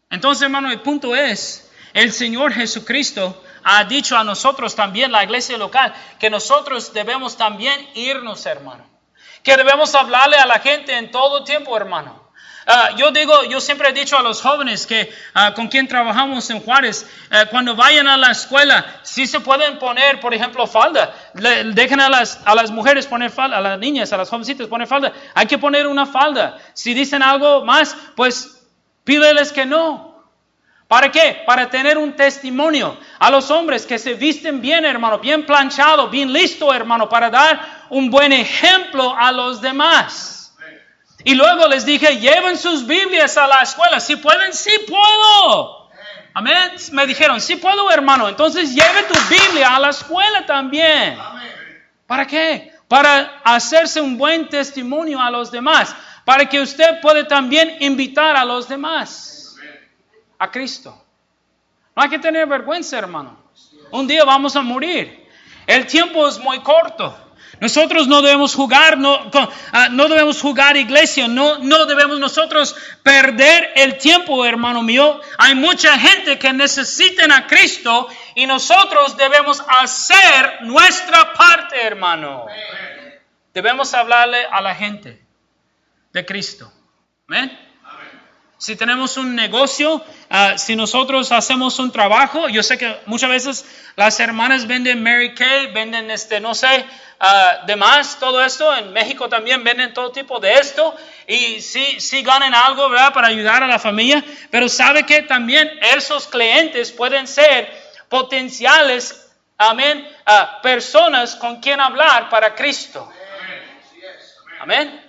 Entonces, 0.10 0.44
hermano, 0.44 0.72
el 0.72 0.82
punto 0.82 1.16
es, 1.16 1.72
el 1.94 2.13
Señor 2.13 2.54
Jesucristo 2.54 3.44
ha 3.63 3.84
dicho 3.86 4.16
a 4.16 4.24
nosotros 4.24 4.76
también, 4.76 5.12
la 5.12 5.24
iglesia 5.24 5.58
local, 5.58 5.94
que 6.20 6.30
nosotros 6.30 6.94
debemos 6.94 7.38
también 7.38 7.90
irnos, 7.96 8.46
hermano. 8.46 8.88
Que 9.42 9.58
debemos 9.58 9.96
hablarle 9.96 10.38
a 10.38 10.46
la 10.46 10.60
gente 10.60 10.96
en 10.96 11.10
todo 11.10 11.44
tiempo, 11.44 11.76
hermano. 11.76 12.27
Ah, 12.69 12.89
yo 12.97 13.12
digo, 13.12 13.45
yo 13.45 13.62
siempre 13.62 13.88
he 13.88 13.93
dicho 13.93 14.17
a 14.17 14.21
los 14.21 14.41
jóvenes 14.41 14.86
que 14.86 15.10
ah, 15.34 15.53
con 15.53 15.69
quien 15.69 15.88
trabajamos 15.88 16.49
en 16.49 16.60
Juárez, 16.60 17.10
eh, 17.32 17.45
cuando 17.49 17.77
vayan 17.77 18.10
a 18.10 18.17
la 18.17 18.32
escuela, 18.32 18.99
si 19.03 19.25
se 19.25 19.39
pueden 19.39 19.80
poner, 19.80 20.19
por 20.19 20.34
ejemplo, 20.34 20.67
falda, 20.67 21.13
dejen 21.34 22.01
a 22.01 22.10
las, 22.10 22.41
a 22.43 22.53
las 22.56 22.69
mujeres 22.69 23.08
poner 23.08 23.32
falda, 23.32 23.60
a 23.60 23.62
las 23.62 23.80
niñas, 23.80 24.12
a 24.12 24.17
las 24.17 24.30
jovencitas 24.30 24.67
poner 24.67 24.86
falda, 24.86 25.13
hay 25.34 25.45
que 25.45 25.58
poner 25.58 25.88
una 25.88 26.06
falda. 26.06 26.58
Si 26.73 26.93
dicen 26.93 27.23
algo 27.23 27.63
más, 27.63 27.95
pues 28.17 28.62
pídeles 29.06 29.53
que 29.53 29.65
no. 29.65 30.17
¿Para 30.89 31.10
qué? 31.10 31.43
Para 31.45 31.69
tener 31.69 31.97
un 31.97 32.17
testimonio 32.17 32.97
a 33.19 33.32
los 33.32 33.49
hombres 33.49 33.86
que 33.86 33.97
se 33.97 34.15
visten 34.15 34.60
bien, 34.60 34.84
hermano, 34.84 35.19
bien 35.19 35.45
planchado, 35.45 36.10
bien 36.10 36.34
listo, 36.34 36.73
hermano, 36.73 37.08
para 37.08 37.30
dar 37.30 37.88
un 37.89 38.10
buen 38.10 38.34
ejemplo 38.34 39.15
a 39.17 39.32
los 39.32 39.62
demás. 39.62 40.37
Y 41.23 41.36
luego 41.36 41.67
les 41.67 41.86
dije, 41.86 42.17
lleven 42.17 42.58
sus 42.58 42.86
Biblias 42.86 43.38
a 43.38 43.47
la 43.47 43.62
escuela. 43.62 43.99
Si 43.99 44.15
pueden, 44.15 44.53
sí 44.53 44.71
puedo. 44.88 45.89
Amén. 46.34 46.71
Me 46.91 47.08
dijeron, 47.08 47.41
sí 47.41 47.56
puedo, 47.56 47.89
hermano. 47.91 48.30
Entonces 48.30 48.73
lleve 48.73 49.03
tu 49.03 49.19
Biblia 49.30 49.75
a 49.75 49.80
la 49.80 49.89
escuela 49.89 50.45
también. 50.45 51.17
¿Para 52.06 52.25
qué? 52.25 52.73
Para 52.88 53.41
hacerse 53.43 53.99
un 53.99 54.17
buen 54.17 54.47
testimonio 54.47 55.19
a 55.19 55.32
los 55.32 55.51
demás. 55.51 55.95
Para 56.23 56.47
que 56.47 56.62
usted 56.62 57.01
pueda 57.01 57.27
también 57.27 57.77
invitar 57.80 58.36
a 58.36 58.45
los 58.45 58.67
demás 58.67 59.56
a 60.39 60.51
Cristo. 60.51 61.03
No 61.95 62.03
hay 62.03 62.10
que 62.10 62.19
tener 62.19 62.45
vergüenza, 62.47 62.97
hermano. 62.97 63.38
Un 63.91 64.08
día 64.08 64.23
vamos 64.23 64.56
a 64.56 64.62
morir. 64.62 65.27
El 65.65 65.88
tiempo 65.88 66.27
es 66.27 66.38
muy 66.39 66.60
corto. 66.60 67.27
Nosotros 67.60 68.08
no 68.08 68.22
debemos 68.22 68.54
jugar, 68.54 68.98
no, 68.98 69.32
ah, 69.72 69.89
no 69.89 70.08
debemos 70.08 70.39
jugar 70.41 70.78
iglesia, 70.78 71.28
no, 71.28 71.58
no 71.58 71.86
debemos 71.86 72.20
nosotros 72.20 72.76
perder 73.02 73.72
el 73.76 73.98
tiempo, 73.98 74.46
hermano 74.46 74.84
mío. 74.84 75.20
Hay 75.39 75.56
mucha 75.56 75.98
gente 75.98 76.38
que 76.38 76.54
necesita 76.54 77.17
a 77.36 77.48
Cristo 77.48 78.08
y 78.36 78.46
nosotros 78.46 79.17
debemos 79.17 79.63
hacer 79.82 80.62
nuestra 80.62 81.34
parte, 81.34 81.82
hermano. 81.82 82.46
Debemos 83.54 83.93
hablarle 83.93 84.46
a 84.52 84.62
la 84.62 84.76
gente 84.76 85.26
de 86.13 86.26
Cristo. 86.26 86.72
Amén. 87.28 87.66
Si 88.60 88.76
tenemos 88.76 89.17
un 89.17 89.36
negocio, 89.36 90.04
ah, 90.32 90.58
si 90.58 90.76
nosotros 90.76 91.32
hacemos 91.32 91.78
un 91.78 91.91
trabajo, 91.91 92.50
yo 92.50 92.63
sé 92.63 92.78
que 92.78 92.98
muchas 93.06 93.30
veces 93.30 93.65
las 93.96 94.20
hermanas 94.20 94.65
venden 94.65 95.04
Mary 95.04 95.36
Kay, 95.36 95.74
venden 95.74 96.10
este, 96.10 96.39
no 96.39 96.56
sé, 96.56 96.86
uh, 97.22 97.67
demás, 97.67 98.17
todo 98.20 98.43
esto. 98.43 98.76
En 98.76 98.93
México 98.93 99.30
también 99.30 99.63
venden 99.63 99.93
todo 99.93 100.12
tipo 100.12 100.39
de 100.39 100.54
esto 100.54 100.96
y 101.28 101.62
sí, 101.62 102.00
sí 102.00 102.24
ganan 102.24 102.56
algo, 102.56 102.89
¿verdad? 102.89 103.13
Para 103.13 103.28
ayudar 103.28 103.62
a 103.62 103.67
la 103.67 103.78
familia, 103.78 104.24
pero 104.50 104.67
sabe 104.67 105.06
que 105.06 105.22
también 105.22 105.70
esos 105.96 106.26
clientes 106.26 106.91
pueden 106.91 107.28
ser 107.28 107.72
potenciales, 108.10 109.30
amén, 109.60 110.08
uh, 110.26 110.62
personas 110.63 111.36
con 111.36 111.60
quien 111.62 111.80
hablar 111.80 112.28
para 112.30 112.56
Cristo. 112.56 113.08
Amén. 114.60 115.00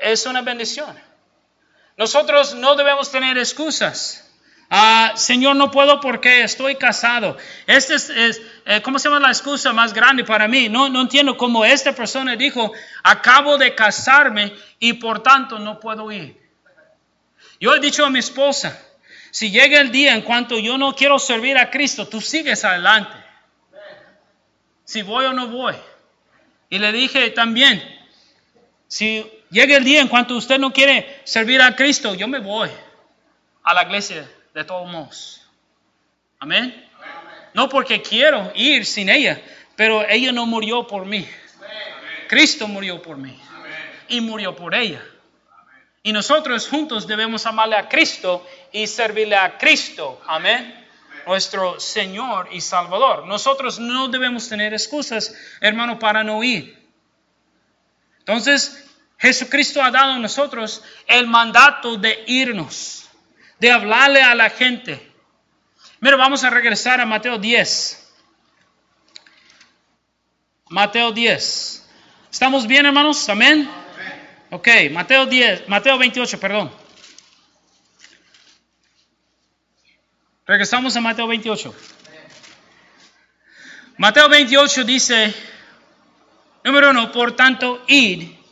Es 0.00 0.26
una 0.26 0.42
bendición. 0.42 1.03
Nosotros 1.96 2.54
no 2.54 2.74
debemos 2.74 3.10
tener 3.10 3.38
excusas. 3.38 4.24
Ah, 4.70 5.12
Señor, 5.14 5.54
no 5.56 5.70
puedo 5.70 6.00
porque 6.00 6.42
estoy 6.42 6.76
casado. 6.76 7.36
Este 7.66 7.94
es, 7.94 8.10
eh, 8.66 8.82
¿cómo 8.82 8.98
se 8.98 9.08
llama 9.08 9.20
la 9.20 9.28
excusa 9.28 9.72
más 9.72 9.92
grande 9.92 10.24
para 10.24 10.48
mí? 10.48 10.68
No, 10.68 10.88
no 10.88 11.02
entiendo 11.02 11.36
cómo 11.36 11.64
esta 11.64 11.92
persona 11.92 12.34
dijo, 12.34 12.72
acabo 13.02 13.56
de 13.58 13.74
casarme 13.74 14.52
y 14.80 14.94
por 14.94 15.22
tanto 15.22 15.58
no 15.58 15.78
puedo 15.78 16.10
ir. 16.10 16.40
Yo 17.60 17.74
he 17.74 17.80
dicho 17.80 18.04
a 18.04 18.10
mi 18.10 18.18
esposa, 18.18 18.76
si 19.30 19.50
llega 19.50 19.80
el 19.80 19.92
día 19.92 20.14
en 20.14 20.22
cuanto 20.22 20.58
yo 20.58 20.76
no 20.76 20.94
quiero 20.94 21.18
servir 21.18 21.56
a 21.58 21.70
Cristo, 21.70 22.08
tú 22.08 22.20
sigues 22.20 22.64
adelante. 22.64 23.16
Si 24.84 25.02
voy 25.02 25.26
o 25.26 25.32
no 25.32 25.48
voy. 25.48 25.74
Y 26.68 26.78
le 26.78 26.90
dije 26.90 27.30
también, 27.30 27.82
si 28.88 29.30
llega 29.54 29.76
el 29.76 29.84
día 29.84 30.00
en 30.00 30.08
cuanto 30.08 30.36
usted 30.36 30.58
no 30.58 30.72
quiere 30.72 31.22
servir 31.24 31.62
a 31.62 31.74
Cristo, 31.76 32.14
yo 32.14 32.26
me 32.26 32.40
voy 32.40 32.68
a 33.62 33.72
la 33.72 33.84
iglesia 33.84 34.28
de 34.52 34.64
todos 34.64 34.90
modos. 34.90 35.40
Amén. 36.40 36.90
No 37.54 37.68
porque 37.68 38.02
quiero 38.02 38.50
ir 38.56 38.84
sin 38.84 39.08
ella, 39.08 39.40
pero 39.76 40.06
ella 40.08 40.32
no 40.32 40.44
murió 40.44 40.86
por 40.88 41.06
mí. 41.06 41.26
Cristo 42.28 42.66
murió 42.66 43.00
por 43.00 43.16
mí 43.16 43.38
y 44.08 44.20
murió 44.20 44.56
por 44.56 44.74
ella. 44.74 45.02
Y 46.02 46.12
nosotros 46.12 46.68
juntos 46.68 47.06
debemos 47.06 47.46
amarle 47.46 47.76
a 47.76 47.88
Cristo 47.88 48.44
y 48.72 48.88
servirle 48.88 49.36
a 49.36 49.56
Cristo. 49.56 50.20
Amén. 50.26 50.84
Nuestro 51.26 51.78
Señor 51.78 52.48
y 52.50 52.60
Salvador. 52.60 53.24
Nosotros 53.26 53.78
no 53.78 54.08
debemos 54.08 54.48
tener 54.48 54.74
excusas, 54.74 55.34
hermano, 55.60 55.98
para 55.98 56.24
no 56.24 56.42
ir. 56.42 56.76
Entonces, 58.18 58.83
Jesucristo 59.24 59.82
ha 59.82 59.90
dado 59.90 60.12
a 60.12 60.18
nosotros 60.18 60.82
el 61.06 61.26
mandato 61.26 61.96
de 61.96 62.24
irnos 62.26 63.08
de 63.58 63.72
hablarle 63.72 64.20
a 64.20 64.34
la 64.34 64.50
gente. 64.50 65.00
Mira, 65.98 66.18
vamos 66.18 66.44
a 66.44 66.50
regresar 66.50 67.00
a 67.00 67.06
Mateo 67.06 67.38
10. 67.38 68.06
Mateo 70.68 71.10
10. 71.10 71.88
¿Estamos 72.30 72.66
bien, 72.66 72.84
hermanos? 72.84 73.26
Amén. 73.30 73.66
Ok, 74.50 74.68
Mateo 74.92 75.24
10, 75.24 75.68
Mateo 75.70 75.96
28, 75.96 76.38
perdón. 76.38 76.70
Regresamos 80.46 80.94
a 80.96 81.00
Mateo 81.00 81.26
28. 81.26 81.74
Mateo 83.96 84.28
28 84.28 84.84
dice, 84.84 85.34
número 86.62 86.90
uno, 86.90 87.10
por 87.10 87.34
tanto, 87.34 87.82
id 87.86 88.43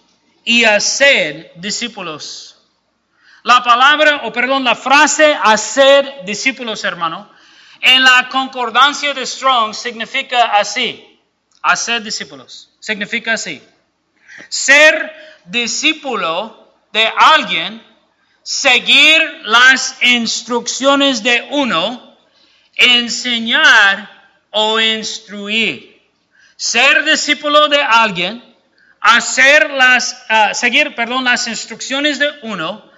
y 0.44 0.64
hacer 0.64 1.52
discípulos 1.56 2.52
la 3.44 3.64
palabra, 3.64 4.20
o 4.24 4.32
perdón, 4.32 4.62
la 4.62 4.76
frase 4.76 5.36
hacer 5.42 6.24
discípulos, 6.24 6.84
hermano, 6.84 7.28
en 7.80 8.02
la 8.02 8.28
concordancia 8.28 9.12
de 9.14 9.26
Strong 9.26 9.74
significa 9.74 10.52
así. 10.52 11.18
Hacer 11.60 12.02
discípulos. 12.02 12.70
Significa 12.78 13.32
así. 13.32 13.60
Ser 14.48 15.12
discípulo 15.44 16.72
de 16.92 17.12
alguien, 17.16 17.82
seguir 18.42 19.40
las 19.42 20.00
instrucciones 20.02 21.22
de 21.24 21.48
uno, 21.50 22.16
enseñar 22.76 24.08
o 24.50 24.78
instruir. 24.78 26.00
Ser 26.56 27.04
discípulo 27.04 27.66
de 27.68 27.82
alguien, 27.82 28.51
hacer 29.02 29.70
las, 29.70 30.24
ah, 30.28 30.54
seguir, 30.54 30.94
perdón, 30.94 31.24
las 31.24 31.48
instrucciones 31.48 32.20
de 32.20 32.30
uno, 32.42 32.88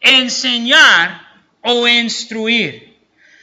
enseñar 0.00 1.20
o 1.62 1.86
instruir. 1.88 2.96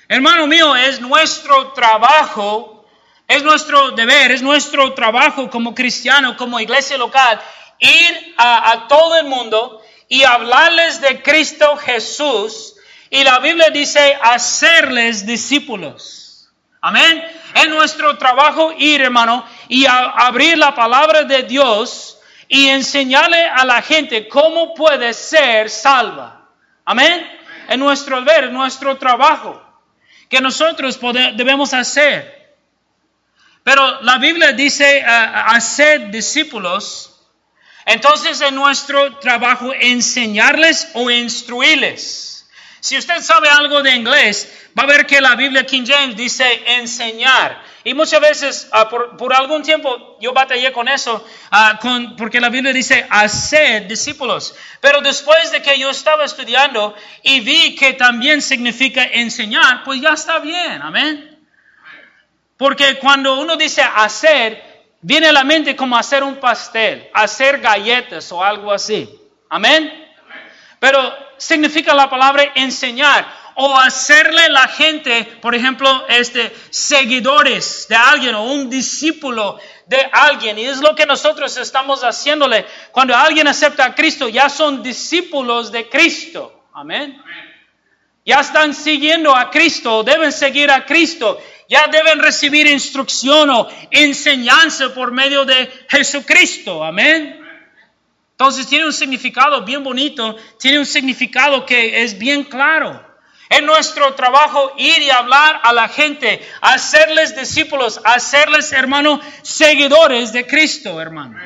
Hermano 0.08 0.48
mío, 0.48 0.76
es 0.76 1.02
nuestro 1.02 1.74
trabajo, 1.74 2.88
es 3.28 3.44
nuestro 3.44 3.92
deber, 3.92 4.32
es 4.32 4.42
nuestro 4.42 4.94
trabajo 4.94 5.50
como 5.50 5.76
cristiano, 5.76 6.38
como 6.38 6.60
iglesia 6.60 6.98
local, 6.98 7.42
ir 7.80 8.36
a, 8.38 8.86
todo 8.88 9.18
el 9.18 9.26
mundo 9.26 9.82
y 10.08 10.24
hablarles 10.24 11.02
de 11.02 11.22
Cristo 11.22 11.76
Jesús. 11.76 12.76
Y 13.10 13.24
la 13.24 13.40
Biblia 13.40 13.70
dice 13.72 14.18
hacerles 14.22 15.26
discípulos. 15.26 16.50
Amén. 16.82 17.26
Es 17.56 17.68
nuestro 17.68 18.18
trabajo 18.18 18.74
ir, 18.78 19.02
hermano, 19.02 19.46
y 19.68 19.86
abrir 19.88 20.58
la 20.58 20.74
palabra 20.74 21.24
de 21.24 21.44
Dios 21.44 22.20
y 22.48 22.68
enseñarle 22.68 23.44
a 23.44 23.66
la 23.66 23.82
gente 23.82 24.28
cómo 24.28 24.74
puede 24.74 25.14
ser 25.14 25.70
salva. 25.70 26.48
Amén. 26.86 27.28
En 27.68 27.80
nuestro 27.80 28.20
en 28.20 28.54
nuestro 28.54 28.98
trabajo 28.98 29.62
que 30.30 30.42
nosotros 30.42 31.00
debemos 31.36 31.74
hacer. 31.74 32.36
Pero 33.64 34.02
la 34.02 34.18
Biblia 34.20 34.52
dice 34.52 35.04
uh, 35.04 35.56
hacer 35.56 36.12
discípulos. 36.12 37.12
Entonces 37.86 38.42
en 38.42 38.56
nuestro 38.56 39.18
trabajo 39.18 39.74
enseñarles 39.74 40.90
o 40.94 41.10
instruirles. 41.10 42.48
Si 42.80 42.98
usted 42.98 43.22
sabe 43.22 43.50
algo 43.50 43.82
de 43.82 43.96
inglés, 43.96 44.70
va 44.78 44.84
a 44.84 44.86
ver 44.86 45.08
que 45.08 45.20
la 45.20 45.36
Biblia 45.36 45.66
King 45.66 45.86
James 45.88 46.16
dice 46.16 46.46
enseñar. 46.68 47.60
Y 47.88 47.94
muchas 47.94 48.20
veces, 48.20 48.68
ah, 48.72 48.90
por, 48.90 49.32
algún 49.36 49.62
tiempo, 49.62 50.18
yo 50.20 50.34
batallé 50.34 50.74
con 50.74 50.88
eso, 50.88 51.24
con, 51.80 52.16
porque 52.16 52.42
la 52.42 52.50
Biblia 52.50 52.74
dice 52.74 53.06
hacer 53.12 53.88
discípulos. 53.88 54.56
Pero 54.82 55.02
después 55.02 55.52
de 55.52 55.62
que 55.62 55.78
yo 55.78 55.92
estaba 55.92 56.26
estudiando 56.26 56.96
y 57.22 57.42
vi 57.42 57.76
que 57.76 57.94
también 57.94 58.42
significa 58.42 59.04
enseñar, 59.04 59.84
pues 59.84 60.02
ya 60.02 60.14
está 60.14 60.40
bien, 60.40 60.82
amén. 60.82 61.38
Porque 62.58 62.98
cuando 62.98 63.40
uno 63.40 63.56
dice 63.56 63.84
hacer, 63.84 64.64
viene 65.02 65.28
a 65.28 65.32
la 65.32 65.44
mente 65.44 65.76
como 65.76 65.96
hacer 65.96 66.24
un 66.24 66.38
pastel, 66.38 67.08
hacer 67.14 67.60
galletas 67.60 68.32
o 68.32 68.44
algo 68.44 68.72
así. 68.72 69.08
Amén. 69.48 70.12
Pero 70.80 71.16
significa 71.38 71.94
la 71.94 72.10
palabra 72.10 72.52
enseñar 72.56 73.45
o 73.56 73.78
hacerle 73.78 74.50
la 74.50 74.68
gente, 74.68 75.38
por 75.42 75.56
ejemplo, 75.56 76.06
este, 76.10 76.54
seguidores 76.70 77.88
de 77.88 77.96
alguien 77.96 78.36
o 78.36 78.44
un 78.44 78.70
discípulo 78.70 79.60
de 79.88 79.98
alguien. 80.12 80.60
Y 80.60 80.66
es 80.66 80.82
lo 80.82 80.96
que 80.96 81.06
nosotros 81.06 81.56
estamos 81.58 82.02
haciéndole. 82.02 82.66
Cuando 82.92 83.16
alguien 83.16 83.48
acepta 83.48 83.86
a 83.86 83.96
Cristo, 83.96 84.28
ya 84.30 84.50
son 84.50 84.84
discípulos 84.84 85.72
de 85.72 85.90
Cristo. 85.90 86.66
Amén. 86.74 87.22
Ya 88.26 88.40
están 88.40 88.74
siguiendo 88.74 89.36
a 89.36 89.52
Cristo, 89.52 90.04
deben 90.04 90.32
seguir 90.32 90.72
a 90.72 90.86
Cristo. 90.86 91.40
Ya 91.68 91.88
deben 91.88 92.20
recibir 92.20 92.68
instrucción 92.68 93.50
o 93.50 93.68
enseñanza 93.90 94.94
por 94.94 95.12
medio 95.12 95.46
de 95.46 95.68
Jesucristo. 95.90 96.84
Amén. 96.84 97.40
Entonces 98.32 98.68
tiene 98.68 98.86
un 98.86 98.94
significado 98.94 99.64
bien 99.64 99.84
bonito, 99.84 100.36
tiene 100.60 100.80
un 100.80 100.86
significado 100.86 101.66
que 101.66 102.04
es 102.04 102.18
bien 102.18 102.44
claro. 102.44 103.05
Es 103.56 103.64
nuestro 103.64 104.14
trabajo 104.16 104.74
ir 104.76 105.02
y 105.02 105.10
hablar 105.10 105.62
a 105.64 105.72
la 105.72 105.88
gente, 105.88 106.46
hacerles 106.60 107.38
discípulos, 107.38 108.02
hacerles, 108.04 108.74
hermano, 108.74 109.22
seguidores 109.44 110.34
de 110.34 110.46
Cristo, 110.46 111.00
hermano. 111.00 111.40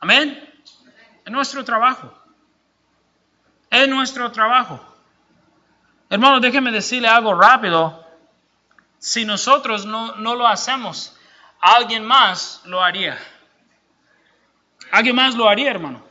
Amén. 0.00 0.42
Es 1.24 1.30
nuestro 1.30 1.64
trabajo. 1.64 2.12
Es 3.70 3.86
nuestro 3.88 4.32
trabajo. 4.32 4.80
Hermano, 6.10 6.40
déjeme 6.40 6.72
decirle 6.72 7.06
algo 7.06 7.34
rápido. 7.34 8.04
Si 8.98 9.24
nosotros 9.24 9.86
no, 9.86 10.16
no 10.16 10.34
lo 10.34 10.48
hacemos, 10.48 11.16
alguien 11.60 12.04
más 12.04 12.62
lo 12.64 12.82
haría. 12.82 13.16
Alguien 14.90 15.14
más 15.14 15.36
lo 15.36 15.48
haría, 15.48 15.70
hermano. 15.70 16.05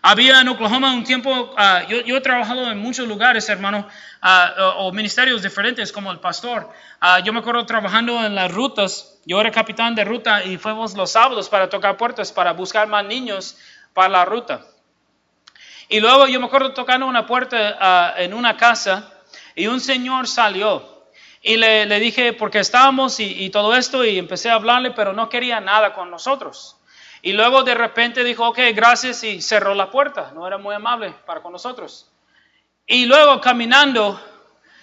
Había 0.00 0.40
en 0.40 0.48
Oklahoma 0.48 0.92
un 0.92 1.02
tiempo, 1.02 1.54
ah, 1.56 1.82
yo, 1.88 2.16
he 2.16 2.20
trabajado 2.20 2.70
en 2.70 2.78
muchos 2.78 3.08
lugares, 3.08 3.48
hermano, 3.48 3.88
ah, 4.22 4.74
o, 4.76 4.92
ministerios 4.92 5.42
diferentes 5.42 5.90
como 5.90 6.12
el 6.12 6.20
pastor. 6.20 6.70
Ah, 7.00 7.18
yo 7.18 7.32
me 7.32 7.40
acuerdo 7.40 7.66
trabajando 7.66 8.24
en 8.24 8.34
las 8.34 8.52
rutas, 8.52 9.18
yo 9.26 9.40
era 9.40 9.50
capitán 9.50 9.96
de 9.96 10.04
ruta 10.04 10.44
y 10.44 10.56
fuimos 10.56 10.94
los 10.94 11.10
sábados 11.10 11.48
para 11.48 11.68
tocar 11.68 11.96
puertas, 11.96 12.30
para 12.30 12.52
buscar 12.52 12.86
más 12.86 13.04
niños 13.04 13.56
para 13.92 14.08
la 14.08 14.24
ruta. 14.24 14.64
Y 15.88 15.98
luego 15.98 16.28
yo 16.28 16.38
me 16.38 16.46
acuerdo 16.46 16.74
tocando 16.74 17.06
una 17.06 17.26
puerta 17.26 18.14
en 18.18 18.34
una 18.34 18.56
casa 18.56 19.12
y 19.56 19.66
un 19.66 19.80
señor 19.80 20.28
salió. 20.28 21.06
Y 21.42 21.56
le, 21.56 21.86
dije, 21.98 22.34
porque 22.34 22.60
estábamos 22.60 23.18
y 23.20 23.48
todo 23.50 23.74
esto, 23.74 24.04
y 24.04 24.18
empecé 24.18 24.50
a 24.50 24.54
hablarle, 24.54 24.90
pero 24.90 25.12
no 25.12 25.28
quería 25.28 25.60
nada 25.60 25.94
con 25.94 26.10
nosotros. 26.10 26.77
Y 27.22 27.32
luego 27.32 27.62
de 27.62 27.74
repente 27.74 28.22
dijo, 28.22 28.48
ok, 28.48 28.58
gracias 28.74 29.24
y 29.24 29.40
cerró 29.40 29.74
la 29.74 29.90
puerta. 29.90 30.30
No 30.34 30.46
era 30.46 30.58
muy 30.58 30.74
amable 30.74 31.14
para 31.26 31.40
con 31.40 31.52
nosotros. 31.52 32.10
Y 32.86 33.06
luego 33.06 33.40
caminando, 33.40 34.20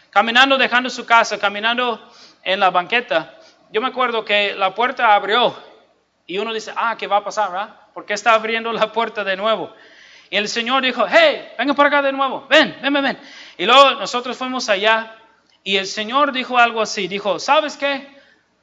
caminando 0.10 0.58
dejando 0.58 0.90
su 0.90 1.06
casa, 1.06 1.40
caminando 1.40 2.00
en 2.44 2.60
la 2.60 2.70
banqueta, 2.70 3.38
yo 3.72 3.82
me 3.82 3.88
acuerdo 3.88 4.24
que 4.24 4.54
la 4.56 4.76
puerta 4.76 5.16
abrió 5.16 5.56
y 6.28 6.38
uno 6.38 6.54
dice, 6.54 6.74
ah, 6.76 6.96
¿qué 6.98 7.08
va 7.08 7.18
a 7.18 7.24
pasar? 7.24 7.52
¿verdad? 7.52 7.76
¿Por 7.94 8.06
qué 8.06 8.14
está 8.14 8.34
abriendo 8.34 8.72
la 8.72 8.92
puerta 8.92 9.24
de 9.24 9.36
nuevo? 9.36 9.74
Y 10.30 10.38
el 10.38 10.48
Señor 10.48 10.84
dijo, 10.84 11.06
hey, 11.08 11.50
venga 11.58 11.74
por 11.74 11.86
acá 11.86 12.02
de 12.02 12.12
nuevo, 12.12 12.46
ven, 12.50 12.78
ven, 12.82 12.94
ven, 12.94 13.04
ven. 13.04 13.20
Y 13.58 13.66
luego 13.66 13.92
nosotros 13.92 14.38
fuimos 14.38 14.70
allá 14.70 15.16
y 15.64 15.78
el 15.78 15.88
Señor 15.88 16.32
dijo 16.32 16.58
algo 16.58 16.82
así, 16.82 17.08
dijo, 17.08 17.40
¿sabes 17.40 17.78
qué? 17.78 18.15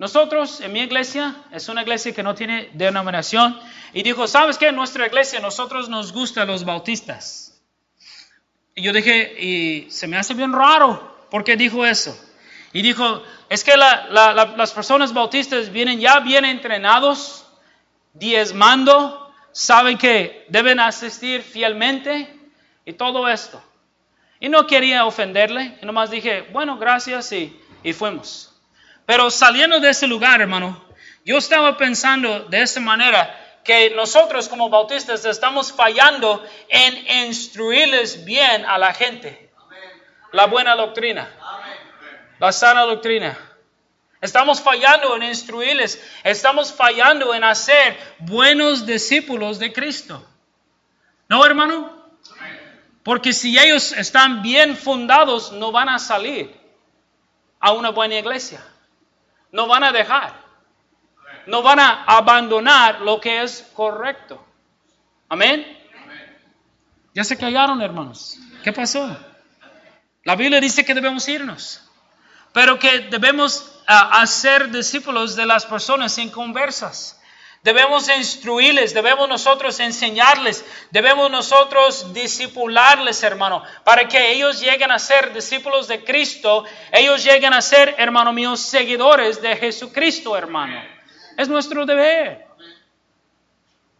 Nosotros, 0.02 0.60
en 0.60 0.72
mi 0.72 0.80
iglesia, 0.80 1.32
es 1.52 1.68
una 1.68 1.82
iglesia 1.82 2.12
que 2.12 2.24
no 2.24 2.34
tiene 2.34 2.70
denominación, 2.72 3.56
y 3.92 4.02
dijo, 4.02 4.26
¿sabes 4.26 4.58
qué? 4.58 4.66
En 4.66 4.74
nuestra 4.74 5.06
iglesia, 5.06 5.38
nosotros 5.38 5.88
nos 5.88 6.12
gustan 6.12 6.48
los 6.48 6.64
bautistas. 6.64 7.62
Y 8.74 8.82
yo 8.82 8.92
dije, 8.92 9.32
y 9.38 9.88
se 9.92 10.08
me 10.08 10.16
hace 10.16 10.34
bien 10.34 10.52
raro, 10.52 11.28
¿por 11.30 11.44
qué 11.44 11.56
dijo 11.56 11.86
eso? 11.86 12.18
Y 12.72 12.82
dijo, 12.82 13.22
es 13.48 13.62
que 13.62 13.76
las 13.76 14.72
personas 14.72 15.14
bautistas 15.14 15.70
vienen 15.70 16.00
ya 16.00 16.18
bien 16.18 16.44
entrenados, 16.46 17.46
diezmando, 18.12 19.32
saben 19.52 19.98
que 19.98 20.46
deben 20.48 20.80
asistir 20.80 21.42
fielmente 21.42 22.40
y 22.84 22.94
todo 22.94 23.28
esto. 23.28 23.62
Y 24.40 24.48
no 24.48 24.66
quería 24.66 25.06
ofenderle, 25.06 25.78
y 25.80 25.86
nomás 25.86 26.10
dije, 26.10 26.48
bueno, 26.50 26.76
gracias 26.76 27.30
y, 27.30 27.56
y 27.84 27.92
fuimos. 27.92 28.51
Pero 29.06 29.30
saliendo 29.30 29.80
de 29.80 29.90
ese 29.90 30.06
lugar, 30.06 30.40
hermano, 30.40 30.84
yo 31.24 31.38
estaba 31.38 31.76
pensando 31.76 32.40
de 32.46 32.62
esta 32.62 32.80
manera 32.80 33.38
que 33.64 33.90
nosotros 33.90 34.48
como 34.48 34.70
bautistas 34.70 35.24
estamos 35.24 35.72
fallando 35.72 36.44
en 36.68 37.26
instruirles 37.26 38.24
bien 38.24 38.64
a 38.64 38.78
la 38.78 38.92
gente. 38.92 39.50
La 40.32 40.46
buena 40.46 40.74
doctrina. 40.74 41.30
La 42.38 42.50
sana 42.52 42.82
doctrina. 42.82 43.38
Estamos 44.20 44.60
fallando 44.60 45.16
en 45.16 45.24
instruirles. 45.24 46.02
Estamos 46.24 46.72
fallando 46.72 47.34
en 47.34 47.44
hacer 47.44 47.96
buenos 48.20 48.86
discípulos 48.86 49.58
de 49.58 49.72
Cristo. 49.72 50.26
¿No, 51.28 51.44
hermano? 51.44 52.02
Porque 53.02 53.32
si 53.32 53.58
ellos 53.58 53.92
están 53.92 54.42
bien 54.42 54.76
fundados, 54.76 55.52
no 55.52 55.72
van 55.72 55.88
a 55.88 55.98
salir 55.98 56.54
a 57.60 57.72
una 57.72 57.90
buena 57.90 58.18
iglesia 58.18 58.64
no 59.52 59.66
van 59.68 59.84
a 59.84 59.92
dejar. 59.92 60.42
No 61.46 61.62
van 61.62 61.78
a 61.78 62.04
abandonar 62.04 63.00
lo 63.00 63.20
que 63.20 63.42
es 63.42 63.68
correcto. 63.74 64.44
Amén. 65.28 65.66
Ya 67.14 67.24
se 67.24 67.36
callaron, 67.36 67.80
hermanos. 67.80 68.38
¿Qué 68.62 68.72
pasó? 68.72 69.16
La 70.24 70.36
Biblia 70.36 70.60
dice 70.60 70.84
que 70.84 70.94
debemos 70.94 71.28
irnos, 71.28 71.82
pero 72.52 72.78
que 72.78 73.00
debemos 73.10 73.82
ah, 73.86 74.20
hacer 74.22 74.70
discípulos 74.70 75.34
de 75.34 75.46
las 75.46 75.66
personas 75.66 76.12
sin 76.12 76.30
conversas. 76.30 77.20
Debemos 77.62 78.08
instruirles, 78.08 78.92
debemos 78.92 79.28
nosotros 79.28 79.78
enseñarles, 79.78 80.64
debemos 80.90 81.30
nosotros 81.30 82.12
discipularles, 82.12 83.22
hermano, 83.22 83.62
para 83.84 84.08
que 84.08 84.32
ellos 84.32 84.60
lleguen 84.60 84.90
a 84.90 84.98
ser 84.98 85.32
discípulos 85.32 85.86
de 85.86 86.02
Cristo, 86.02 86.64
ellos 86.90 87.22
lleguen 87.22 87.54
a 87.54 87.62
ser, 87.62 87.94
hermano 87.98 88.32
mío, 88.32 88.56
seguidores 88.56 89.40
de 89.40 89.56
Jesucristo, 89.56 90.36
hermano. 90.36 90.82
Es 91.38 91.48
nuestro 91.48 91.86
deber. 91.86 92.46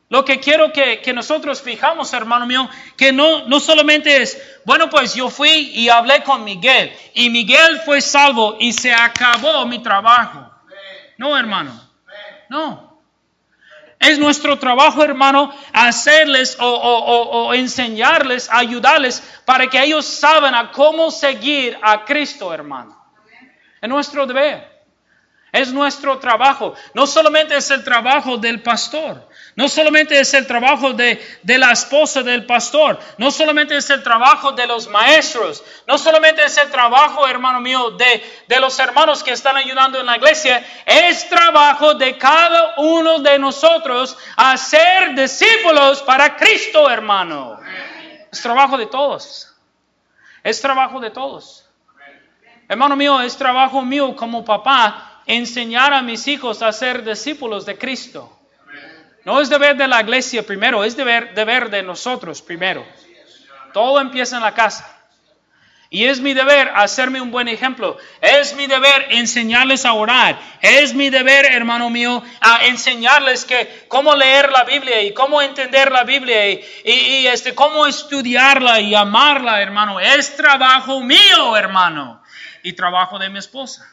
Lo 0.08 0.24
que 0.24 0.40
quiero 0.40 0.72
que, 0.72 1.00
que, 1.00 1.12
nosotros 1.12 1.62
fijamos, 1.62 2.12
hermano 2.14 2.46
mío, 2.46 2.68
que 2.96 3.12
no, 3.12 3.46
no 3.46 3.60
solamente 3.60 4.22
es, 4.22 4.42
bueno, 4.64 4.90
pues 4.90 5.14
yo 5.14 5.30
fui 5.30 5.70
y 5.72 5.88
hablé 5.88 6.24
con 6.24 6.42
Miguel 6.42 6.92
y 7.14 7.30
Miguel 7.30 7.80
fue 7.84 8.00
salvo 8.00 8.56
y 8.58 8.72
se 8.72 8.92
acabó 8.92 9.64
mi 9.66 9.78
trabajo. 9.78 10.50
No, 11.16 11.38
hermano. 11.38 11.80
No. 12.50 12.91
Es 14.02 14.18
nuestro 14.18 14.58
trabajo, 14.58 15.04
hermano, 15.04 15.54
hacerles 15.72 16.56
o, 16.58 17.54
enseñarles, 17.54 18.48
ayudarles 18.50 19.22
para 19.44 19.68
que 19.68 19.80
ellos 19.80 20.04
saben 20.04 20.56
a 20.56 20.72
cómo 20.72 21.12
seguir 21.12 21.78
a 21.80 22.04
Cristo, 22.04 22.52
hermano. 22.52 23.00
Es 23.80 23.88
nuestro 23.88 24.26
deber. 24.26 24.71
Es 25.52 25.70
nuestro 25.70 26.18
trabajo. 26.18 26.74
No 26.94 27.06
solamente 27.06 27.54
es 27.54 27.70
el 27.70 27.84
trabajo 27.84 28.38
del 28.38 28.62
pastor, 28.62 29.28
no 29.54 29.68
solamente 29.68 30.18
es 30.18 30.32
el 30.32 30.46
trabajo 30.46 30.94
de, 30.94 31.20
la 31.44 31.72
esposa 31.72 32.22
del 32.22 32.46
pastor, 32.46 32.98
no 33.18 33.30
solamente 33.30 33.76
es 33.76 33.90
el 33.90 34.02
trabajo 34.02 34.52
de 34.52 34.66
los 34.66 34.88
maestros, 34.88 35.62
no 35.86 35.98
solamente 35.98 36.42
es 36.42 36.56
el 36.56 36.70
trabajo, 36.70 37.28
hermano 37.28 37.60
mío, 37.60 37.90
de, 37.90 38.44
de 38.48 38.60
los 38.60 38.78
hermanos 38.78 39.22
que 39.22 39.32
están 39.32 39.58
ayudando 39.58 40.00
en 40.00 40.06
la 40.06 40.16
iglesia, 40.16 40.64
es 40.86 41.28
trabajo 41.28 41.92
de 41.92 42.16
cada 42.16 42.76
uno 42.78 43.18
de 43.18 43.38
nosotros 43.38 44.16
hacer 44.36 45.14
discípulos 45.14 46.00
para 46.00 46.34
Cristo, 46.34 46.88
hermano. 46.88 47.60
Es 48.32 48.40
trabajo 48.40 48.78
de 48.78 48.86
todos. 48.86 49.54
Es 50.42 50.62
trabajo 50.62 50.98
de 50.98 51.10
todos. 51.10 51.68
Hermano 52.70 52.96
mío, 52.96 53.20
es 53.20 53.36
trabajo 53.36 53.82
mío 53.82 54.16
como 54.16 54.42
papá 54.42 55.11
enseñar 55.26 55.92
a 55.92 56.02
mis 56.02 56.26
hijos 56.28 56.62
a 56.62 56.72
ser 56.72 57.04
discípulos 57.04 57.66
de 57.66 57.78
Cristo. 57.78 58.38
No 59.24 59.40
es 59.40 59.48
deber 59.48 59.76
de 59.76 59.86
la 59.86 60.00
iglesia 60.00 60.44
primero, 60.44 60.82
es 60.84 60.96
deber, 60.96 61.34
deber 61.34 61.70
de 61.70 61.82
nosotros 61.82 62.42
primero. 62.42 62.84
Todo 63.72 64.00
empieza 64.00 64.36
en 64.36 64.42
la 64.42 64.54
casa. 64.54 65.02
Y 65.92 66.06
es 66.06 66.22
mi 66.22 66.32
deber 66.32 66.72
hacerme 66.74 67.20
un 67.20 67.30
buen 67.30 67.48
ejemplo. 67.48 67.98
Es 68.22 68.56
mi 68.56 68.66
deber 68.66 69.08
enseñarles 69.10 69.84
a 69.84 69.92
orar. 69.92 70.38
Es 70.62 70.94
mi 70.94 71.10
deber, 71.10 71.44
hermano 71.44 71.90
mío, 71.90 72.22
a 72.40 72.64
enseñarles 72.64 73.44
que 73.44 73.84
cómo 73.88 74.16
leer 74.16 74.50
la 74.50 74.64
Biblia 74.64 75.02
y 75.02 75.12
cómo 75.12 75.42
entender 75.42 75.92
la 75.92 76.04
Biblia 76.04 76.48
y, 76.48 76.64
y, 76.82 77.26
este, 77.26 77.54
cómo 77.54 77.86
estudiarla 77.86 78.80
y 78.80 78.94
amarla, 78.94 79.60
hermano. 79.60 80.00
Es 80.00 80.34
trabajo 80.34 81.02
mío, 81.02 81.58
hermano. 81.58 82.22
Y 82.62 82.72
trabajo 82.72 83.18
de 83.18 83.28
mi 83.28 83.38
esposa. 83.38 83.91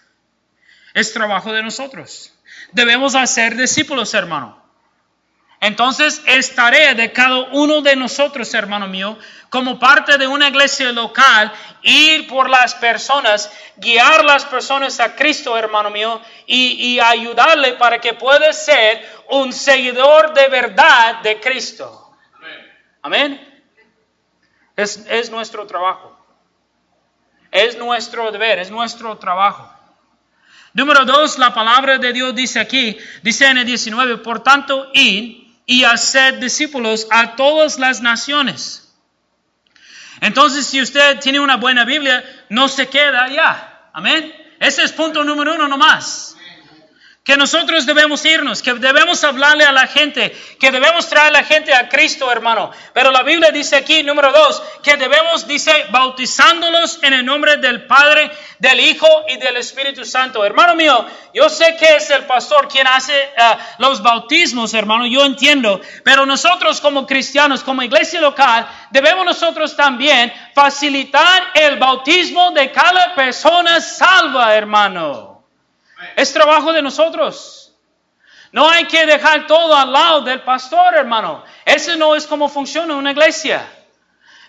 Es 0.93 1.13
trabajo 1.13 1.51
de 1.51 1.63
nosotros. 1.63 2.33
Debemos 2.71 3.15
hacer 3.15 3.55
discípulos, 3.55 4.13
hermano. 4.13 4.59
Entonces 5.61 6.21
es 6.25 6.55
tarea 6.55 6.93
de 6.93 7.11
cada 7.11 7.39
uno 7.51 7.81
de 7.81 7.95
nosotros, 7.95 8.53
hermano 8.53 8.87
mío, 8.87 9.17
como 9.49 9.77
parte 9.77 10.17
de 10.17 10.25
una 10.25 10.47
iglesia 10.47 10.91
local, 10.93 11.51
ir 11.81 12.27
por 12.27 12.49
las 12.49 12.75
personas, 12.75 13.51
guiar 13.75 14.23
las 14.23 14.45
personas 14.45 15.01
a 15.01 15.15
Cristo, 15.15 15.57
hermano 15.57 15.89
mío, 15.89 16.21
y, 16.45 16.97
ayudarle 16.99 17.73
para 17.73 17.99
que 17.99 18.13
pueda 18.13 18.53
ser 18.53 19.05
un 19.29 19.51
seguidor 19.51 20.33
de 20.33 20.47
verdad 20.47 21.21
de 21.23 21.41
Cristo. 21.41 22.15
Amén. 23.01 23.45
Es, 24.77 25.05
es 25.09 25.29
nuestro 25.29 25.67
trabajo. 25.67 26.17
Es 27.51 27.77
nuestro 27.77 28.31
deber, 28.31 28.59
es 28.59 28.71
nuestro 28.71 29.17
trabajo. 29.17 29.78
Número 30.79 31.03
dos, 31.03 31.37
la 31.37 31.53
palabra 31.53 31.97
de 31.97 32.13
Dios 32.13 32.33
dice 32.33 32.57
aquí, 32.57 32.97
dice 33.21 33.45
en 33.45 33.57
el 33.57 33.65
19, 33.65 34.19
por 34.19 34.41
tanto, 34.41 34.89
id 34.93 35.43
y 35.65 35.83
hacer 35.83 36.39
discípulos 36.39 37.05
a 37.11 37.35
todas 37.35 37.77
las 37.79 37.99
naciones. 38.01 38.89
Entonces, 40.21 40.65
si 40.65 40.81
usted 40.81 41.19
tiene 41.19 41.41
una 41.41 41.57
buena 41.57 41.83
Biblia, 41.83 42.23
no 42.47 42.69
se 42.69 42.87
queda 42.87 43.25
allá. 43.25 43.89
Amén. 43.91 44.33
Ese 44.57 44.83
es 44.83 44.93
punto 44.93 45.21
número 45.25 45.55
uno 45.55 45.67
nomás 45.67 46.37
que 47.29 47.37
nosotros 47.37 47.85
debemos 47.85 48.25
irnos, 48.25 48.63
que 48.63 48.73
debemos 48.73 49.23
hablarle 49.23 49.63
a 49.63 49.71
la 49.71 49.85
gente, 49.85 50.35
que 50.59 50.71
debemos 50.71 51.07
traer 51.07 51.27
a 51.27 51.41
la 51.41 51.43
gente 51.43 51.71
a 51.71 51.87
Cristo, 51.87 52.31
hermano. 52.31 52.71
Pero 52.91 53.11
la 53.11 53.21
Biblia 53.21 53.51
dice 53.51 53.75
aquí, 53.75 54.01
número 54.01 54.31
dos, 54.31 54.63
que 54.81 54.97
debemos, 54.97 55.45
dice, 55.45 55.71
bautizándolos 55.91 56.97
en 57.03 57.13
el 57.13 57.23
nombre 57.23 57.57
del 57.57 57.85
Padre, 57.85 58.31
del 58.57 58.79
Hijo 58.79 59.07
y 59.27 59.37
del 59.37 59.57
Espíritu 59.57 60.05
Santo. 60.05 60.43
Hermano 60.43 60.73
mío, 60.73 61.05
yo 61.31 61.49
sé 61.49 61.77
que 61.77 61.97
es 61.97 62.09
el 62.09 62.25
pastor 62.25 62.67
quien 62.67 62.87
hace 62.87 63.13
eh, 63.13 63.31
los 63.77 64.01
bautismos, 64.01 64.73
hermano, 64.73 65.05
yo 65.05 65.23
entiendo, 65.23 65.81
pero 66.03 66.25
nosotros 66.25 66.81
como 66.81 67.05
cristianos, 67.05 67.63
como 67.63 67.83
iglesia 67.83 68.19
local, 68.21 68.67
debemos 68.89 69.23
nosotros 69.23 69.75
también 69.75 70.33
facilitar 70.55 71.51
el 71.53 71.77
bautismo 71.77 72.49
de 72.53 72.71
cada 72.71 73.13
persona 73.13 73.79
salva, 73.81 74.55
hermano. 74.55 75.28
Es 76.15 76.33
trabajo 76.33 76.71
de 76.73 76.81
nosotros. 76.81 77.73
No 78.51 78.69
hay 78.69 78.85
que 78.85 79.05
dejar 79.05 79.45
todo 79.45 79.75
al 79.75 79.91
lado 79.91 80.21
del 80.21 80.41
pastor, 80.41 80.95
hermano. 80.95 81.43
Ese 81.65 81.97
no 81.97 82.15
es 82.15 82.25
como 82.25 82.49
funciona 82.49 82.95
una 82.95 83.11
iglesia. 83.11 83.67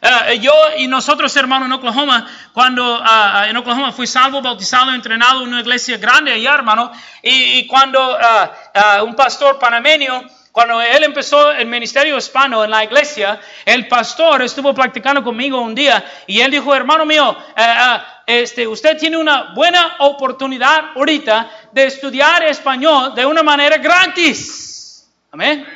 Eh, 0.01 0.39
yo 0.39 0.53
y 0.79 0.87
nosotros, 0.87 1.37
hermano, 1.37 1.67
en 1.67 1.73
Oklahoma, 1.73 2.27
cuando 2.55 3.01
uh, 3.01 3.45
en 3.47 3.57
Oklahoma 3.59 3.93
fui 3.93 4.07
salvo, 4.07 4.41
bautizado, 4.41 4.95
entrenado 4.95 5.43
en 5.43 5.49
una 5.49 5.61
iglesia 5.61 5.99
grande 5.99 6.33
allá, 6.33 6.55
hermano, 6.55 6.91
y, 7.23 7.67
cuando 7.67 8.19
un 9.05 9.15
pastor 9.15 9.59
panameño, 9.59 10.25
cuando 10.53 10.81
él 10.81 11.05
empezó 11.05 11.51
el 11.53 11.67
ministerio 11.67 12.17
hispano 12.17 12.65
en 12.65 12.71
la 12.71 12.83
iglesia, 12.83 13.39
el 13.67 13.87
pastor 13.89 14.43
estuvo 14.43 14.75
practicando 14.75 15.23
conmigo 15.23 15.61
un 15.61 15.75
día 15.75 16.03
y 16.27 16.41
él 16.41 16.51
dijo, 16.51 16.75
hermano 16.75 17.05
mío, 17.05 17.37
este, 18.31 18.65
usted 18.69 18.97
tiene 18.97 19.17
una 19.17 19.55
buena 19.55 19.97
oportunidad 19.99 20.93
ahorita 20.95 21.51
de 21.73 21.87
estudiar 21.87 22.45
español 22.45 23.13
de 23.13 23.27
una 23.27 23.43
manera 23.43 23.77
gratis. 23.79 25.11
Amén. 25.33 25.67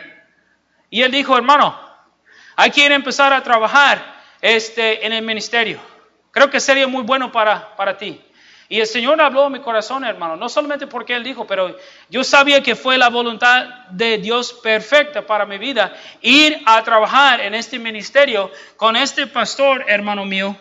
Y 0.88 1.02
él 1.02 1.10
dijo, 1.10 1.36
hermano, 1.36 1.76
hay 2.54 2.70
que 2.70 2.86
empezar 2.86 3.32
a 3.32 3.42
trabajar 3.42 4.20
este, 4.40 5.04
en 5.04 5.12
el 5.12 5.24
ministerio. 5.24 5.80
Creo 6.30 6.48
que 6.48 6.60
sería 6.60 6.86
muy 6.86 7.02
bueno 7.02 7.32
para, 7.32 7.74
para 7.74 7.98
ti. 7.98 8.20
Y 8.68 8.78
el 8.78 8.86
Señor 8.86 9.20
habló 9.20 9.46
a 9.46 9.50
mi 9.50 9.58
corazón, 9.58 10.04
hermano, 10.04 10.36
no 10.36 10.48
solamente 10.48 10.86
porque 10.86 11.14
Él 11.14 11.24
dijo, 11.24 11.48
pero 11.48 11.76
yo 12.08 12.22
sabía 12.22 12.62
que 12.62 12.76
fue 12.76 12.96
la 12.96 13.08
voluntad 13.08 13.66
de 13.90 14.18
Dios 14.18 14.52
perfecta 14.52 15.26
para 15.26 15.44
mi 15.44 15.58
vida, 15.58 15.92
ir 16.20 16.62
a 16.66 16.84
trabajar 16.84 17.40
en 17.40 17.54
este 17.54 17.80
ministerio 17.80 18.52
con 18.76 18.94
este 18.94 19.26
pastor, 19.26 19.84
hermano 19.88 20.24
mío, 20.24 20.56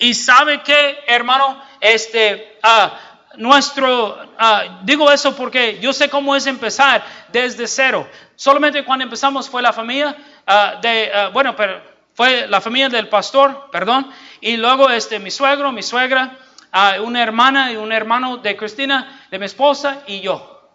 y 0.00 0.14
sabe 0.14 0.62
que, 0.62 1.04
hermano, 1.06 1.62
este, 1.78 2.58
uh, 2.64 3.36
nuestro, 3.36 4.16
uh, 4.16 4.82
digo 4.82 5.12
eso 5.12 5.36
porque 5.36 5.78
yo 5.78 5.92
sé 5.92 6.08
cómo 6.08 6.34
es 6.34 6.46
empezar 6.46 7.04
desde 7.28 7.66
cero. 7.66 8.08
Solamente 8.34 8.82
cuando 8.82 9.04
empezamos 9.04 9.48
fue 9.48 9.60
la 9.60 9.74
familia 9.74 10.16
uh, 10.48 10.80
de, 10.80 11.28
bueno, 11.34 11.54
pero 11.54 11.82
fue 12.14 12.48
la 12.48 12.62
familia 12.62 12.88
del 12.88 13.08
pastor, 13.08 13.68
perdón, 13.70 14.10
y 14.40 14.56
luego 14.56 14.88
este, 14.88 15.18
mi 15.18 15.30
suegro, 15.30 15.70
mi 15.70 15.82
suegra, 15.82 16.34
una 17.02 17.22
hermana 17.22 17.70
y 17.70 17.76
un 17.76 17.92
hermano 17.92 18.38
de 18.38 18.56
Cristina, 18.56 19.26
de 19.30 19.38
mi 19.38 19.44
esposa 19.44 20.02
y 20.06 20.20
yo. 20.20 20.70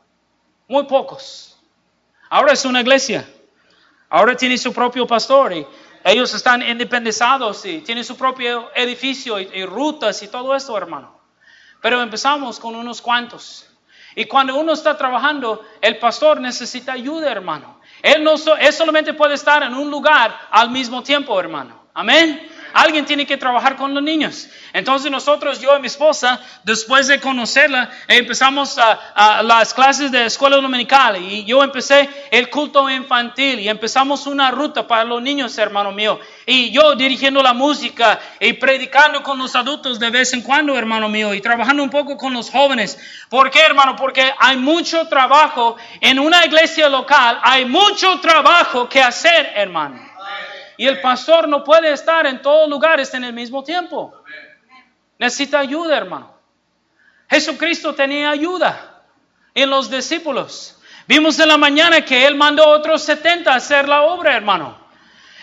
Muy 0.68 0.84
pocos. 0.84 1.58
Ahora 2.30 2.54
es 2.54 2.64
una 2.66 2.82
iglesia. 2.82 3.28
Ahora 4.10 4.36
tiene 4.36 4.58
su 4.58 4.72
propio 4.72 5.08
pastor 5.08 5.54
y 5.54 5.66
ellos 6.08 6.36
están 6.36 6.62
independizados 6.62 7.66
y 7.66 7.82
tienen 7.82 8.04
su 8.04 8.16
propio 8.16 8.70
edificio 8.76 9.40
y, 9.40 9.66
rutas 9.66 10.22
y 10.22 10.28
todo 10.28 10.56
eso, 10.56 10.78
hermano. 10.78 11.20
Pero 11.82 12.00
empezamos 12.00 12.60
con 12.60 12.76
unos 12.76 13.02
cuantos. 13.02 13.68
Y 14.14 14.26
cuando 14.26 14.56
uno 14.56 14.74
está 14.74 14.96
trabajando, 14.96 15.66
el 15.82 15.98
pastor 15.98 16.40
necesita 16.40 16.94
ayuda, 16.94 17.32
hermano. 17.32 17.82
Él, 18.04 18.24
no 18.24 18.36
él 18.36 18.72
solamente 18.72 19.16
puede 19.16 19.34
estar 19.34 19.64
en 19.64 19.74
un 19.74 19.90
lugar 19.90 20.48
al 20.52 20.70
mismo 20.70 21.02
tiempo, 21.02 21.40
hermano. 21.40 21.88
Amén. 21.96 22.52
Alguien 22.76 23.06
tiene 23.06 23.26
que 23.26 23.38
trabajar 23.38 23.78
con 23.78 23.94
los 23.94 24.04
niños. 24.04 24.50
Entonces 24.74 25.10
nosotros, 25.10 25.62
yo 25.62 25.78
y 25.78 25.80
mi 25.80 25.88
esposa, 25.88 26.42
después 26.66 27.08
de 27.08 27.22
conocerla, 27.22 27.90
empezamos 28.06 28.78
a, 28.78 29.42
las 29.44 29.74
clases 29.74 30.12
de 30.12 30.26
escuela 30.26 30.58
dominical 30.58 31.16
y 31.16 31.46
yo 31.46 31.64
empecé 31.64 32.10
el 32.30 32.50
culto 32.50 32.90
infantil 32.90 33.62
y 33.62 33.70
empezamos 33.70 34.28
una 34.28 34.52
ruta 34.52 34.86
para 34.86 35.06
los 35.06 35.22
niños, 35.22 35.58
hermano 35.58 35.94
mío. 35.94 36.20
Y 36.46 36.70
yo 36.72 36.98
dirigiendo 36.98 37.42
la 37.42 37.54
música 37.54 38.20
y 38.42 38.52
predicando 38.52 39.24
con 39.24 39.38
los 39.38 39.56
adultos 39.56 39.98
de 39.98 40.10
vez 40.10 40.34
en 40.34 40.42
cuando, 40.42 40.78
hermano 40.78 41.08
mío, 41.08 41.34
y 41.34 41.40
trabajando 41.40 41.82
un 41.82 41.90
poco 41.90 42.18
con 42.18 42.34
los 42.34 42.50
jóvenes. 42.50 43.00
¿Por 43.30 43.50
qué, 43.52 43.62
hermano? 43.62 43.96
Porque 43.96 44.34
hay 44.38 44.58
mucho 44.58 45.08
trabajo 45.08 45.78
en 46.02 46.20
una 46.20 46.46
iglesia 46.46 46.90
local, 46.90 47.40
hay 47.42 47.64
mucho 47.64 48.20
trabajo 48.20 48.90
que 48.90 49.02
hacer, 49.02 49.54
hermano. 49.56 50.05
Y 50.78 50.88
el 50.88 51.02
pastor 51.02 51.48
no 51.48 51.64
puede 51.64 51.92
estar 51.92 52.26
en 52.26 52.42
todos 52.42 52.70
lugares 52.70 53.14
en 53.14 53.24
el 53.24 53.34
mismo 53.34 53.64
tiempo. 53.64 54.14
Necesita 55.18 55.60
ayuda, 55.60 55.98
hermano. 55.98 56.34
Jesucristo 57.30 57.96
tenía 57.96 58.30
ayuda 58.30 59.04
en 59.54 59.70
los 59.70 59.90
discípulos. 59.90 60.78
Vimos 61.08 61.40
en 61.40 61.48
la 61.48 61.58
mañana 61.58 62.04
que 62.04 62.26
Él 62.26 62.36
mandó 62.36 62.64
a 62.64 62.68
otros 62.70 63.04
70 63.04 63.52
a 63.52 63.56
hacer 63.56 63.88
la 63.88 64.04
obra, 64.04 64.36
hermano. 64.36 64.85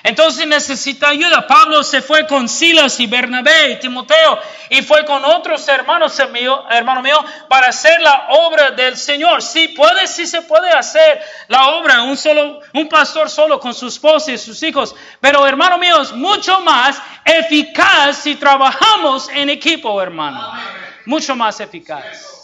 Entonces 0.04 0.46
necesita 0.46 1.08
ayuda. 1.08 1.46
Pablo 1.46 1.84
se 1.84 2.02
fue 2.02 2.26
con 2.26 2.48
Silas 2.48 2.98
y 2.98 3.06
Bernabé 3.06 3.72
y 3.72 3.78
Timoteo 3.78 4.38
y 4.68 4.82
fue 4.82 5.04
con 5.04 5.24
otros 5.24 5.66
hermanos, 5.68 6.18
hermano 6.18 7.02
mío, 7.02 7.24
para 7.48 7.68
hacer 7.68 8.00
la 8.00 8.26
obra 8.30 8.72
del 8.72 8.96
Señor. 8.96 9.42
Sí 9.42 9.68
puede, 9.68 10.08
sí 10.08 10.26
se 10.26 10.42
puede 10.42 10.70
hacer 10.70 11.22
la 11.46 11.68
obra 11.68 12.02
un 12.02 12.16
solo, 12.16 12.60
un 12.72 12.88
pastor 12.88 13.30
solo 13.30 13.60
con 13.60 13.74
su 13.74 13.86
esposa 13.86 14.32
y 14.32 14.38
sus 14.38 14.60
hijos. 14.62 14.94
Pero 15.20 15.46
hermano 15.46 15.78
mío, 15.78 16.02
es 16.02 16.12
mucho 16.12 16.60
más 16.62 17.00
eficaz 17.24 18.16
si 18.16 18.34
trabajamos 18.34 19.28
en 19.28 19.50
equipo, 19.50 20.02
hermano. 20.02 20.52
Mucho 21.06 21.36
más 21.36 21.60
eficaz. 21.60 22.41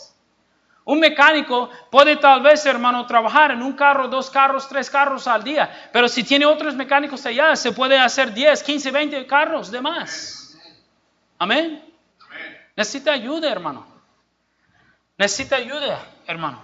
Un 0.88 1.00
mecánico 1.00 1.68
puede 1.90 2.16
tal 2.16 2.40
vez, 2.40 2.64
hermano, 2.64 3.04
trabajar 3.04 3.50
en 3.50 3.60
un 3.60 3.74
carro, 3.74 4.08
dos 4.08 4.30
carros, 4.30 4.66
tres 4.70 4.88
carros 4.88 5.26
al 5.26 5.44
día, 5.44 5.90
pero 5.92 6.08
si 6.08 6.24
tiene 6.24 6.46
otros 6.46 6.74
mecánicos 6.74 7.26
allá, 7.26 7.54
se 7.56 7.72
puede 7.72 7.98
hacer 7.98 8.32
10, 8.32 8.62
15, 8.62 8.90
20 8.90 9.26
carros 9.26 9.70
de 9.70 9.82
más. 9.82 10.58
Amén. 11.38 11.84
Necesita 12.74 13.12
ayuda, 13.12 13.52
hermano. 13.52 13.86
Necesita 15.18 15.56
ayuda, 15.56 16.06
hermano. 16.26 16.62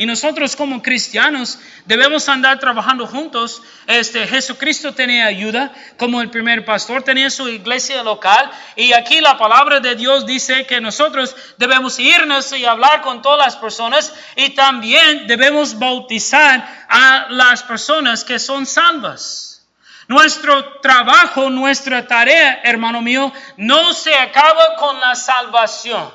Y 0.00 0.06
nosotros 0.06 0.56
como 0.56 0.80
cristianos 0.80 1.58
debemos 1.84 2.26
andar 2.30 2.58
trabajando 2.58 3.06
juntos. 3.06 3.60
Este, 3.86 4.26
Jesucristo 4.26 4.94
tenía 4.94 5.26
ayuda, 5.26 5.74
como 5.98 6.22
el 6.22 6.30
primer 6.30 6.64
pastor 6.64 7.02
tenía 7.02 7.28
su 7.28 7.46
iglesia 7.50 8.02
local. 8.02 8.50
Y 8.76 8.94
aquí 8.94 9.20
la 9.20 9.36
palabra 9.36 9.78
de 9.78 9.96
Dios 9.96 10.24
dice 10.24 10.64
que 10.64 10.80
nosotros 10.80 11.36
debemos 11.58 11.98
irnos 11.98 12.50
y 12.52 12.64
hablar 12.64 13.02
con 13.02 13.20
todas 13.20 13.44
las 13.44 13.56
personas 13.56 14.14
y 14.36 14.54
también 14.54 15.26
debemos 15.26 15.78
bautizar 15.78 16.86
a 16.88 17.26
las 17.28 17.62
personas 17.62 18.24
que 18.24 18.38
son 18.38 18.64
salvas. 18.64 19.68
Nuestro 20.08 20.80
trabajo, 20.80 21.50
nuestra 21.50 22.06
tarea, 22.06 22.62
hermano 22.64 23.02
mío, 23.02 23.30
no 23.58 23.92
se 23.92 24.14
acaba 24.14 24.76
con 24.76 24.98
la 24.98 25.14
salvación. 25.14 26.10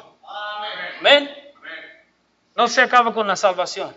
Amén. 1.01 1.34
No 2.55 2.67
se 2.67 2.81
acaba 2.81 3.13
con 3.13 3.27
la 3.27 3.35
salvación. 3.35 3.95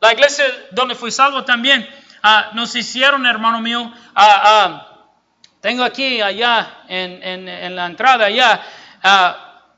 La 0.00 0.12
iglesia 0.12 0.44
donde 0.72 0.94
fui 0.94 1.10
salvo 1.10 1.44
también 1.44 1.88
ah, 2.22 2.50
nos 2.54 2.74
hicieron, 2.74 3.24
hermano 3.24 3.60
mío, 3.60 3.92
ah, 4.14 4.42
ah, 4.44 4.88
tengo 5.60 5.84
aquí 5.84 6.20
allá 6.20 6.84
en, 6.88 7.76
la 7.76 7.86
entrada 7.86 8.26
allá, 8.26 8.60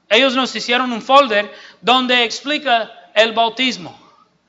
ellos 0.08 0.34
nos 0.34 0.54
hicieron 0.56 0.92
un 0.92 1.02
folder 1.02 1.54
donde 1.82 2.24
explica 2.24 2.90
el 3.14 3.32
bautismo. 3.32 4.00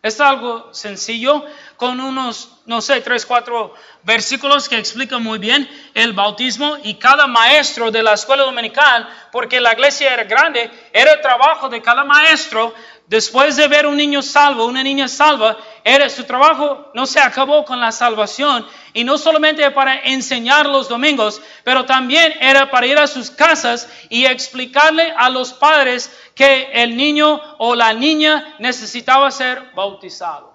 Es 0.01 0.21
algo 0.21 0.73
sencillo 0.73 1.45
con 1.77 1.99
unos, 1.99 2.57
no 2.65 2.81
sé, 2.81 3.01
tres, 3.01 3.25
cuatro 3.25 3.73
versículos 4.03 4.69
que 4.69 4.77
explican 4.77 5.21
muy 5.21 5.39
bien 5.39 5.69
el 5.93 6.13
bautismo 6.13 6.77
y 6.83 6.95
cada 6.95 7.27
maestro 7.27 7.91
de 7.91 8.03
la 8.03 8.13
escuela 8.13 8.43
dominical, 8.43 9.09
porque 9.31 9.59
la 9.59 9.73
iglesia 9.73 10.13
era 10.13 10.23
grande, 10.23 10.69
era 10.93 11.13
el 11.13 11.21
trabajo 11.21 11.69
de 11.69 11.81
cada 11.81 12.03
maestro 12.03 12.73
después 13.07 13.55
de 13.55 13.67
ver 13.67 13.85
un 13.85 13.97
niño 13.97 14.21
salvo, 14.21 14.65
una 14.65 14.81
niña 14.81 15.07
salva, 15.07 15.57
era, 15.83 16.09
su 16.09 16.23
trabajo 16.23 16.91
no 16.93 17.05
se 17.05 17.19
acabó 17.19 17.63
con 17.65 17.79
la 17.79 17.91
salvación 17.91 18.65
y 18.93 19.03
no 19.03 19.17
solamente 19.17 19.69
para 19.71 19.99
enseñar 19.99 20.65
los 20.65 20.89
domingos, 20.89 21.41
pero 21.63 21.85
también 21.85 22.33
era 22.39 22.71
para 22.71 22.87
ir 22.87 22.97
a 22.97 23.07
sus 23.07 23.29
casas 23.29 23.89
y 24.09 24.25
explicarle 24.25 25.13
a 25.15 25.29
los 25.29 25.53
padres 25.53 26.11
que 26.33 26.69
el 26.73 26.95
niño 26.97 27.41
o 27.59 27.75
la 27.75 27.93
niña 27.93 28.55
necesitaba 28.59 29.29
ser 29.31 29.71
bautizado. 29.75 30.54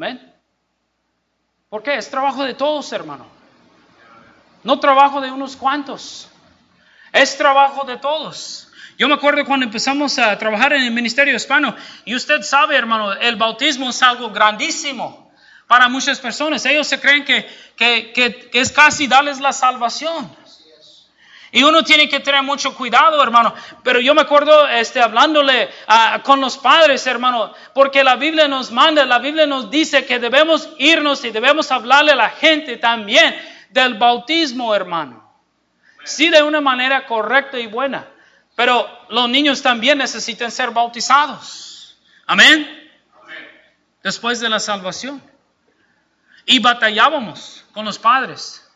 Amén. 0.00 0.34
¿Por 1.68 1.82
qué? 1.82 1.96
Es 1.96 2.08
trabajo 2.08 2.42
de 2.42 2.54
todos, 2.54 2.90
hermano. 2.94 3.26
No 4.64 4.80
trabajo 4.80 5.20
de 5.20 5.30
unos 5.30 5.56
cuantos. 5.56 6.26
Es 7.12 7.36
trabajo 7.36 7.84
de 7.84 7.98
todos. 7.98 8.72
Yo 8.96 9.08
me 9.08 9.14
acuerdo 9.14 9.44
cuando 9.44 9.66
empezamos 9.66 10.18
a 10.18 10.38
trabajar 10.38 10.72
en 10.72 10.84
el 10.84 10.90
ministerio 10.90 11.36
hispano, 11.36 11.76
y 12.06 12.14
usted 12.14 12.40
sabe, 12.40 12.78
hermano, 12.78 13.12
el 13.12 13.36
bautismo 13.36 13.90
es 13.90 14.02
algo 14.02 14.30
grandísimo 14.30 15.30
para 15.66 15.86
muchas 15.90 16.18
personas. 16.18 16.64
Ellos 16.64 16.86
se 16.86 16.98
creen 16.98 17.26
que, 17.26 17.46
que, 17.76 18.48
es 18.54 18.72
casi 18.72 19.06
darles 19.06 19.38
la 19.38 19.52
salvación. 19.52 20.34
Y 21.52 21.62
uno 21.62 21.82
tiene 21.82 22.08
que 22.08 22.20
tener 22.20 22.42
mucho 22.42 22.74
cuidado, 22.74 23.22
hermano. 23.22 23.52
Pero 23.82 24.00
yo 24.00 24.14
me 24.14 24.22
acuerdo 24.22 24.68
este, 24.68 25.00
hablándole 25.00 25.68
con 26.22 26.40
los 26.40 26.56
padres, 26.58 27.06
hermano, 27.06 27.52
porque 27.74 28.04
la 28.04 28.16
Biblia 28.16 28.46
nos 28.46 28.70
manda, 28.70 29.04
la 29.04 29.18
Biblia 29.18 29.46
nos 29.46 29.70
dice 29.70 30.06
que 30.06 30.18
debemos 30.18 30.70
irnos 30.78 31.24
y 31.24 31.30
debemos 31.30 31.72
hablarle 31.72 32.12
a 32.12 32.16
la 32.16 32.30
gente 32.30 32.76
también 32.76 33.34
del 33.70 33.94
bautismo, 33.94 34.74
hermano. 34.74 35.28
Sí, 36.04 36.28
de 36.28 36.42
una 36.42 36.60
manera 36.60 37.06
correcta 37.06 37.58
y 37.58 37.66
buena. 37.66 38.06
Pero 38.54 38.88
los 39.08 39.28
niños 39.28 39.62
también 39.62 39.98
necesitan 39.98 40.50
ser 40.50 40.70
bautizados. 40.70 41.98
Amén. 42.26 42.90
Después 44.02 44.38
de 44.40 44.48
la 44.48 44.60
salvación. 44.60 45.22
Y 46.46 46.58
batallábamos 46.58 47.64
con 47.72 47.84
los 47.84 47.98
padres. 47.98 48.69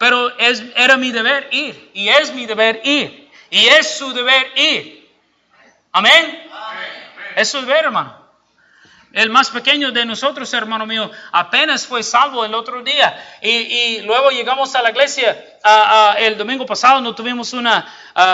Pero 0.00 0.34
es, 0.38 0.64
era 0.76 0.96
mi 0.96 1.12
deber 1.12 1.48
ir. 1.52 1.90
Y 1.92 2.08
es 2.08 2.32
mi 2.32 2.46
deber 2.46 2.80
ir. 2.84 3.30
Y 3.50 3.66
es 3.66 3.98
su 3.98 4.14
deber 4.14 4.50
ir. 4.56 5.06
Amén. 5.92 6.42
Es 7.36 7.50
su 7.50 7.60
deber, 7.60 7.84
hermano. 7.84 8.16
El 9.12 9.28
más 9.28 9.50
pequeño 9.50 9.92
de 9.92 10.06
nosotros, 10.06 10.54
hermano 10.54 10.86
mío, 10.86 11.10
apenas 11.32 11.86
fue 11.86 12.02
salvo 12.02 12.46
el 12.46 12.54
otro 12.54 12.82
día. 12.82 13.14
Y, 13.42 14.00
luego 14.00 14.30
llegamos 14.30 14.74
a 14.74 14.80
la 14.80 14.88
iglesia. 14.88 15.36
el 16.16 16.38
domingo 16.38 16.64
pasado 16.64 17.02
no 17.02 17.14
tuvimos 17.14 17.52
una, 17.52 17.86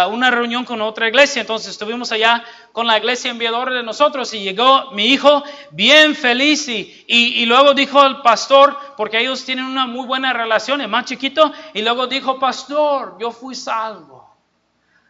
una 0.08 0.30
reunión 0.30 0.64
con 0.64 0.80
otra 0.80 1.08
iglesia. 1.08 1.40
Entonces 1.40 1.72
estuvimos 1.72 2.12
allá 2.12 2.44
con 2.76 2.86
la 2.86 2.98
iglesia 2.98 3.30
enviadora 3.30 3.74
de 3.74 3.82
nosotros. 3.82 4.34
Y 4.34 4.40
llegó 4.40 4.90
mi 4.90 5.06
hijo 5.06 5.42
bien 5.70 6.14
feliz. 6.14 6.68
Y, 6.68 7.06
y, 7.08 7.46
luego 7.46 7.72
dijo 7.72 8.04
el 8.04 8.20
pastor, 8.20 8.76
porque 8.98 9.18
ellos 9.18 9.42
tienen 9.46 9.64
una 9.64 9.86
muy 9.86 10.06
buena 10.06 10.34
relación, 10.34 10.82
es 10.82 10.88
más 10.90 11.06
chiquito. 11.06 11.50
Y 11.72 11.80
luego 11.80 12.06
dijo, 12.06 12.38
pastor, 12.38 13.16
yo 13.18 13.30
fui 13.30 13.54
salvo. 13.54 14.30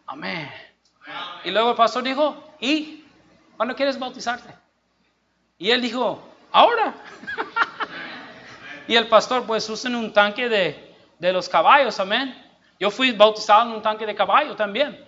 Amén. 0.07 0.49
Y 1.43 1.51
luego 1.51 1.71
el 1.71 1.77
pastor 1.77 2.05
dijo, 2.05 2.41
¿y 2.61 3.03
cuándo 3.57 3.75
quieres 3.75 3.99
bautizarte? 3.99 4.55
Y 5.59 5.73
él 5.73 5.83
dijo, 5.83 6.23
ahora. 6.53 6.95
y 8.87 8.95
el 8.95 9.09
pastor 9.09 9.45
pues 9.45 9.69
usa 9.69 9.91
un 9.91 10.13
tanque 10.13 10.49
de, 10.49 10.95
de, 11.19 11.33
los 11.33 11.49
caballos, 11.49 11.99
amén. 11.99 12.33
Yo 12.79 12.93
fui 12.93 13.11
bautizado 13.11 13.63
en 13.63 13.75
un 13.75 13.83
tanque 13.83 14.07
de 14.07 14.15
caballo 14.15 14.55
también. 14.55 15.05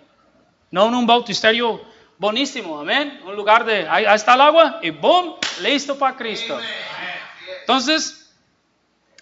No 0.72 0.88
en 0.88 0.96
un 0.96 1.06
bautisterio 1.06 1.80
bonísimo, 2.18 2.80
amén. 2.80 3.20
Un 3.24 3.36
lugar 3.36 3.64
de, 3.64 3.88
ahí, 3.88 4.04
está 4.04 4.34
el 4.34 4.40
agua 4.40 4.80
y 4.82 4.90
boom, 4.90 5.36
listo 5.60 5.98
para 5.98 6.16
Cristo. 6.16 6.58
Entonces, 7.60 8.34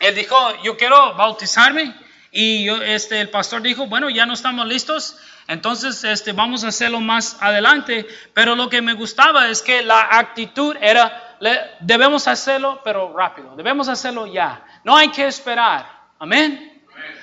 él 0.01 0.15
dijo, 0.15 0.37
yo 0.63 0.77
quiero 0.77 1.15
bautizarme. 1.15 1.95
Y 2.33 2.65
yo, 2.65 2.83
este, 2.83 3.21
el 3.21 3.31
pastor 3.31 3.63
dijo, 3.63 3.87
bueno, 3.87 4.11
ya 4.11 4.27
no 4.27 4.35
estamos 4.35 4.67
listos. 4.67 5.17
Entonces, 5.49 6.03
este, 6.05 6.33
vamos 6.33 6.65
a 6.65 6.69
hacerlo 6.69 7.01
más 7.01 7.39
adelante, 7.41 8.07
pero 8.35 8.55
lo 8.55 8.69
que 8.69 8.83
me 8.83 8.95
gustaba 8.95 9.49
es 9.49 9.63
que 9.63 9.83
la 9.83 10.09
actitud 10.11 10.77
era, 10.81 11.37
debemos 11.81 12.27
hacerlo, 12.27 12.81
pero 12.85 13.17
rápido, 13.17 13.55
debemos 13.57 13.89
hacerlo 13.89 14.27
ya. 14.27 14.65
No 14.85 14.97
hay 14.97 15.09
que 15.11 15.27
esperar. 15.27 15.89
Amén. 16.19 16.83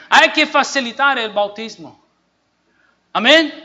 Hay 0.09 0.30
que 0.32 0.47
facilitar 0.47 1.19
el 1.19 1.32
bautismo. 1.32 2.03
Amén. 3.11 3.62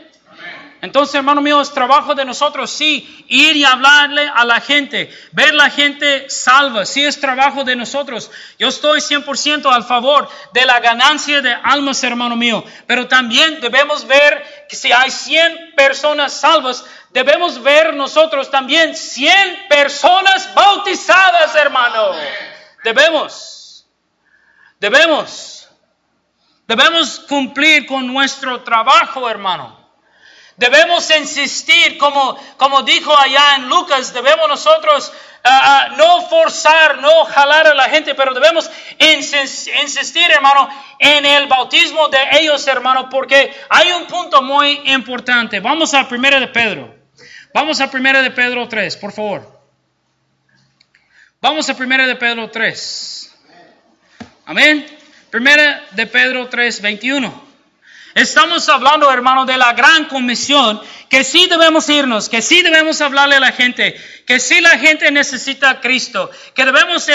Entonces, 0.81 1.15
hermano 1.15 1.41
mío, 1.41 1.59
es 1.59 1.73
trabajo 1.73 2.15
de 2.15 2.23
nosotros, 2.23 2.71
sí, 2.71 3.25
ir 3.27 3.57
y 3.57 3.65
hablarle 3.65 4.31
a 4.33 4.45
la 4.45 4.61
gente, 4.61 5.13
ver 5.33 5.53
la 5.53 5.69
gente 5.69 6.29
salva, 6.29 6.85
sí 6.85 7.03
es 7.03 7.19
trabajo 7.19 7.65
de 7.65 7.75
nosotros. 7.75 8.31
Yo 8.57 8.69
estoy 8.69 9.01
100% 9.01 9.69
al 9.69 9.83
favor 9.83 10.29
de 10.53 10.65
la 10.65 10.79
ganancia 10.79 11.41
de 11.41 11.53
almas, 11.53 12.01
hermano 12.03 12.37
mío, 12.37 12.63
pero 12.87 13.09
también 13.09 13.59
debemos 13.59 14.07
ver 14.07 14.67
que 14.69 14.77
si 14.77 14.89
hay 14.93 15.11
100 15.11 15.73
personas 15.75 16.31
salvas, 16.31 16.85
debemos 17.09 17.61
ver 17.61 17.93
nosotros 17.93 18.49
también 18.49 18.95
100 18.95 19.67
personas 19.67 20.53
bautizadas, 20.55 21.55
hermano. 21.55 22.11
Debemos, 22.85 23.85
debemos, 24.79 25.67
debemos 26.65 27.19
cumplir 27.27 27.85
con 27.85 28.07
nuestro 28.07 28.61
trabajo, 28.61 29.29
hermano. 29.29 29.78
Debemos 30.59 31.09
insistir, 31.11 31.97
como, 31.97 32.37
como 32.57 32.83
dijo 32.83 33.17
allá 33.17 33.55
en 33.55 33.69
Lucas, 33.69 34.11
debemos 34.13 34.45
nosotros 34.49 35.09
ah, 35.41 35.61
ah, 35.63 35.95
no 35.95 36.27
forzar, 36.27 36.97
no 36.97 37.23
jalar 37.23 37.67
a 37.67 37.73
la 37.73 37.85
gente, 37.85 38.13
pero 38.13 38.33
debemos 38.33 38.69
insistir, 38.99 40.29
hermano, 40.29 40.69
en 40.99 41.25
el 41.25 41.47
bautismo 41.47 42.09
de 42.09 42.17
ellos, 42.41 42.67
hermano, 42.67 43.09
porque 43.09 43.55
hay 43.69 43.93
un 43.93 44.05
punto 44.07 44.41
muy 44.41 44.81
importante. 44.91 45.61
Vamos 45.61 45.93
a 45.93 46.09
primera 46.09 46.41
de 46.41 46.49
Pedro. 46.49 46.93
Vamos 47.53 47.79
a 47.79 47.89
primera 47.89 48.21
de 48.21 48.31
Pedro 48.31 48.67
3, 48.67 48.97
por 48.97 49.13
favor. 49.13 49.61
Vamos 51.39 51.69
a 51.69 51.77
primera 51.77 52.05
de 52.05 52.17
Pedro 52.17 52.49
3. 52.49 53.35
Amén. 54.45 54.85
Primera 55.29 55.85
de 55.91 56.05
Pedro 56.05 56.49
3, 56.49 56.81
21. 56.81 57.48
Estamos 58.19 58.67
hablando, 58.67 59.09
hermano, 59.09 59.45
de 59.45 59.57
la 59.57 59.71
gran 59.71 60.03
comisión, 60.03 60.81
que 61.07 61.23
sí 61.23 61.47
debemos 61.47 61.87
irnos, 61.87 62.27
que 62.27 62.41
sí 62.41 62.61
debemos 62.61 62.99
hablarle 62.99 63.37
a 63.37 63.39
la 63.39 63.53
gente, 63.53 63.95
que 64.27 64.41
sí 64.41 64.59
la 64.59 64.77
gente 64.77 65.09
necesita 65.09 65.69
a 65.69 65.79
Cristo, 65.79 66.29
que 66.53 66.65
debemos 66.65 67.07
eh, 67.07 67.13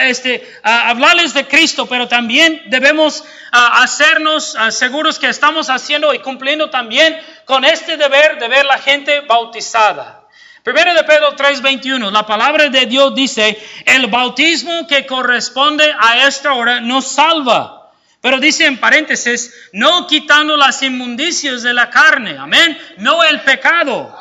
este, 0.00 0.46
hablarles 0.62 1.32
de 1.32 1.46
Cristo, 1.46 1.86
pero 1.86 2.08
también 2.08 2.60
debemos 2.66 3.24
hacernos 3.52 4.54
seguros 4.68 5.18
que 5.18 5.30
estamos 5.30 5.70
haciendo 5.70 6.12
y 6.12 6.18
cumpliendo 6.18 6.68
también 6.68 7.18
con 7.46 7.64
este 7.64 7.96
deber 7.96 8.38
de 8.38 8.48
ver 8.48 8.66
la 8.66 8.76
gente 8.76 9.20
bautizada. 9.20 10.28
Primero 10.62 10.92
de 10.92 11.04
Pedro 11.04 11.34
3:21, 11.34 12.10
la 12.10 12.26
palabra 12.26 12.68
de 12.68 12.84
Dios 12.84 13.14
dice, 13.14 13.58
el 13.86 14.08
bautismo 14.08 14.86
que 14.86 15.06
corresponde 15.06 15.90
a 15.98 16.26
esta 16.26 16.52
hora 16.52 16.80
nos 16.80 17.08
salva 17.08 17.73
pero 18.24 18.40
dice 18.40 18.64
en 18.64 18.80
paréntesis, 18.80 19.68
no 19.72 20.06
quitando 20.06 20.56
las 20.56 20.80
inmundicias 20.80 21.62
de 21.62 21.74
la 21.74 21.90
carne, 21.90 22.38
amén, 22.38 22.78
no 22.96 23.22
el 23.22 23.42
pecado, 23.42 24.18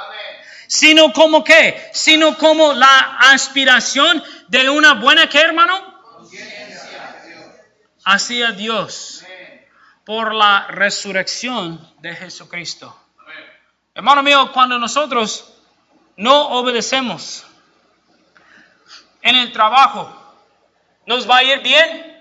sino 0.67 1.13
como 1.13 1.41
qué, 1.41 1.89
sino 1.93 2.37
como 2.37 2.73
la 2.73 3.19
aspiración 3.31 4.21
de 4.49 4.69
una 4.69 4.95
buena 4.95 5.29
que 5.29 5.39
hermano, 5.39 6.03
hacia 8.03 8.51
Dios 8.51 9.23
por 10.03 10.35
la 10.35 10.67
resurrección 10.67 11.79
de 12.01 12.13
Jesucristo. 12.13 12.93
Hermano 13.95 14.21
mío, 14.21 14.51
cuando 14.51 14.77
nosotros 14.77 15.53
no 16.17 16.49
obedecemos 16.49 17.45
en 19.21 19.37
el 19.37 19.53
trabajo, 19.53 20.19
¿Nos 21.05 21.29
va 21.29 21.37
a 21.37 21.43
ir 21.43 21.61
bien? 21.61 22.12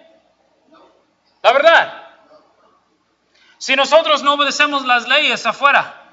La 1.43 1.53
verdad. 1.53 2.03
Si 3.59 3.77
nosotros 3.77 4.23
no 4.23 4.35
obedecemos 4.35 4.85
las 4.85 5.07
leyes 5.07 5.45
afuera, 5.47 6.13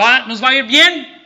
¿va, 0.00 0.20
¿nos 0.20 0.42
va 0.42 0.48
a 0.48 0.54
ir 0.54 0.64
bien? 0.64 1.20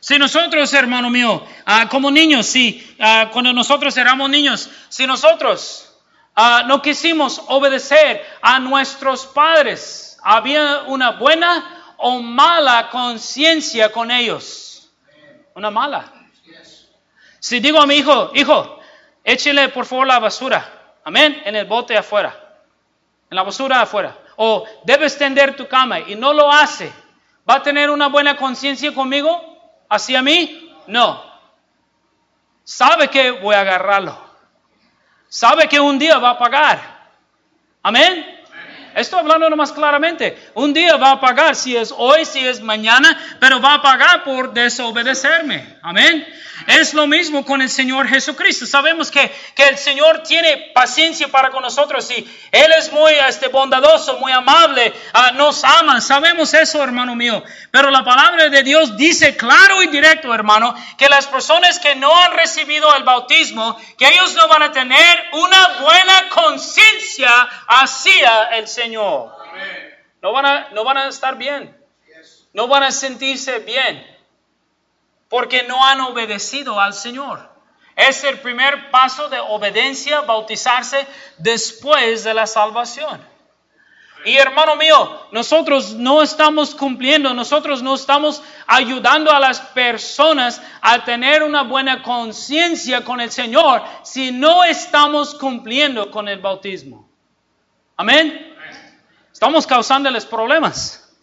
Si 0.00 0.18
nosotros, 0.18 0.72
hermano 0.72 1.10
mío, 1.10 1.44
ah, 1.64 1.88
como 1.88 2.12
niños, 2.12 2.46
si 2.46 2.96
ah, 3.00 3.30
cuando 3.32 3.52
nosotros 3.52 3.96
éramos 3.96 4.30
niños, 4.30 4.70
si 4.88 5.04
nosotros 5.06 5.92
ah, 6.36 6.62
no 6.66 6.80
quisimos 6.80 7.42
obedecer 7.48 8.24
a 8.40 8.60
nuestros 8.60 9.26
padres, 9.26 10.16
había 10.22 10.82
una 10.86 11.12
buena 11.12 11.94
o 11.96 12.20
mala 12.20 12.88
conciencia 12.90 13.90
con 13.90 14.10
ellos. 14.12 14.88
Una 15.54 15.70
mala. 15.70 16.12
Si 17.40 17.58
digo 17.60 17.80
a 17.80 17.86
mi 17.86 17.96
hijo, 17.96 18.30
hijo, 18.34 18.78
échele 19.24 19.70
por 19.70 19.86
favor 19.86 20.06
la 20.06 20.18
basura, 20.18 20.75
amén, 21.06 21.40
en 21.46 21.56
el 21.56 21.64
bote 21.64 21.96
afuera 21.96 22.46
en 23.30 23.36
la 23.36 23.42
basura 23.42 23.80
afuera. 23.82 24.16
O 24.36 24.66
debes 24.84 25.16
tender 25.16 25.56
tu 25.56 25.66
cama 25.66 26.00
y 26.00 26.14
no 26.14 26.32
lo 26.32 26.50
hace. 26.50 26.92
¿Va 27.48 27.56
a 27.56 27.62
tener 27.62 27.90
una 27.90 28.08
buena 28.08 28.36
conciencia 28.36 28.92
conmigo? 28.92 29.40
¿Hacia 29.88 30.22
mí? 30.22 30.74
No. 30.86 31.22
Sabe 32.64 33.08
que 33.08 33.30
voy 33.30 33.54
a 33.54 33.60
agarrarlo. 33.60 34.18
Sabe 35.28 35.68
que 35.68 35.80
un 35.80 35.98
día 35.98 36.18
va 36.18 36.30
a 36.30 36.38
pagar. 36.38 36.80
Amén. 37.82 38.34
Estoy 38.94 39.20
hablando 39.20 39.54
más 39.56 39.72
claramente. 39.72 40.50
Un 40.54 40.72
día 40.72 40.96
va 40.96 41.12
a 41.12 41.20
pagar, 41.20 41.54
si 41.54 41.76
es 41.76 41.92
hoy, 41.96 42.24
si 42.24 42.46
es 42.46 42.60
mañana, 42.62 43.36
pero 43.38 43.60
va 43.60 43.74
a 43.74 43.82
pagar 43.82 44.24
por 44.24 44.52
desobedecerme. 44.52 45.75
Amén. 45.88 46.26
Es 46.66 46.94
lo 46.94 47.06
mismo 47.06 47.44
con 47.44 47.62
el 47.62 47.70
Señor 47.70 48.08
Jesucristo. 48.08 48.66
Sabemos 48.66 49.08
que, 49.08 49.32
el 49.56 49.78
Señor 49.78 50.24
tiene 50.24 50.72
paciencia 50.74 51.28
para 51.28 51.50
con 51.50 51.62
nosotros 51.62 52.10
y 52.10 52.28
Él 52.50 52.72
es 52.76 52.90
muy 52.90 53.12
este, 53.12 53.46
bondadoso, 53.46 54.18
muy 54.18 54.32
amable, 54.32 54.92
ah, 55.12 55.30
nos 55.30 55.62
ama. 55.62 56.00
Sabemos 56.00 56.52
eso, 56.54 56.82
hermano 56.82 57.14
mío. 57.14 57.40
Pero 57.70 57.92
la 57.92 58.02
palabra 58.02 58.48
de 58.48 58.64
Dios 58.64 58.96
dice 58.96 59.36
claro 59.36 59.80
y 59.80 59.86
directo, 59.86 60.34
hermano, 60.34 60.74
que 60.98 61.08
las 61.08 61.28
personas 61.28 61.78
que 61.78 61.94
no 61.94 62.12
han 62.20 62.32
recibido 62.32 62.92
el 62.96 63.04
bautismo, 63.04 63.80
que 63.96 64.08
ellos 64.08 64.34
no 64.34 64.48
van 64.48 64.64
a 64.64 64.72
tener 64.72 65.28
una 65.34 65.68
buena 65.82 66.28
conciencia 66.30 67.30
hacia 67.68 68.48
el 68.54 68.66
Señor. 68.66 69.36
No 70.20 70.32
van, 70.32 70.46
a, 70.46 70.68
no 70.70 70.82
van 70.82 70.96
a 70.96 71.08
estar 71.08 71.38
bien. 71.38 71.80
No 72.54 72.66
van 72.66 72.82
a 72.82 72.90
sentirse 72.90 73.60
bien 73.60 74.15
porque 75.28 75.62
no 75.64 75.84
han 75.84 76.00
obedecido 76.00 76.80
al 76.80 76.94
Señor. 76.94 77.50
Es 77.94 78.24
el 78.24 78.40
primer 78.40 78.90
paso 78.90 79.28
de 79.28 79.40
obediencia, 79.40 80.20
bautizarse 80.20 81.06
después 81.38 82.24
de 82.24 82.34
la 82.34 82.46
salvación. 82.46 83.20
Y 84.26 84.36
hermano 84.36 84.74
mío, 84.74 85.28
nosotros 85.30 85.94
no 85.94 86.20
estamos 86.20 86.74
cumpliendo, 86.74 87.32
nosotros 87.32 87.80
no 87.80 87.94
estamos 87.94 88.42
ayudando 88.66 89.30
a 89.30 89.38
las 89.38 89.60
personas 89.60 90.60
a 90.80 91.04
tener 91.04 91.44
una 91.44 91.62
buena 91.62 92.02
conciencia 92.02 93.04
con 93.04 93.20
el 93.20 93.30
Señor 93.30 93.82
si 94.02 94.32
no 94.32 94.64
estamos 94.64 95.36
cumpliendo 95.36 96.10
con 96.10 96.28
el 96.28 96.40
bautismo. 96.40 97.08
Amén. 97.96 98.54
Estamos 99.32 99.64
causándoles 99.64 100.26
problemas. 100.26 101.14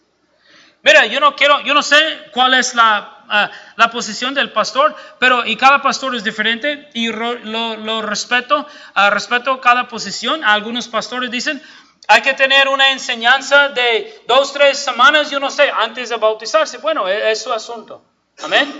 Mira, 0.82 1.04
yo 1.04 1.20
no 1.20 1.36
quiero, 1.36 1.60
yo 1.60 1.74
no 1.74 1.82
sé 1.82 1.96
cuál 2.32 2.54
es 2.54 2.74
la 2.74 3.13
la 3.76 3.90
posición 3.90 4.34
del 4.34 4.52
pastor, 4.52 4.94
pero 5.18 5.44
y 5.44 5.56
cada 5.56 5.82
pastor 5.82 6.14
es 6.14 6.24
diferente 6.24 6.88
y 6.94 7.08
lo, 7.08 8.02
respeto, 8.02 8.66
uh, 8.96 9.10
respeto 9.10 9.60
cada 9.60 9.88
posición. 9.88 10.44
Algunos 10.44 10.88
pastores 10.88 11.30
dicen, 11.30 11.62
hay 12.08 12.22
que 12.22 12.34
tener 12.34 12.68
una 12.68 12.90
enseñanza 12.90 13.70
de 13.70 14.22
dos, 14.26 14.52
tres 14.52 14.78
semanas, 14.78 15.30
yo 15.30 15.40
no 15.40 15.50
sé, 15.50 15.70
antes 15.70 16.10
de 16.10 16.16
bautizarse. 16.16 16.78
Bueno, 16.78 17.08
e, 17.08 17.32
es, 17.32 17.42
su 17.42 17.52
asunto. 17.52 18.04
Amén. 18.42 18.72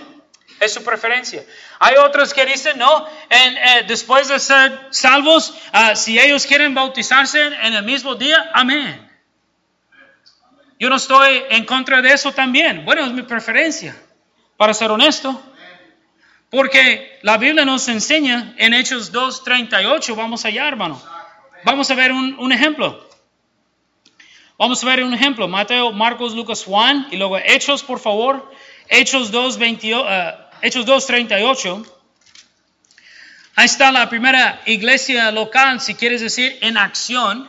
Es 0.60 0.74
su 0.74 0.84
preferencia. 0.84 1.44
Hay 1.78 1.96
otros 1.96 2.32
que 2.34 2.44
dicen, 2.44 2.78
no, 2.78 3.06
en, 3.28 3.56
eh, 3.56 3.84
después 3.88 4.28
de 4.28 4.38
ser 4.38 4.88
salvos, 4.90 5.54
ah, 5.72 5.96
si 5.96 6.18
ellos 6.18 6.46
quieren 6.46 6.74
bautizarse 6.74 7.42
en 7.44 7.74
el 7.74 7.82
mismo 7.82 8.14
día, 8.14 8.50
amén. 8.52 9.10
Yo 10.78 10.90
no 10.90 10.96
estoy 10.96 11.44
en 11.48 11.64
contra 11.64 12.02
de 12.02 12.12
eso 12.12 12.32
también. 12.32 12.84
Bueno, 12.84 13.04
es 13.06 13.12
mi 13.12 13.22
preferencia 13.22 13.96
para 14.56 14.74
ser 14.74 14.90
honesto. 14.90 15.40
Porque 16.50 17.18
la 17.22 17.36
Biblia 17.36 17.64
nos 17.64 17.88
enseña 17.88 18.54
en 18.58 18.74
Hechos 18.74 19.12
2.38, 19.12 20.14
vamos 20.14 20.44
allá 20.44 20.68
hermano. 20.68 21.02
Vamos 21.64 21.90
a 21.90 21.94
ver 21.94 22.12
un, 22.12 22.52
ejemplo. 22.52 23.08
Vamos 24.58 24.84
a 24.84 24.86
ver 24.86 25.02
un 25.02 25.14
ejemplo. 25.14 25.48
Mateo, 25.48 25.92
Marcos, 25.92 26.34
Lucas, 26.34 26.62
Juan 26.62 27.08
y 27.10 27.16
luego 27.16 27.38
Hechos, 27.38 27.82
por 27.82 27.98
favor. 27.98 28.52
Hechos 28.88 29.32
2.38. 29.32 30.00
Uh, 30.00 30.44
Hechos 30.60 30.86
2.38. 30.86 31.86
Ahí 33.56 33.66
está 33.66 33.90
la 33.90 34.08
primera 34.08 34.60
iglesia 34.66 35.30
local, 35.30 35.80
si 35.80 35.94
quieres 35.94 36.20
decir, 36.20 36.58
en 36.60 36.76
acción. 36.76 37.48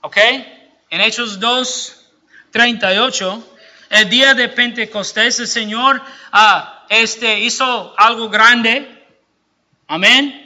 ¿Ok? 0.00 0.16
En 0.90 1.00
Hechos 1.00 1.40
2.38 1.40 3.44
el 3.90 4.08
día 4.08 4.34
de 4.34 4.48
Pentecostés, 4.48 5.40
el 5.40 5.48
Señor 5.48 6.02
ah, 6.32 6.84
este, 6.88 7.40
hizo 7.40 7.94
algo 7.96 8.28
grande. 8.28 9.06
Amén. 9.86 10.44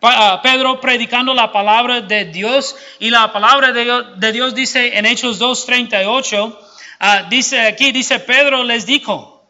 Ah, 0.00 0.40
Pedro 0.42 0.80
predicando 0.80 1.34
la 1.34 1.52
palabra 1.52 2.00
de 2.00 2.26
Dios 2.26 2.76
y 2.98 3.10
la 3.10 3.32
palabra 3.32 3.72
de 3.72 4.32
Dios, 4.32 4.54
dice 4.54 4.96
en 4.96 5.06
Hechos 5.06 5.40
2.38, 5.40 6.58
ah, 7.00 7.26
dice 7.28 7.60
aquí, 7.60 7.92
dice 7.92 8.20
Pedro 8.20 8.64
les 8.64 8.86
dijo, 8.86 9.44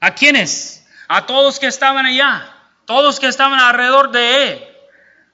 ¿a 0.00 0.14
quiénes? 0.14 0.86
A 1.08 1.24
todos 1.24 1.60
que 1.60 1.68
estaban 1.68 2.04
allá, 2.04 2.52
todos 2.84 3.20
que 3.20 3.28
estaban 3.28 3.60
alrededor 3.60 4.10
de 4.10 4.48
él, 4.48 4.64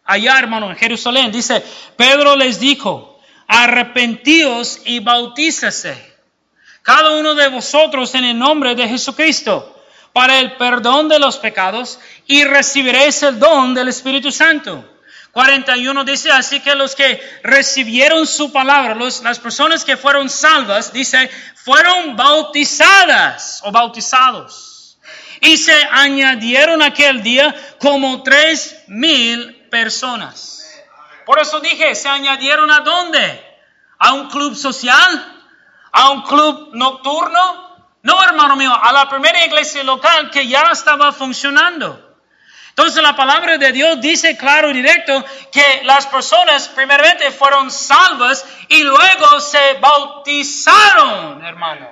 allá 0.04 0.38
hermano, 0.38 0.70
en 0.70 0.76
Jerusalén, 0.76 1.32
dice, 1.32 1.64
Pedro 1.96 2.36
les 2.36 2.60
dijo, 2.60 3.18
arrepentíos 3.48 4.82
y 4.84 5.00
bautícese 5.00 6.11
cada 6.82 7.10
uno 7.12 7.34
de 7.34 7.48
vosotros 7.48 8.14
en 8.14 8.24
el 8.24 8.38
nombre 8.38 8.74
de 8.74 8.88
Jesucristo 8.88 9.82
para 10.12 10.38
el 10.38 10.56
perdón 10.56 11.08
de 11.08 11.18
los 11.18 11.38
pecados 11.38 11.98
y 12.26 12.44
recibiréis 12.44 13.22
el 13.22 13.38
don 13.38 13.74
del 13.74 13.88
Espíritu 13.88 14.30
Santo. 14.30 14.88
41 15.32 16.04
dice, 16.04 16.30
así 16.30 16.60
que 16.60 16.74
los 16.74 16.94
que 16.94 17.20
recibieron 17.42 18.26
su 18.26 18.52
palabra, 18.52 18.94
las 18.94 19.38
personas 19.38 19.82
que 19.84 19.96
fueron 19.96 20.28
salvas, 20.28 20.92
dice, 20.92 21.30
fueron 21.54 22.16
bautizadas 22.16 23.62
o 23.64 23.72
bautizados. 23.72 24.98
Y 25.40 25.56
se 25.56 25.74
añadieron 25.90 26.82
aquel 26.82 27.22
día 27.22 27.54
como 27.78 28.22
tres 28.22 28.84
mil 28.88 29.54
personas. 29.70 30.70
Por 31.24 31.40
eso 31.40 31.60
dije, 31.60 31.94
¿se 31.94 32.08
añadieron 32.08 32.70
a 32.70 32.80
dónde? 32.80 33.42
¿A 33.98 34.12
un 34.12 34.28
club 34.28 34.54
social? 34.54 35.31
A 35.92 36.10
un 36.10 36.22
club 36.22 36.70
nocturno. 36.72 37.72
No, 38.02 38.22
hermano 38.24 38.56
mío, 38.56 38.72
a 38.74 38.92
la 38.92 39.08
primera 39.08 39.44
iglesia 39.44 39.84
local 39.84 40.30
que 40.30 40.48
ya 40.48 40.62
estaba 40.72 41.12
funcionando. 41.12 42.10
Entonces 42.70 43.02
la 43.02 43.14
palabra 43.14 43.58
de 43.58 43.70
Dios 43.70 44.00
dice 44.00 44.36
claro 44.36 44.70
y 44.70 44.72
directo 44.72 45.24
que 45.52 45.82
las 45.84 46.06
personas 46.06 46.68
primeramente 46.68 47.30
fueron 47.30 47.70
salvas 47.70 48.46
y 48.68 48.82
luego 48.82 49.40
se 49.40 49.74
bautizaron, 49.78 51.44
hermano, 51.44 51.86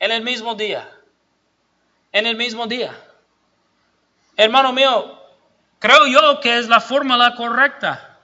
en 0.00 0.10
el 0.10 0.22
mismo 0.22 0.54
día. 0.54 0.90
En 2.12 2.26
el 2.26 2.34
mismo 2.34 2.66
día. 2.66 2.98
Hermano 4.38 4.72
mío, 4.72 5.20
creo 5.78 6.06
yo 6.06 6.40
que 6.40 6.58
es 6.58 6.68
la 6.68 6.80
fórmula 6.80 7.34
correcta 7.34 8.15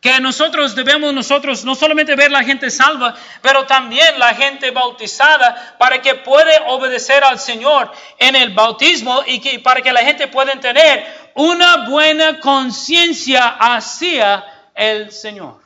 que 0.00 0.20
nosotros 0.20 0.74
debemos 0.76 1.12
nosotros 1.12 1.64
no 1.64 1.74
solamente 1.74 2.14
ver 2.14 2.30
la 2.30 2.44
gente 2.44 2.70
salva, 2.70 3.16
pero 3.42 3.66
también 3.66 4.18
la 4.18 4.34
gente 4.34 4.70
bautizada 4.70 5.76
para 5.78 6.00
que 6.00 6.14
pueda 6.14 6.66
obedecer 6.68 7.24
al 7.24 7.38
Señor 7.38 7.90
en 8.18 8.36
el 8.36 8.54
bautismo 8.54 9.22
y 9.26 9.40
que, 9.40 9.58
para 9.58 9.82
que 9.82 9.92
la 9.92 10.00
gente 10.00 10.28
pueda 10.28 10.58
tener 10.60 11.04
una 11.34 11.88
buena 11.88 12.38
conciencia 12.38 13.56
hacia 13.58 14.44
el 14.74 15.10
Señor. 15.10 15.60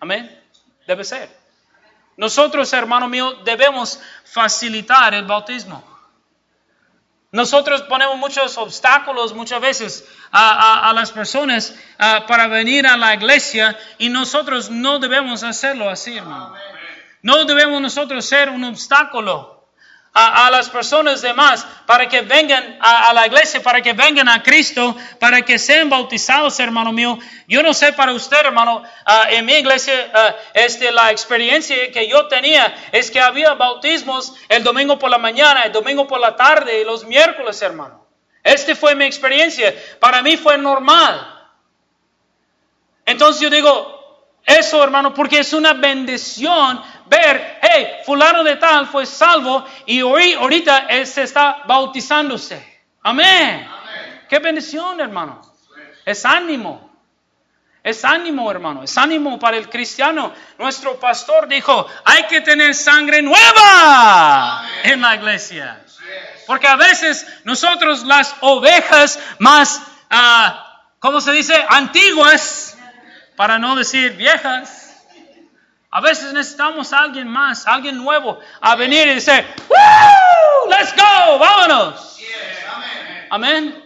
Amén. 0.00 0.42
Debe 0.86 1.04
ser. 1.04 1.28
Nosotros, 2.16 2.72
hermano 2.72 3.08
mío, 3.08 3.34
debemos 3.44 4.00
facilitar 4.24 5.12
el 5.12 5.26
bautismo. 5.26 5.95
Nosotros 7.32 7.82
ponemos 7.82 8.16
muchos 8.16 8.56
obstáculos 8.56 9.34
muchas 9.34 9.60
veces 9.60 10.08
a, 10.32 10.92
las 10.94 11.10
personas 11.12 11.74
para 11.98 12.46
venir 12.46 12.86
a 12.86 12.96
la 12.96 13.14
iglesia 13.14 13.76
y 13.98 14.08
nosotros 14.08 14.70
no 14.70 14.98
debemos 14.98 15.42
hacerlo 15.42 15.90
así, 15.90 16.16
hermano. 16.16 16.54
No 17.22 17.44
debemos 17.44 17.80
nosotros 17.82 18.24
ser 18.24 18.50
un 18.50 18.64
obstáculo 18.64 19.55
a, 20.18 20.50
las 20.50 20.70
personas 20.70 21.20
demás 21.20 21.66
para 21.84 22.08
que 22.08 22.22
vengan 22.22 22.78
a, 22.80 23.12
la 23.12 23.26
iglesia, 23.26 23.62
para 23.62 23.82
que 23.82 23.92
vengan 23.92 24.28
a 24.30 24.42
Cristo, 24.42 24.96
para 25.20 25.42
que 25.42 25.58
sean 25.58 25.90
bautizados, 25.90 26.58
hermano 26.58 26.90
mío. 26.90 27.18
Yo 27.46 27.62
no 27.62 27.74
sé 27.74 27.92
para 27.92 28.14
usted, 28.14 28.38
hermano, 28.38 28.82
ah, 29.04 29.26
en 29.30 29.44
mi 29.44 29.52
iglesia, 29.52 30.10
ah, 30.14 30.34
este, 30.54 30.90
la 30.90 31.10
experiencia 31.10 31.92
que 31.92 32.08
yo 32.08 32.28
tenía 32.28 32.74
es 32.92 33.10
que 33.10 33.20
había 33.20 33.52
bautismos 33.54 34.34
el 34.48 34.64
domingo 34.64 34.98
por 34.98 35.10
la 35.10 35.18
mañana, 35.18 35.64
el 35.64 35.72
domingo 35.72 36.06
por 36.06 36.18
la 36.18 36.34
tarde 36.34 36.80
y 36.80 36.84
los 36.84 37.04
miércoles, 37.04 37.60
hermano. 37.60 38.06
Este 38.42 38.74
fue 38.74 38.94
mi 38.94 39.04
experiencia. 39.04 39.74
Para 40.00 40.22
mí 40.22 40.38
fue 40.38 40.56
normal. 40.56 41.34
Entonces 43.04 43.42
yo 43.42 43.50
digo, 43.50 43.96
eso, 44.46 44.82
hermano, 44.82 45.12
porque 45.12 45.40
es 45.40 45.52
una 45.52 45.74
bendición 45.74 46.80
ver, 47.08 47.58
hey, 47.62 47.98
fulano 48.04 48.42
de 48.44 48.56
tal 48.56 48.86
fue 48.86 49.06
salvo 49.06 49.64
y 49.86 50.02
hoy, 50.02 50.34
ahorita 50.34 50.86
él 50.88 51.06
se 51.06 51.22
está 51.22 51.62
bautizándose. 51.66 52.82
Amén. 53.02 53.68
Qué 54.28 54.38
bendición, 54.38 55.00
hermano. 55.00 55.40
Es 56.04 56.24
ánimo. 56.24 56.90
Es 57.82 58.04
ánimo, 58.04 58.50
hermano. 58.50 58.82
Es 58.82 58.98
ánimo 58.98 59.38
para 59.38 59.56
el 59.56 59.68
cristiano. 59.68 60.32
Nuestro 60.58 60.98
pastor 60.98 61.46
dijo, 61.46 61.86
hay 62.04 62.24
que 62.24 62.40
tener 62.40 62.74
sangre 62.74 63.22
nueva 63.22 64.64
en 64.82 65.00
la 65.00 65.14
iglesia. 65.14 65.80
Porque 66.46 66.66
a 66.66 66.76
veces 66.76 67.26
nosotros 67.44 68.04
las 68.04 68.34
ovejas 68.40 69.20
más, 69.38 69.80
uh, 70.10 70.52
¿cómo 70.98 71.20
se 71.20 71.32
dice? 71.32 71.64
Antiguas, 71.68 72.76
para 73.36 73.58
no 73.58 73.76
decir 73.76 74.12
viejas 74.16 74.85
a 75.90 76.00
veces 76.00 76.32
necesitamos 76.32 76.92
a 76.92 77.00
alguien 77.00 77.28
más, 77.28 77.66
alguien 77.66 77.96
nuevo, 77.96 78.38
a 78.60 78.76
venir 78.76 79.06
y 79.08 79.14
decir, 79.14 79.46
¡Woo! 79.68 80.70
¡Let's 80.70 80.94
go! 80.94 81.38
¡Vámonos! 81.38 82.20
Amén. 83.30 83.82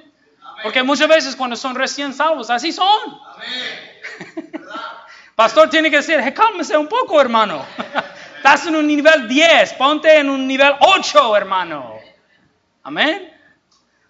Porque 0.63 0.83
muchas 0.83 1.09
veces 1.09 1.37
cuando 1.37 1.57
son 1.57 1.75
recién 1.75 2.13
salvos, 2.13 2.51
así 2.51 2.73
son. 2.73 3.19
Pastor 5.35 5.71
tiene 5.71 5.91
que 5.91 5.97
decir, 5.97 6.21
hey, 6.23 6.33
cálmese 6.35 6.77
un 6.77 6.87
poco, 6.87 7.21
hermano. 7.21 7.65
Estás 8.37 8.67
en 8.67 8.77
un 8.77 8.87
nivel 8.87 9.29
10, 9.29 9.75
ponte 9.75 10.19
en 10.19 10.29
un 10.29 10.47
nivel 10.47 10.75
8, 10.81 11.37
hermano. 11.37 11.99
Amén. 12.83 13.33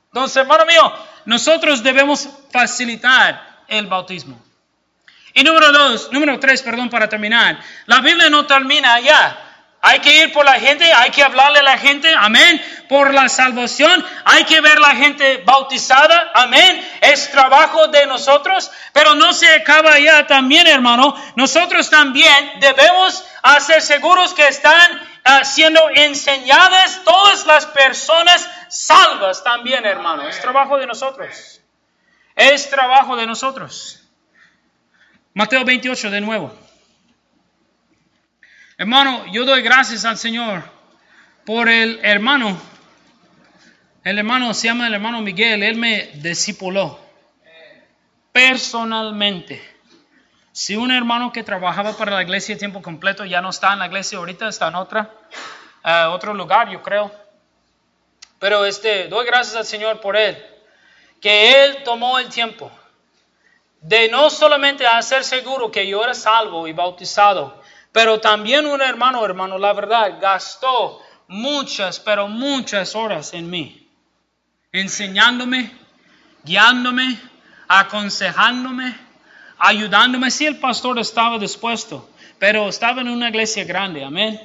Entonces, 0.06 0.36
hermano 0.38 0.66
mío, 0.66 0.92
nosotros 1.24 1.82
debemos 1.82 2.28
facilitar 2.50 3.62
el 3.68 3.86
bautismo. 3.86 4.40
Y 5.34 5.44
número 5.44 5.72
dos, 5.72 6.10
número 6.12 6.38
tres, 6.38 6.62
perdón, 6.62 6.90
para 6.90 7.08
terminar. 7.08 7.60
La 7.86 8.00
Biblia 8.00 8.28
no 8.30 8.46
termina 8.46 8.94
allá. 8.94 9.38
Hay 9.82 10.00
que 10.00 10.24
ir 10.24 10.32
por 10.32 10.44
la 10.44 10.60
gente, 10.60 10.92
hay 10.92 11.10
que 11.10 11.22
hablarle 11.22 11.60
a 11.60 11.62
la 11.62 11.78
gente, 11.78 12.12
amén, 12.14 12.62
por 12.86 13.14
la 13.14 13.30
salvación, 13.30 14.04
hay 14.26 14.44
que 14.44 14.60
ver 14.60 14.78
la 14.78 14.94
gente 14.94 15.42
bautizada, 15.46 16.32
amén, 16.34 16.86
es 17.00 17.30
trabajo 17.30 17.88
de 17.88 18.04
nosotros, 18.04 18.70
pero 18.92 19.14
no 19.14 19.32
se 19.32 19.48
acaba 19.54 19.94
allá 19.94 20.26
también, 20.26 20.66
hermano, 20.66 21.16
nosotros 21.34 21.88
también 21.88 22.60
debemos 22.60 23.24
hacer 23.42 23.80
seguros 23.80 24.34
que 24.34 24.48
están 24.48 25.08
ah, 25.24 25.44
siendo 25.46 25.80
enseñadas 25.94 27.00
todas 27.02 27.46
las 27.46 27.64
personas 27.64 28.46
salvas 28.68 29.42
también, 29.42 29.86
hermano, 29.86 30.28
es 30.28 30.38
trabajo 30.42 30.76
de 30.76 30.86
nosotros, 30.86 31.62
es 32.36 32.68
trabajo 32.68 33.16
de 33.16 33.26
nosotros. 33.26 33.99
Mateo 35.40 35.64
28 35.64 36.10
de 36.10 36.20
nuevo. 36.20 36.54
Hermano, 38.76 39.24
yo 39.32 39.46
doy 39.46 39.62
gracias 39.62 40.04
al 40.04 40.18
Señor 40.18 40.62
por 41.46 41.70
el 41.70 41.98
hermano. 42.02 42.60
El 44.04 44.18
hermano 44.18 44.52
se 44.52 44.66
llama 44.66 44.86
el 44.86 44.92
hermano 44.92 45.22
Miguel. 45.22 45.62
Él 45.62 45.76
me 45.76 46.10
discipuló 46.16 47.00
personalmente. 48.32 49.62
Si 50.52 50.76
un 50.76 50.90
hermano 50.90 51.32
que 51.32 51.42
trabajaba 51.42 51.96
para 51.96 52.16
la 52.16 52.22
iglesia 52.22 52.56
a 52.56 52.58
tiempo 52.58 52.82
completo 52.82 53.24
ya 53.24 53.40
no 53.40 53.48
está 53.48 53.72
en 53.72 53.78
la 53.78 53.86
iglesia 53.86 54.18
ahorita, 54.18 54.46
está 54.46 54.68
en 54.68 54.74
otra, 54.74 55.10
uh, 55.86 56.10
otro 56.10 56.34
lugar, 56.34 56.68
yo 56.68 56.82
creo. 56.82 57.10
Pero 58.38 58.66
este, 58.66 59.08
doy 59.08 59.24
gracias 59.24 59.56
al 59.56 59.64
Señor 59.64 60.02
por 60.02 60.18
él, 60.18 60.36
que 61.18 61.64
él 61.64 61.82
tomó 61.82 62.18
el 62.18 62.28
tiempo 62.28 62.70
de 63.80 64.08
no 64.08 64.28
solamente 64.28 64.86
hacer 64.86 65.24
seguro 65.24 65.70
que 65.70 65.86
yo 65.86 66.04
era 66.04 66.14
salvo 66.14 66.68
y 66.68 66.72
bautizado, 66.72 67.60
pero 67.92 68.20
también 68.20 68.66
un 68.66 68.80
hermano, 68.80 69.24
hermano, 69.24 69.58
la 69.58 69.72
verdad, 69.72 70.18
gastó 70.20 71.00
muchas, 71.28 71.98
pero 71.98 72.28
muchas 72.28 72.94
horas 72.94 73.32
en 73.32 73.48
mí, 73.48 73.88
enseñándome, 74.70 75.72
guiándome, 76.44 77.18
aconsejándome, 77.68 78.96
ayudándome. 79.58 80.30
Si 80.30 80.46
el 80.46 80.58
pastor 80.58 80.98
estaba 80.98 81.38
dispuesto, 81.38 82.10
pero 82.38 82.68
estaba 82.68 83.00
en 83.00 83.08
una 83.08 83.30
iglesia 83.30 83.64
grande, 83.64 84.04
amén. 84.04 84.40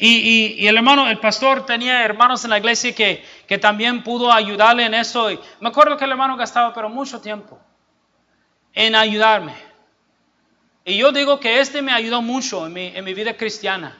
Y, 0.00 0.64
el 0.64 0.76
hermano, 0.76 1.08
el 1.08 1.18
pastor 1.18 1.66
tenía 1.66 2.04
hermanos 2.04 2.44
en 2.44 2.50
la 2.50 2.58
iglesia 2.58 2.94
que, 2.94 3.24
que 3.48 3.58
también 3.58 4.04
pudo 4.04 4.32
ayudarle 4.32 4.84
en 4.84 4.94
eso. 4.94 5.28
Y 5.28 5.40
me 5.60 5.70
acuerdo 5.70 5.96
que 5.96 6.04
el 6.04 6.12
hermano 6.12 6.36
gastaba, 6.36 6.72
pero 6.72 6.88
mucho 6.88 7.20
tiempo 7.20 7.58
en 8.74 8.94
ayudarme. 8.94 9.54
Y 10.84 10.96
yo 10.96 11.12
digo 11.12 11.38
que 11.38 11.60
este 11.60 11.82
me 11.82 11.92
ayudó 11.92 12.22
mucho 12.22 12.66
en 12.66 12.72
mi, 12.72 12.86
en 12.86 13.04
mi 13.04 13.14
vida 13.14 13.36
cristiana 13.36 13.96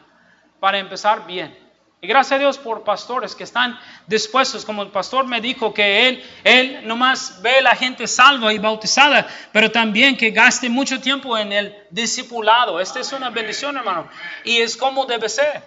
para 0.61 0.79
empezar 0.79 1.27
bien. 1.27 1.57
Y 2.01 2.07
gracias 2.07 2.37
a 2.37 2.39
Dios 2.39 2.59
por 2.59 2.85
pastores 2.85 3.35
que 3.35 3.43
están 3.43 3.79
dispuestos, 4.07 4.65
como 4.65 4.83
el 4.83 4.91
pastor 4.91 5.27
me 5.27 5.41
dijo, 5.41 5.75
que 5.75 6.09
él, 6.09 6.25
él 6.45 6.81
nomás 6.85 7.43
ve 7.43 7.59
a 7.59 7.63
la 7.63 7.75
gente 7.75 8.07
salva 8.07 8.53
y 8.53 8.59
bautizada, 8.59 9.27
pero 9.53 9.73
también 9.73 10.17
que 10.17 10.31
gaste 10.31 10.69
mucho 10.69 11.01
tiempo 11.01 11.37
en 11.37 11.53
el 11.53 11.77
discipulado. 11.91 12.79
Esta 12.79 13.01
es 13.01 13.13
una 13.13 13.31
bendición, 13.31 13.77
hermano, 13.77 14.09
y 14.45 14.59
es 14.59 14.77
como 14.77 15.07
debe 15.07 15.29
ser. 15.29 15.63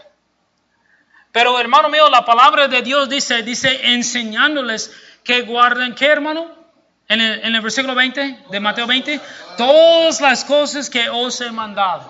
Pero 1.34 1.60
hermano 1.60 1.90
mío, 1.90 2.10
la 2.10 2.24
palabra 2.24 2.70
de 2.70 2.82
Dios 2.82 3.10
dice, 3.10 3.44
dice 3.44 3.92
enseñándoles 3.92 4.96
que 5.26 5.42
guarden, 5.42 5.96
¿qué 5.96 6.06
hermano? 6.06 6.61
En 7.08 7.22
el, 7.22 7.62
versículo 7.62 7.94
20 7.94 8.46
de 8.50 8.60
Mateo 8.60 8.88
20, 8.88 9.20
todas 9.58 10.22
las 10.22 10.46
cosas 10.46 10.90
que 10.90 11.10
os 11.10 11.42
he 11.42 11.52
mandado. 11.52 12.10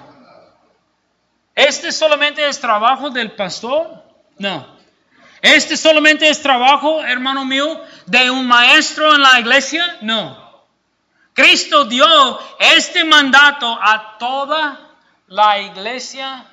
¿Este 1.55 1.91
solamente 1.91 2.47
es 2.47 2.59
trabajo 2.59 3.09
del 3.09 3.31
pastor? 3.31 4.03
No. 4.37 4.79
¿Este 5.41 5.75
solamente 5.75 6.29
es 6.29 6.41
trabajo, 6.41 7.01
hermano 7.03 7.45
mío, 7.45 7.81
de 8.05 8.29
un 8.29 8.47
maestro 8.47 9.15
en 9.15 9.21
la 9.21 9.39
iglesia? 9.39 9.97
No. 10.01 10.65
Cristo 11.33 11.85
dio 11.85 12.05
este 12.59 13.03
mandato 13.03 13.77
a 13.81 14.17
toda 14.19 14.91
la 15.27 15.59
iglesia 15.59 16.45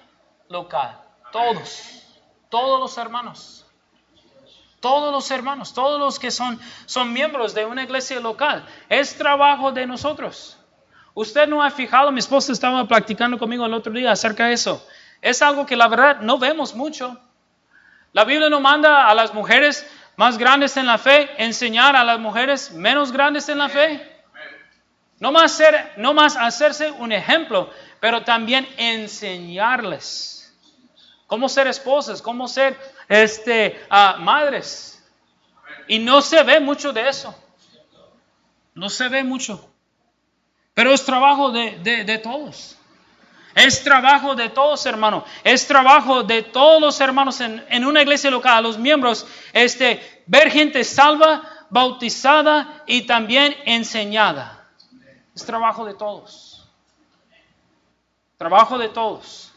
local. 0.49 0.99
Todos. 1.33 2.03
Todos 2.49 2.81
los 2.81 2.97
hermanos. 2.97 3.67
Todos 4.81 5.13
los 5.13 5.31
hermanos, 5.31 5.75
todos 5.75 5.99
los 5.99 6.19
que 6.19 6.31
son, 6.31 6.61
son 6.87 7.13
miembros 7.13 7.55
de 7.55 7.65
una 7.65 7.83
iglesia 7.83 8.21
local. 8.21 8.65
Es 8.89 9.17
trabajo 9.17 9.73
de 9.73 9.87
nosotros. 9.87 10.57
Usted 11.15 11.49
no 11.49 11.63
ha 11.63 11.71
fijado, 11.71 12.13
mi 12.13 12.21
esposa 12.21 12.53
estaba 12.53 12.87
practicando 12.87 13.39
conmigo 13.39 13.67
el 13.67 13.75
otro 13.75 13.93
día 13.93 14.13
acerca 14.13 14.47
de 14.47 14.53
eso. 14.53 14.87
Es 15.21 15.43
algo 15.43 15.67
que 15.67 15.77
la 15.77 15.89
verdad 15.89 16.21
no 16.21 16.39
vemos 16.39 16.75
mucho. 16.75 17.19
La 18.13 18.25
Biblia 18.25 18.49
no 18.49 18.61
manda 18.61 19.09
a 19.09 19.15
las 19.15 19.35
mujeres 19.35 19.85
más 20.17 20.39
grandes 20.39 20.77
en 20.77 20.87
la 20.87 20.99
fe 20.99 21.29
enseñar 21.39 21.97
a 21.97 22.05
las 22.05 22.21
mujeres 22.21 22.71
menos 22.71 23.11
grandes 23.11 23.49
en 23.49 23.59
la 23.59 23.69
fe. 23.69 24.17
No 25.19 25.33
más, 25.33 25.53
ser, 25.53 25.95
no 25.97 26.15
más 26.15 26.37
hacerse 26.37 26.93
un 26.93 27.11
ejemplo, 27.11 27.71
pero 27.99 28.23
también 28.23 28.69
enseñarles 28.77 30.57
cómo 31.27 31.49
ser 31.49 31.67
esposas, 31.67 32.23
cómo 32.23 32.47
ser 32.47 32.79
este, 33.09 33.81
madres. 33.91 35.03
Y 35.87 35.99
no 35.99 36.21
se 36.21 36.43
ve 36.43 36.61
mucho 36.61 36.93
de 36.93 37.09
eso. 37.09 37.35
No 38.75 38.89
se 38.89 39.09
ve 39.09 39.25
mucho. 39.25 39.69
Pero 40.75 40.93
es 40.93 41.05
trabajo 41.05 41.51
de, 41.51 42.21
todos. 42.23 42.77
Es 43.55 43.83
trabajo 43.83 44.37
de 44.37 44.51
todos, 44.51 44.87
hermanos. 44.87 45.25
Es 45.43 45.67
trabajo 45.67 46.23
de 46.23 46.43
todos 46.43 46.81
los 46.81 47.01
hermanos 47.01 47.41
en, 47.41 47.85
una 47.85 48.03
iglesia 48.03 48.31
local, 48.31 48.63
los 48.63 48.79
miembros, 48.79 49.27
este, 49.53 50.23
ver 50.27 50.51
gente 50.51 50.85
salva, 50.85 51.43
bautizada 51.71 52.85
y 52.87 53.03
también 53.03 53.57
enseñada. 53.65 54.69
Es 55.35 55.45
trabajo 55.45 55.85
de 55.85 55.95
todos. 55.95 56.65
Trabajo 58.37 58.79
de 58.79 58.89
todos. 58.91 59.53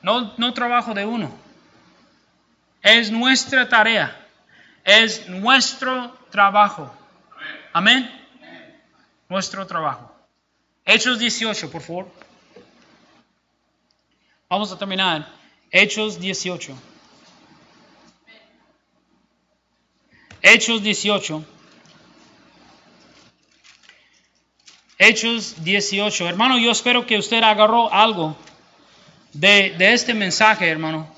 No, 0.00 0.32
no 0.38 0.54
trabajo 0.54 0.94
de 0.94 1.04
uno. 1.04 1.43
Es 2.84 3.10
nuestra 3.10 3.66
tarea. 3.66 4.14
Es 4.84 5.26
nuestro 5.26 6.14
trabajo. 6.30 6.94
Amén. 7.72 8.10
Nuestro 9.26 9.66
trabajo. 9.66 10.14
Hechos 10.84 11.18
18, 11.18 11.70
por 11.70 11.80
favor. 11.80 12.12
Vamos 14.50 14.70
a 14.70 14.78
terminar. 14.78 15.26
Hechos 15.70 16.20
18. 16.20 16.76
Hechos 20.42 20.82
18. 20.82 21.42
Hechos 24.98 25.64
18. 25.64 26.28
Hermano, 26.28 26.58
yo 26.58 26.70
espero 26.70 27.06
que 27.06 27.16
usted 27.16 27.42
agarró 27.42 27.90
algo 27.90 28.36
de, 29.32 29.70
de 29.78 29.94
este 29.94 30.12
mensaje, 30.12 30.68
hermano. 30.68 31.13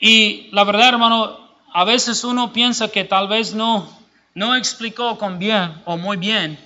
Y 0.00 0.48
la 0.52 0.64
verdad, 0.64 0.88
hermano, 0.88 1.38
a 1.72 1.84
veces 1.84 2.24
uno 2.24 2.52
piensa 2.52 2.88
que 2.88 3.04
tal 3.04 3.28
vez 3.28 3.52
no, 3.54 3.88
no 4.34 4.56
explicó 4.56 5.18
con 5.18 5.38
bien 5.38 5.80
o 5.84 5.98
muy 5.98 6.16
bien 6.16 6.58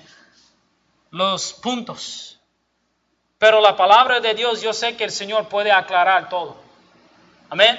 los 1.11 1.53
puntos. 1.53 2.39
Pero 3.39 3.61
la 3.61 3.77
palabra 3.77 4.21
de 4.21 4.35
Dios, 4.35 4.63
yo 4.63 4.73
sé 4.73 4.97
que 4.97 5.05
el 5.05 5.11
Señor 5.11 5.49
puede 5.49 5.73
aclarar 5.73 6.29
todo. 6.29 6.57
Amén. 7.51 7.79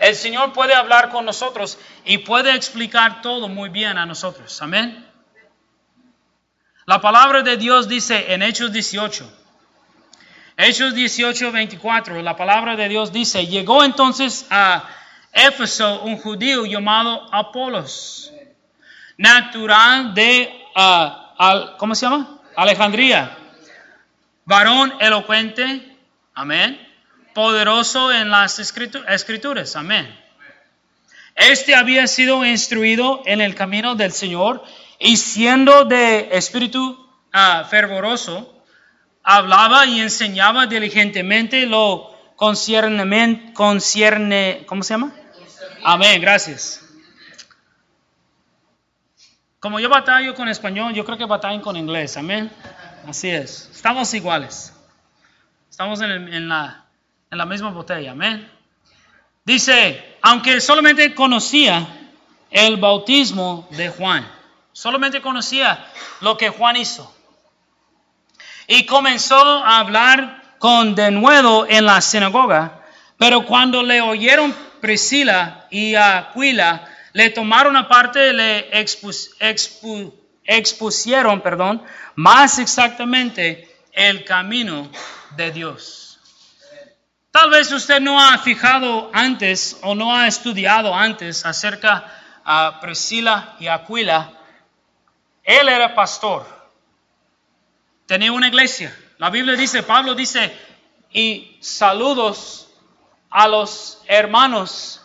El 0.00 0.16
Señor 0.16 0.52
puede 0.52 0.74
hablar 0.74 1.10
con 1.10 1.24
nosotros 1.24 1.78
y 2.04 2.18
puede 2.18 2.54
explicar 2.54 3.22
todo 3.22 3.48
muy 3.48 3.68
bien 3.68 3.96
a 3.96 4.06
nosotros. 4.06 4.60
Amén. 4.60 5.06
La 6.86 7.00
palabra 7.00 7.42
de 7.42 7.56
Dios 7.56 7.86
dice 7.86 8.32
en 8.32 8.42
Hechos 8.42 8.72
18. 8.72 9.39
Hechos 10.62 10.94
18, 10.94 11.52
24, 11.52 12.20
la 12.20 12.36
palabra 12.36 12.76
de 12.76 12.86
Dios 12.86 13.10
dice, 13.10 13.46
llegó 13.46 13.82
entonces 13.82 14.46
a 14.50 14.84
Éfeso 15.32 16.02
un 16.02 16.18
judío 16.18 16.66
llamado 16.66 17.32
Apolos, 17.32 18.30
natural 19.16 20.12
de, 20.12 20.52
uh, 20.76 21.78
¿cómo 21.78 21.94
se 21.94 22.04
llama? 22.04 22.42
Alejandría, 22.56 23.38
varón 24.44 24.92
elocuente, 25.00 25.96
amén, 26.34 26.78
poderoso 27.32 28.12
en 28.12 28.28
las 28.28 28.58
escrituras, 28.58 29.76
amén. 29.76 30.14
Este 31.36 31.74
había 31.74 32.06
sido 32.06 32.44
instruido 32.44 33.22
en 33.24 33.40
el 33.40 33.54
camino 33.54 33.94
del 33.94 34.12
Señor 34.12 34.62
y 34.98 35.16
siendo 35.16 35.86
de 35.86 36.28
espíritu 36.32 37.08
uh, 37.32 37.64
fervoroso, 37.70 38.59
hablaba 39.22 39.86
y 39.86 40.00
enseñaba 40.00 40.66
diligentemente 40.66 41.66
lo 41.66 42.10
concierne, 42.36 43.54
¿cómo 44.66 44.82
se 44.82 44.94
llama? 44.94 45.12
Amén, 45.84 46.20
gracias. 46.20 46.82
Como 49.58 49.78
yo 49.78 49.90
batallo 49.90 50.34
con 50.34 50.48
español, 50.48 50.94
yo 50.94 51.04
creo 51.04 51.18
que 51.18 51.26
batallen 51.26 51.60
con 51.60 51.76
inglés, 51.76 52.16
amén. 52.16 52.50
Así 53.06 53.28
es, 53.28 53.68
estamos 53.72 54.12
iguales. 54.14 54.72
Estamos 55.68 56.00
en, 56.00 56.48
la, 56.48 56.86
en 57.30 57.38
la 57.38 57.46
misma 57.46 57.70
botella, 57.70 58.12
amén. 58.12 58.50
Dice, 59.44 60.16
aunque 60.22 60.60
solamente 60.60 61.14
conocía 61.14 61.86
el 62.50 62.78
bautismo 62.78 63.68
de 63.70 63.90
Juan, 63.90 64.26
solamente 64.72 65.20
conocía 65.20 65.86
lo 66.20 66.36
que 66.36 66.48
Juan 66.48 66.76
hizo. 66.76 67.14
Y 68.72 68.86
comenzó 68.86 69.34
a 69.34 69.80
hablar 69.80 70.44
con 70.58 70.94
denuedo 70.94 71.66
en 71.68 71.86
la 71.86 72.00
sinagoga, 72.00 72.84
pero 73.18 73.44
cuando 73.44 73.82
le 73.82 74.00
oyeron 74.00 74.54
Priscila 74.80 75.66
y 75.70 75.96
Aquila, 75.96 76.88
le 77.12 77.30
tomaron 77.30 77.76
aparte, 77.76 78.32
le 78.32 78.70
expusieron, 80.44 81.40
perdón, 81.40 81.82
más 82.14 82.60
exactamente 82.60 83.76
el 83.92 84.24
camino 84.24 84.88
de 85.36 85.50
Dios. 85.50 86.20
Tal 87.32 87.50
vez 87.50 87.72
usted 87.72 87.98
no 87.98 88.22
ha 88.22 88.38
fijado 88.38 89.10
antes 89.12 89.78
o 89.82 89.96
no 89.96 90.14
ha 90.14 90.28
estudiado 90.28 90.94
antes 90.94 91.44
acerca 91.44 92.04
a 92.44 92.78
Priscila 92.80 93.56
y 93.58 93.66
Aquila. 93.66 94.30
Él 95.42 95.68
era 95.68 95.92
pastor. 95.92 96.59
Tenía 98.10 98.32
una 98.32 98.48
iglesia. 98.48 98.92
La 99.18 99.30
Biblia 99.30 99.54
dice, 99.54 99.84
Pablo 99.84 100.16
dice, 100.16 100.52
y 101.12 101.56
saludos 101.60 102.68
a 103.30 103.46
los 103.46 104.02
hermanos 104.08 105.00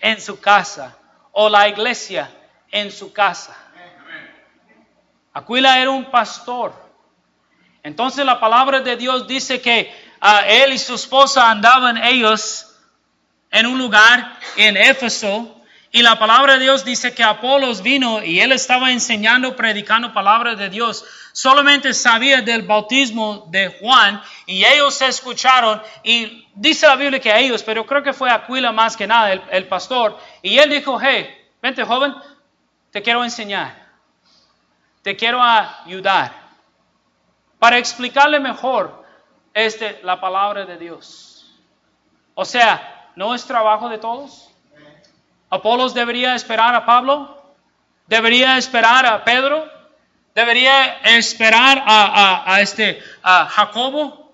en 0.00 0.18
su 0.18 0.40
casa 0.40 0.96
o 1.32 1.50
la 1.50 1.68
iglesia 1.68 2.34
en 2.70 2.90
su 2.90 3.12
casa. 3.12 3.54
Aquila 5.34 5.78
era 5.78 5.90
un 5.90 6.10
pastor. 6.10 6.72
Entonces 7.82 8.24
la 8.24 8.40
palabra 8.40 8.80
de 8.80 8.96
Dios 8.96 9.26
dice 9.26 9.60
que 9.60 9.94
uh, 10.22 10.46
él 10.46 10.72
y 10.72 10.78
su 10.78 10.94
esposa 10.94 11.50
andaban 11.50 12.02
ellos 12.02 12.74
en 13.50 13.66
un 13.66 13.76
lugar 13.76 14.38
en 14.56 14.78
Éfeso 14.78 15.55
y 15.96 16.02
la 16.02 16.18
palabra 16.18 16.52
de 16.52 16.58
Dios 16.58 16.84
dice 16.84 17.14
que 17.14 17.24
Apolos 17.24 17.80
vino 17.80 18.22
y 18.22 18.38
él 18.40 18.52
estaba 18.52 18.92
enseñando, 18.92 19.56
predicando 19.56 20.12
palabra 20.12 20.54
de 20.54 20.68
Dios. 20.68 21.06
Solamente 21.32 21.94
sabía 21.94 22.42
del 22.42 22.64
bautismo 22.64 23.46
de 23.48 23.78
Juan 23.80 24.20
y 24.44 24.62
ellos 24.62 25.00
escucharon 25.00 25.80
y 26.02 26.46
dice 26.54 26.86
la 26.86 26.96
Biblia 26.96 27.18
que 27.18 27.34
ellos, 27.34 27.62
pero 27.62 27.86
creo 27.86 28.02
que 28.02 28.12
fue 28.12 28.30
Aquila 28.30 28.72
más 28.72 28.94
que 28.94 29.06
nada, 29.06 29.32
el, 29.32 29.68
pastor. 29.68 30.18
Y 30.42 30.58
él 30.58 30.68
dijo, 30.68 31.00
hey, 31.00 31.34
vente 31.62 31.82
joven, 31.82 32.14
te 32.90 33.00
quiero 33.00 33.24
enseñar, 33.24 33.74
te 35.00 35.16
quiero 35.16 35.42
ayudar 35.42 36.30
para 37.58 37.78
explicarle 37.78 38.38
mejor 38.38 39.02
este, 39.54 39.98
la 40.02 40.20
palabra 40.20 40.66
de 40.66 40.76
Dios. 40.76 41.50
O 42.34 42.44
sea, 42.44 43.12
¿no 43.16 43.34
es 43.34 43.46
trabajo 43.46 43.88
de 43.88 43.96
todos? 43.96 44.50
Apolos 45.50 45.94
debería 45.94 46.34
esperar 46.34 46.74
a 46.74 46.84
Pablo, 46.84 47.42
debería 48.06 48.58
esperar 48.58 49.06
a 49.06 49.24
Pedro, 49.24 49.70
debería 50.34 50.98
esperar 51.04 51.82
a, 51.86 52.60
este 52.60 53.02
a 53.22 53.46
Jacobo. 53.46 54.26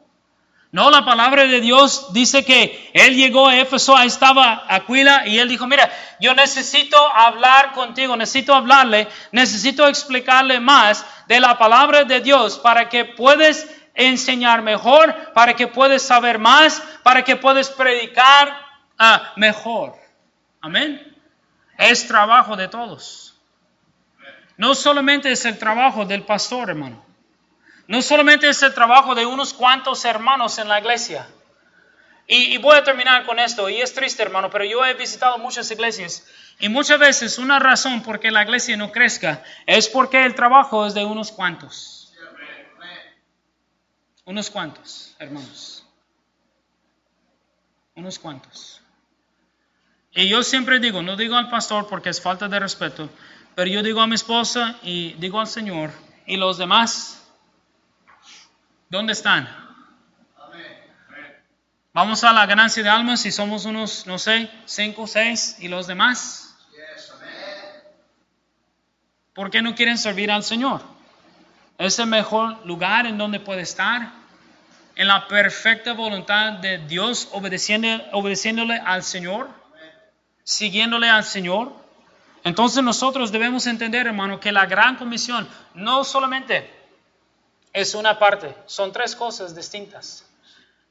No, 0.72 0.90
la 0.90 1.04
palabra 1.04 1.44
de 1.44 1.60
Dios 1.60 2.14
dice 2.14 2.46
que 2.46 2.90
él 2.94 3.14
llegó 3.14 3.48
a 3.48 3.58
Éfeso, 3.58 3.94
ahí 3.94 4.08
estaba 4.08 4.64
Aquila 4.68 5.26
y 5.26 5.38
él 5.38 5.46
dijo, 5.46 5.66
mira, 5.66 5.92
yo 6.18 6.34
necesito 6.34 6.96
hablar 7.14 7.72
contigo, 7.72 8.16
necesito 8.16 8.54
hablarle, 8.54 9.06
necesito 9.32 9.86
explicarle 9.86 10.60
más 10.60 11.04
de 11.28 11.40
la 11.40 11.58
palabra 11.58 12.04
de 12.04 12.20
Dios 12.20 12.58
para 12.58 12.88
que 12.88 13.04
puedas 13.04 13.66
enseñar 13.94 14.62
mejor, 14.62 15.14
para 15.34 15.54
que 15.54 15.66
puedas 15.66 16.00
saber 16.00 16.38
más, 16.38 16.82
para 17.02 17.22
que 17.22 17.36
puedas 17.36 17.68
predicar 17.68 18.56
ah, 18.98 19.32
mejor. 19.36 20.01
Amén. 20.62 21.16
Es 21.76 22.06
trabajo 22.06 22.56
de 22.56 22.68
todos. 22.68 23.34
No 24.56 24.74
solamente 24.74 25.30
es 25.32 25.44
el 25.44 25.58
trabajo 25.58 26.04
del 26.04 26.22
pastor, 26.22 26.70
hermano. 26.70 27.04
No 27.88 28.00
solamente 28.00 28.48
es 28.48 28.62
el 28.62 28.72
trabajo 28.72 29.14
de 29.14 29.26
unos 29.26 29.52
cuantos 29.52 30.04
hermanos 30.04 30.58
en 30.58 30.68
la 30.68 30.78
iglesia. 30.78 31.26
Y, 32.28 32.56
voy 32.58 32.76
a 32.76 32.84
terminar 32.84 33.26
con 33.26 33.38
esto. 33.40 33.68
Y 33.68 33.80
es 33.80 33.92
triste, 33.92 34.22
hermano, 34.22 34.50
pero 34.50 34.64
yo 34.64 34.84
he 34.84 34.94
visitado 34.94 35.36
muchas 35.38 35.70
iglesias. 35.70 36.26
Y 36.60 36.68
muchas 36.68 36.98
veces 36.98 37.38
una 37.38 37.58
razón 37.58 38.02
por 38.02 38.20
qué 38.20 38.30
la 38.30 38.44
iglesia 38.44 38.76
no 38.76 38.92
crezca 38.92 39.42
es 39.66 39.88
porque 39.88 40.24
el 40.24 40.34
trabajo 40.34 40.86
es 40.86 40.94
de 40.94 41.04
unos 41.04 41.32
cuantos. 41.32 42.14
Unos 44.24 44.48
cuantos, 44.48 45.16
hermanos. 45.18 45.84
Unos 47.96 48.18
cuantos. 48.20 48.81
Y 50.14 50.28
yo 50.28 50.42
siempre 50.42 50.78
digo, 50.78 51.02
no 51.02 51.16
digo 51.16 51.36
al 51.36 51.48
pastor 51.48 51.88
porque 51.88 52.10
es 52.10 52.20
falta 52.20 52.46
de 52.46 52.60
respeto, 52.60 53.08
pero 53.54 53.70
yo 53.70 53.82
digo 53.82 54.00
a 54.02 54.06
mi 54.06 54.14
esposa 54.14 54.76
y 54.82 55.14
digo 55.14 55.40
al 55.40 55.46
Señor 55.46 55.90
y 56.26 56.36
los 56.36 56.58
demás, 56.58 57.26
¿dónde 58.90 59.14
están? 59.14 59.48
Vamos 61.94 62.24
a 62.24 62.32
la 62.32 62.46
ganancia 62.46 62.82
de 62.82 62.90
almas 62.90 63.20
si 63.20 63.30
somos 63.30 63.64
unos, 63.64 64.06
no 64.06 64.18
sé, 64.18 64.50
cinco, 64.66 65.06
seis 65.06 65.56
y 65.60 65.68
los 65.68 65.86
demás. 65.86 66.56
¿Por 69.34 69.50
qué 69.50 69.62
no 69.62 69.74
quieren 69.74 69.96
servir 69.96 70.30
al 70.30 70.42
Señor? 70.42 70.82
Es 71.78 71.98
el 71.98 72.06
mejor 72.06 72.66
lugar 72.66 73.06
en 73.06 73.16
donde 73.16 73.40
puede 73.40 73.62
estar, 73.62 74.10
en 74.94 75.08
la 75.08 75.26
perfecta 75.26 75.94
voluntad 75.94 76.52
de 76.52 76.78
Dios, 76.78 77.30
obedeciéndole 77.32 78.78
al 78.78 79.02
Señor 79.02 79.61
siguiéndole 80.44 81.08
al 81.08 81.24
Señor. 81.24 81.72
Entonces 82.44 82.82
nosotros 82.82 83.30
debemos 83.30 83.66
entender, 83.66 84.06
hermano, 84.06 84.40
que 84.40 84.52
la 84.52 84.66
gran 84.66 84.96
comisión 84.96 85.48
no 85.74 86.04
solamente 86.04 86.70
es 87.72 87.94
una 87.94 88.18
parte, 88.18 88.54
son 88.66 88.92
tres 88.92 89.16
cosas 89.16 89.54
distintas. 89.54 90.26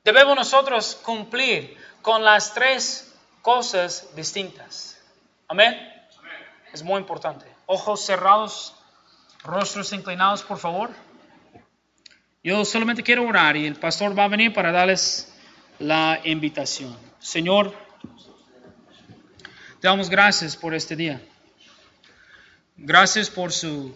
Debemos 0.03 0.35
nosotros 0.35 0.99
cumplir 1.03 1.77
con 2.01 2.23
las 2.23 2.53
tres 2.53 3.13
cosas 3.41 4.15
distintas. 4.15 4.99
Amén. 5.47 5.77
Es 6.73 6.81
muy 6.81 6.99
importante. 6.99 7.45
Ojos 7.65 8.03
cerrados, 8.05 8.73
rostros 9.43 9.93
inclinados, 9.93 10.41
por 10.41 10.57
favor. 10.57 10.89
Yo 12.43 12.65
solamente 12.65 13.03
quiero 13.03 13.27
orar 13.27 13.55
y 13.55 13.67
el 13.67 13.75
pastor 13.75 14.17
va 14.17 14.23
a 14.23 14.27
venir 14.27 14.53
para 14.53 14.71
darles 14.71 15.31
la 15.77 16.19
invitación. 16.23 16.97
Señor, 17.19 17.75
te 19.81 19.87
damos 19.87 20.11
gracias 20.11 20.55
por 20.55 20.75
este 20.75 20.95
día. 20.95 21.19
Gracias 22.77 23.31
por 23.31 23.51
su 23.51 23.95